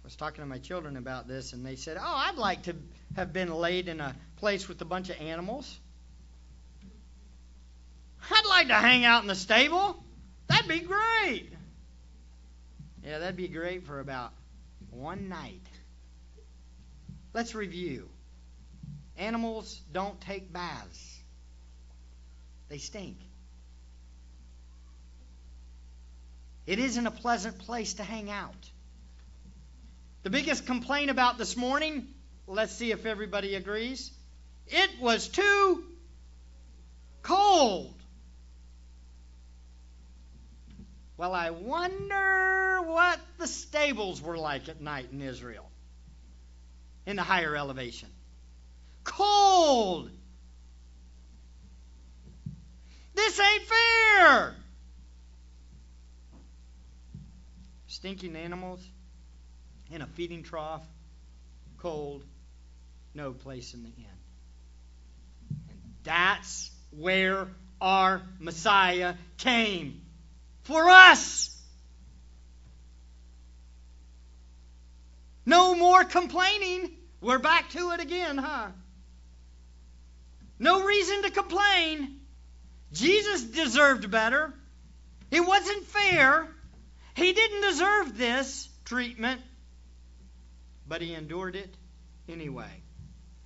was 0.05 0.15
talking 0.15 0.43
to 0.43 0.47
my 0.47 0.59
children 0.59 0.99
about 0.99 1.27
this, 1.27 1.55
and 1.55 1.65
they 1.65 1.75
said, 1.75 1.97
Oh, 1.99 2.05
I'd 2.05 2.37
like 2.37 2.65
to 2.65 2.77
have 3.17 3.33
been 3.33 3.51
laid 3.51 3.89
in 3.89 3.99
a 3.99 4.15
place 4.37 4.69
with 4.69 4.83
a 4.83 4.85
bunch 4.85 5.09
of 5.09 5.19
animals. 5.19 5.81
I'd 8.31 8.45
like 8.47 8.67
to 8.69 8.75
hang 8.75 9.07
out 9.07 9.23
in 9.23 9.27
the 9.27 9.35
stable. 9.35 10.05
That'd 10.49 10.69
be 10.69 10.81
great. 10.81 11.49
Yeah, 13.03 13.21
that'd 13.21 13.37
be 13.37 13.49
great 13.49 13.87
for 13.87 13.99
about 13.99 14.35
one 14.91 15.31
night. 15.31 15.67
Let's 17.33 17.55
review. 17.55 18.11
Animals 19.17 19.81
don't 19.95 20.21
take 20.21 20.53
baths. 20.53 21.21
They 22.69 22.77
stink. 22.77 23.17
It 26.67 26.79
isn't 26.79 27.07
a 27.07 27.11
pleasant 27.11 27.59
place 27.61 27.95
to 27.95 28.05
hang 28.05 28.31
out. 28.31 28.71
The 30.25 30.31
biggest 30.31 30.67
complaint 30.67 31.11
about 31.11 31.39
this 31.39 31.57
morning, 31.57 32.09
let's 32.49 32.73
see 32.73 32.91
if 32.91 33.07
everybody 33.07 33.55
agrees, 33.55 34.11
it 34.67 34.91
was 35.01 35.29
too 35.29 35.85
cold. 37.23 37.95
Well, 41.17 41.33
I 41.33 41.51
wonder 41.51 42.83
what 42.83 43.21
the 43.39 43.47
stables 43.47 44.21
were 44.21 44.37
like 44.37 44.69
at 44.69 44.81
night 44.81 45.09
in 45.13 45.23
Israel, 45.23 45.71
in 47.07 47.17
the 47.17 47.23
higher 47.23 47.57
elevation. 47.57 48.09
Cold. 49.05 50.11
This 53.15 53.41
ain't 53.41 53.63
fair. 53.63 54.57
Stinking 57.97 58.37
animals 58.37 58.87
in 59.91 60.03
a 60.03 60.07
feeding 60.07 60.43
trough, 60.43 60.87
cold, 61.79 62.23
no 63.15 63.33
place 63.33 63.73
in 63.73 63.85
the 63.85 63.89
inn. 63.89 64.05
And 65.71 65.81
that's 66.05 66.71
where 66.91 67.49
our 67.81 68.21
Messiah 68.39 69.15
came 69.39 70.03
for 70.65 70.91
us. 70.91 71.59
No 75.47 75.75
more 75.75 76.05
complaining. 76.05 76.91
We're 77.23 77.39
back 77.39 77.71
to 77.71 77.93
it 77.93 78.01
again, 78.01 78.37
huh? 78.37 78.67
No 80.59 80.85
reason 80.85 81.23
to 81.23 81.31
complain. 81.31 82.21
Jesus 82.93 83.43
deserved 83.43 84.11
better. 84.11 84.53
It 85.31 85.41
wasn't 85.41 85.83
fair. 85.85 86.56
He 87.17 87.33
didn't 87.33 87.63
deserve 87.63 88.19
this 88.19 88.69
treatment, 88.85 89.41
but 90.87 91.01
he 91.01 91.15
endured 91.15 91.57
it 91.57 91.75
anyway. 92.29 92.83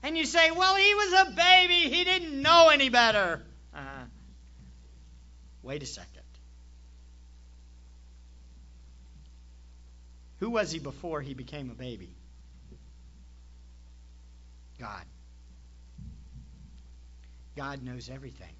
And 0.02 0.18
you 0.18 0.24
say, 0.24 0.50
well, 0.50 0.74
he 0.74 0.92
was 0.92 1.12
a 1.12 1.30
baby. 1.30 1.94
He 1.94 2.02
didn't 2.02 2.42
know 2.42 2.70
any 2.72 2.88
better. 2.88 3.40
Uh, 3.72 4.06
wait 5.62 5.84
a 5.84 5.86
second. 5.86 6.22
Who 10.40 10.50
was 10.50 10.72
he 10.72 10.80
before 10.80 11.20
he 11.20 11.34
became 11.34 11.70
a 11.70 11.74
baby? 11.74 12.16
God. 14.80 15.04
God 17.54 17.84
knows 17.84 18.10
everything. 18.10 18.54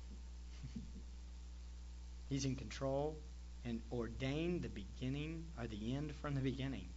He's 2.29 2.45
in 2.45 2.55
control 2.55 3.17
and 3.65 3.81
ordained 3.93 4.63
the 4.63 4.69
beginning 4.69 5.45
or 5.59 5.67
the 5.67 5.95
end 5.95 6.15
from 6.17 6.35
the 6.35 6.41
beginning. 6.41 6.89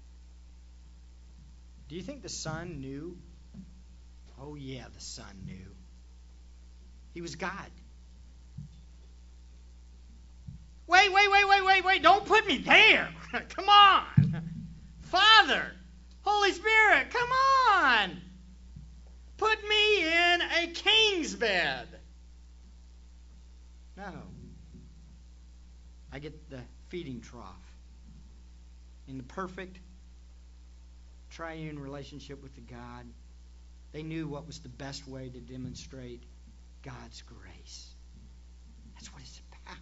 Do 1.89 1.95
you 1.95 2.01
think 2.01 2.22
the 2.22 2.30
Son 2.30 2.80
knew? 2.80 3.18
Oh, 4.39 4.55
yeah, 4.55 4.86
the 4.93 5.01
Son 5.01 5.43
knew. 5.45 5.76
He 7.14 7.22
was 7.22 7.36
God. 7.36 7.72
Wait, 10.88 11.11
wait, 11.11 11.32
wait, 11.32 11.47
wait, 11.47 11.66
wait, 11.66 11.86
wait. 11.86 12.03
Don't 12.03 12.26
put 12.26 12.45
me 12.47 12.57
there. 12.57 13.09
come 13.55 13.70
on. 13.70 14.05
Father, 15.01 15.72
Holy 16.22 16.51
Spirit, 16.51 17.09
come 17.11 17.30
on. 17.72 18.22
Put 19.38 19.68
me 19.68 20.03
in 20.03 20.41
a 20.41 20.68
king's 20.68 21.36
bed. 21.36 21.88
No. 23.95 24.32
I 26.14 26.20
get 26.20 26.49
the 26.51 26.59
feeding 26.89 27.22
trough 27.22 27.47
in 29.07 29.18
the 29.18 29.24
perfect 29.24 29.80
triune 31.32 31.80
relationship 31.80 32.43
with 32.43 32.53
the 32.53 32.61
God. 32.61 33.07
They 33.93 34.03
knew 34.03 34.28
what 34.28 34.45
was 34.45 34.59
the 34.59 34.70
best 34.70 35.07
way 35.07 35.30
to 35.30 35.39
demonstrate 35.39 36.22
God's 36.84 37.24
grace. 37.24 37.89
That's 38.93 39.11
what 39.11 39.24
it's 39.24 39.41
about. 39.66 39.80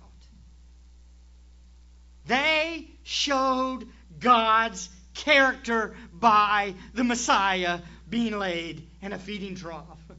They 2.28 2.90
showed 3.04 3.86
God's 4.18 4.88
character 5.14 5.96
by 6.14 6.76
the 6.94 7.04
Messiah 7.04 7.80
being 8.10 8.40
laid 8.40 8.88
in 9.02 9.12
a 9.12 9.20
feeding 9.20 9.56
trough. 9.56 10.00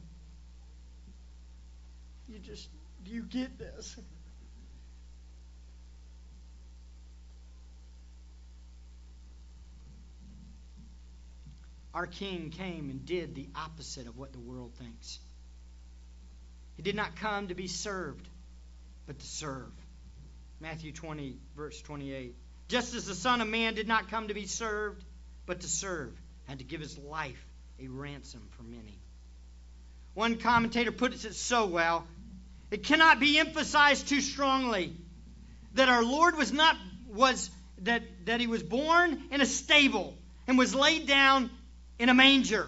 you 2.27 2.37
just, 2.37 2.69
do 3.03 3.11
you 3.11 3.23
get 3.23 3.57
this. 3.57 3.97
Our 11.93 12.07
King 12.07 12.49
came 12.49 12.89
and 12.89 13.05
did 13.05 13.35
the 13.35 13.47
opposite 13.55 14.07
of 14.07 14.17
what 14.17 14.33
the 14.33 14.39
world 14.39 14.73
thinks. 14.75 15.19
He 16.75 16.81
did 16.81 16.95
not 16.95 17.15
come 17.15 17.49
to 17.49 17.55
be 17.55 17.67
served, 17.67 18.27
but 19.05 19.19
to 19.19 19.25
serve. 19.25 19.71
Matthew 20.59 20.91
20, 20.91 21.37
verse 21.55 21.79
28. 21.81 22.35
Just 22.67 22.95
as 22.95 23.05
the 23.05 23.15
Son 23.15 23.41
of 23.41 23.47
Man 23.47 23.75
did 23.75 23.87
not 23.87 24.09
come 24.09 24.29
to 24.29 24.33
be 24.33 24.47
served, 24.47 25.03
but 25.45 25.61
to 25.61 25.67
serve, 25.67 26.13
and 26.47 26.59
to 26.59 26.65
give 26.65 26.81
his 26.81 26.97
life 26.97 27.45
a 27.79 27.87
ransom 27.87 28.47
for 28.51 28.63
many. 28.63 28.97
One 30.13 30.37
commentator 30.37 30.91
puts 30.91 31.25
it 31.25 31.35
so 31.35 31.65
well 31.65 32.07
it 32.73 32.83
cannot 32.83 33.19
be 33.19 33.37
emphasized 33.37 34.07
too 34.07 34.19
strongly 34.19 34.95
that 35.75 35.89
our 35.89 36.03
Lord 36.03 36.35
was 36.35 36.51
not 36.51 36.75
was 37.07 37.51
that, 37.83 38.01
that 38.25 38.39
he 38.39 38.47
was 38.47 38.63
born 38.63 39.25
in 39.29 39.41
a 39.41 39.45
stable 39.45 40.17
and 40.47 40.57
was 40.57 40.73
laid 40.73 41.07
down 41.07 41.51
in 41.99 42.09
a 42.09 42.13
manger. 42.13 42.67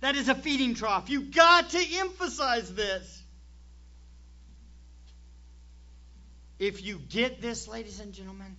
That 0.00 0.16
is 0.16 0.28
a 0.28 0.34
feeding 0.34 0.74
trough. 0.74 1.10
You've 1.10 1.34
got 1.34 1.70
to 1.70 1.84
emphasize 1.96 2.72
this. 2.74 3.22
If 6.58 6.84
you 6.84 6.98
get 6.98 7.40
this, 7.40 7.68
ladies 7.68 8.00
and 8.00 8.12
gentlemen, 8.12 8.56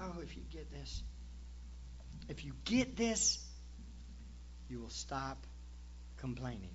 oh, 0.00 0.20
if 0.22 0.36
you 0.36 0.42
get 0.50 0.70
this, 0.70 1.02
if 2.28 2.44
you 2.44 2.52
get 2.64 2.96
this, 2.96 3.44
you 4.68 4.80
will 4.80 4.90
stop 4.90 5.38
complaining. 6.18 6.74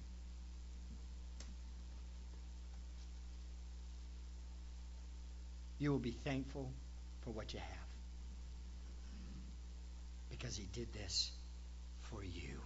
You 5.80 5.92
will 5.92 6.00
be 6.00 6.12
thankful 6.12 6.72
for 7.22 7.32
what 7.32 7.54
you 7.54 7.60
have. 7.60 7.68
Because 10.30 10.56
he 10.56 10.66
did 10.66 10.94
this 10.94 11.32
for 12.12 12.24
you. 12.24 12.60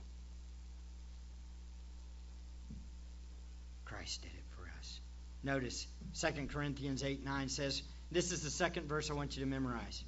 Christ 3.85 4.21
did 4.21 4.31
it 4.31 4.43
for 4.55 4.63
us. 4.79 4.99
Notice 5.43 5.87
2 6.19 6.47
Corinthians 6.47 7.03
8 7.03 7.23
9 7.23 7.49
says, 7.49 7.81
This 8.11 8.31
is 8.31 8.41
the 8.41 8.49
second 8.49 8.87
verse 8.87 9.09
I 9.09 9.13
want 9.13 9.37
you 9.37 9.43
to 9.43 9.49
memorize. 9.49 10.03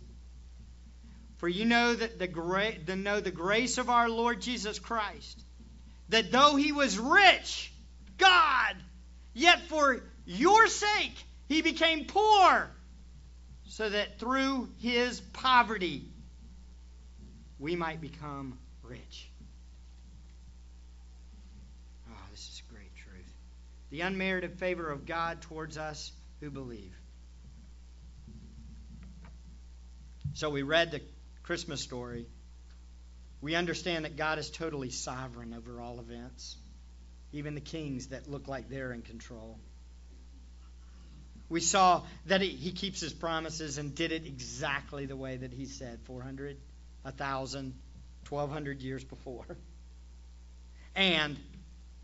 For 1.38 1.48
you 1.48 1.66
know 1.66 1.94
that 1.94 2.18
the, 2.18 2.28
gra- 2.28 2.80
the 2.84 2.96
know 2.96 3.20
the 3.20 3.32
grace 3.32 3.78
of 3.78 3.90
our 3.90 4.10
Lord 4.10 4.42
Jesus 4.42 4.80
Christ, 4.80 5.44
that 6.10 6.32
though 6.32 6.56
he 6.56 6.72
was 6.72 6.98
rich, 6.98 7.72
God, 8.18 8.76
yet 9.34 9.62
for 9.68 10.02
your 10.26 10.68
sake 10.68 11.14
he 11.48 11.62
became 11.62 12.06
poor, 12.06 12.72
so 13.68 13.88
that 13.88 14.20
through 14.20 14.70
his 14.80 15.22
poverty 15.22 16.10
we 17.60 17.76
might 17.76 18.02
become 18.02 18.58
rich. 18.88 19.30
Oh, 22.10 22.26
this 22.32 22.42
is 22.42 22.62
great 22.70 22.96
truth. 22.96 23.34
The 23.90 24.02
unmerited 24.02 24.60
favor 24.60 24.90
of 24.90 25.06
God 25.06 25.42
towards 25.42 25.78
us 25.78 26.12
who 26.40 26.50
believe. 26.50 26.94
So 30.34 30.50
we 30.50 30.62
read 30.62 30.92
the 30.92 31.02
Christmas 31.44 31.82
story. 31.82 32.28
We 33.42 33.56
understand 33.56 34.06
that 34.06 34.18
God 34.18 34.40
is 34.40 34.50
totally 34.50 34.90
sovereign 34.90 35.54
over 35.54 35.80
all 35.80 36.00
events, 36.00 36.58
even 37.32 37.56
the 37.56 37.62
kings 37.62 38.08
that 38.08 38.30
look 38.30 38.48
like 38.48 38.70
they're 38.70 38.92
in 38.94 39.02
control. 39.02 39.58
We 41.50 41.62
saw 41.62 42.04
that 42.26 42.42
he 42.42 42.72
keeps 42.72 43.00
his 43.00 43.14
promises 43.14 43.78
and 43.78 43.96
did 43.96 44.12
it 44.12 44.26
exactly 44.26 45.06
the 45.06 45.16
way 45.16 45.38
that 45.38 45.54
he 45.54 45.66
said 45.66 46.00
400, 46.04 46.58
1,000, 47.04 47.74
1,200 48.30 48.82
years 48.82 49.03
before. 49.03 49.45
And 50.95 51.38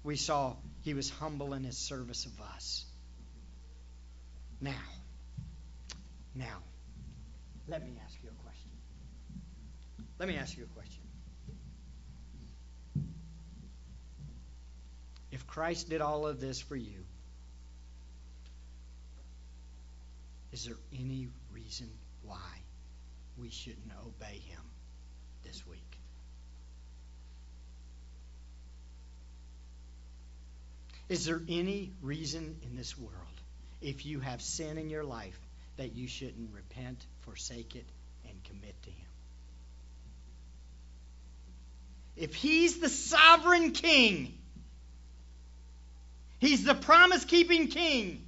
we 0.04 0.16
saw 0.16 0.56
he 0.84 0.94
was 0.94 1.10
humble 1.10 1.54
in 1.54 1.64
his 1.64 1.78
service 1.78 2.26
of 2.26 2.40
us. 2.56 2.86
Now, 4.62 4.72
now, 6.36 6.58
let 7.68 7.84
me 7.84 7.94
ask 8.04 8.16
you 8.24 8.30
a 8.30 8.44
question. 8.44 8.72
Let 10.20 10.30
me 10.30 10.38
ask 10.38 10.58
you 10.58 10.64
a 10.64 10.68
question. 10.68 11.02
If 15.32 15.48
Christ 15.48 15.90
did 15.90 16.02
all 16.02 16.28
of 16.28 16.40
this 16.40 16.60
for 16.62 16.76
you, 16.76 17.06
is 20.52 20.66
there 20.66 20.78
any 20.94 21.28
reason 21.52 21.90
why 22.22 22.38
we 23.38 23.50
shouldn't 23.50 23.92
obey 24.06 24.38
him 24.38 24.62
this 25.44 25.66
week? 25.66 25.83
Is 31.10 31.26
there 31.26 31.42
any 31.50 31.92
reason 32.02 32.58
in 32.64 32.76
this 32.76 32.98
world, 32.98 33.14
if 33.82 34.06
you 34.06 34.20
have 34.20 34.42
sin 34.42 34.78
in 34.78 34.90
your 34.90 35.04
life, 35.04 35.38
that 35.78 35.96
you 35.96 36.08
shouldn't 36.08 36.54
repent, 36.54 37.06
forsake 37.22 37.76
it, 37.76 37.86
and 38.30 38.44
commit 38.46 38.82
to 38.84 38.90
Him? 38.90 39.08
If 42.16 42.36
He's 42.36 42.80
the 42.80 42.90
sovereign 42.90 43.72
King, 43.72 44.38
He's 46.40 46.64
the 46.64 46.76
promise 46.76 47.26
keeping 47.26 47.68
King, 47.68 48.26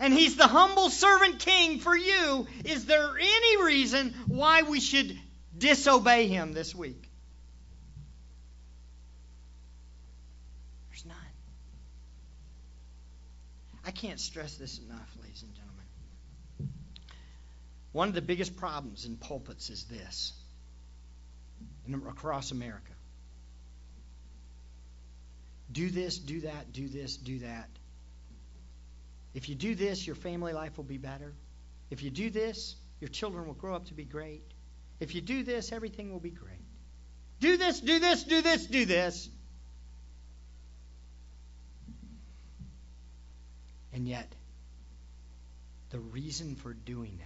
and 0.00 0.12
He's 0.12 0.36
the 0.36 0.48
humble 0.48 0.90
servant 0.90 1.38
King 1.38 1.78
for 1.78 1.96
you, 1.96 2.46
is 2.64 2.86
there 2.86 3.16
any 3.18 3.62
reason 3.62 4.14
why 4.26 4.62
we 4.62 4.80
should 4.80 5.16
disobey 5.56 6.26
Him 6.26 6.52
this 6.52 6.74
week? 6.74 7.03
I 13.86 13.90
can't 13.90 14.18
stress 14.18 14.56
this 14.56 14.78
enough, 14.78 15.10
ladies 15.22 15.42
and 15.42 15.54
gentlemen. 15.54 15.74
One 17.92 18.08
of 18.08 18.14
the 18.14 18.22
biggest 18.22 18.56
problems 18.56 19.04
in 19.04 19.16
pulpits 19.16 19.70
is 19.70 19.84
this 19.84 20.32
across 22.08 22.50
America. 22.50 22.92
Do 25.70 25.90
this, 25.90 26.18
do 26.18 26.40
that, 26.42 26.72
do 26.72 26.88
this, 26.88 27.16
do 27.16 27.40
that. 27.40 27.68
If 29.34 29.48
you 29.48 29.54
do 29.54 29.74
this, 29.74 30.06
your 30.06 30.16
family 30.16 30.52
life 30.52 30.76
will 30.76 30.84
be 30.84 30.98
better. 30.98 31.34
If 31.90 32.02
you 32.02 32.10
do 32.10 32.30
this, 32.30 32.76
your 33.00 33.08
children 33.08 33.46
will 33.46 33.54
grow 33.54 33.74
up 33.74 33.86
to 33.86 33.94
be 33.94 34.04
great. 34.04 34.42
If 35.00 35.14
you 35.14 35.20
do 35.20 35.42
this, 35.42 35.72
everything 35.72 36.12
will 36.12 36.20
be 36.20 36.30
great. 36.30 36.62
Do 37.40 37.56
this, 37.56 37.80
do 37.80 37.98
this, 37.98 38.24
do 38.24 38.42
this, 38.42 38.66
do 38.66 38.86
this. 38.86 39.28
And 43.94 44.08
yet, 44.08 44.26
the 45.90 46.00
reason 46.00 46.56
for 46.56 46.74
doing 46.74 47.20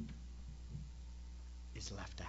it 0.00 1.78
is 1.78 1.92
left 1.92 2.20
out. 2.20 2.26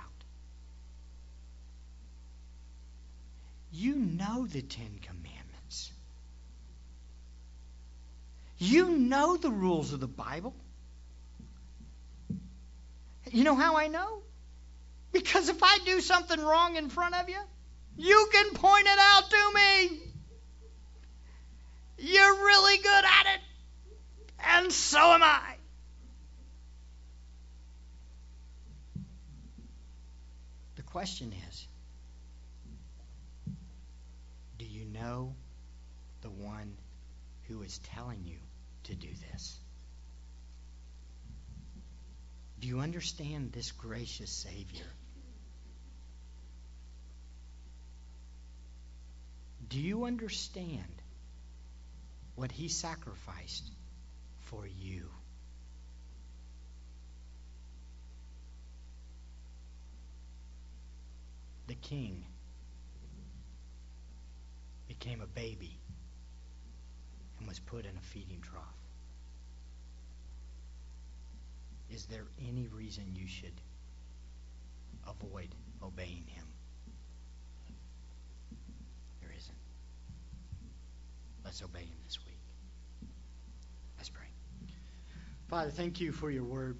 You 3.71 3.95
know 3.95 4.45
the 4.45 4.61
Ten 4.61 4.99
Commandments. 5.01 5.91
You 8.59 8.89
know 8.89 9.37
the 9.37 9.49
rules 9.49 9.91
of 9.91 9.99
the 9.99 10.07
Bible. 10.07 10.53
You 13.31 13.43
know 13.43 13.55
how 13.55 13.77
I 13.77 13.87
know? 13.87 14.21
Because 15.11 15.49
if 15.49 15.63
I 15.63 15.79
do 15.83 15.99
something 15.99 16.39
wrong 16.39 16.75
in 16.75 16.89
front 16.89 17.15
of 17.15 17.27
you, 17.27 17.39
you 17.97 18.29
can 18.31 18.53
point 18.53 18.85
it 18.85 18.99
out 18.99 19.29
to 19.31 19.53
me. 19.55 19.99
You're 21.97 22.35
really 22.35 22.77
good 22.77 23.05
at 23.05 23.35
it 23.35 23.42
and 24.45 24.71
so 24.71 24.99
am 24.99 25.23
I. 25.23 25.55
The 30.75 30.83
question 30.83 31.33
is 31.49 31.67
do 34.57 34.65
you 34.65 34.85
know 34.85 35.35
the 36.21 36.29
one 36.29 36.77
who 37.47 37.61
is 37.63 37.77
telling 37.79 38.23
you 38.25 38.37
to 38.85 38.95
do 38.95 39.09
this? 39.31 39.57
Do 42.59 42.67
you 42.69 42.79
understand 42.79 43.51
this 43.51 43.71
gracious 43.71 44.31
Savior? 44.31 44.85
Do 49.67 49.79
you 49.79 50.05
understand 50.05 51.01
what 52.35 52.51
he 52.51 52.69
sacrificed 52.69 53.69
for 54.53 54.67
you. 54.67 55.09
The 61.67 61.75
king 61.75 62.25
became 64.87 65.21
a 65.21 65.27
baby 65.27 65.79
and 67.39 67.47
was 67.47 67.59
put 67.59 67.85
in 67.85 67.97
a 67.97 68.01
feeding 68.01 68.41
trough. 68.41 68.63
Is 71.89 72.05
there 72.05 72.25
any 72.47 72.67
reason 72.67 73.15
you 73.15 73.27
should 73.27 73.61
avoid 75.07 75.55
obeying 75.81 76.25
him? 76.27 76.45
There 79.21 79.31
isn't. 79.35 79.57
Let's 81.43 81.61
obey 81.63 81.81
him 81.81 81.97
this 82.03 82.19
week. 82.25 82.32
Father, 85.53 85.69
thank 85.69 86.01
you 86.01 86.11
for 86.11 86.31
your 86.31 86.43
word. 86.43 86.79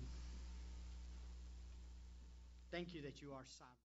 Thank 2.72 2.96
you 2.96 3.04
that 3.04 3.22
you 3.22 3.28
are 3.32 3.44
sovereign. 3.46 3.74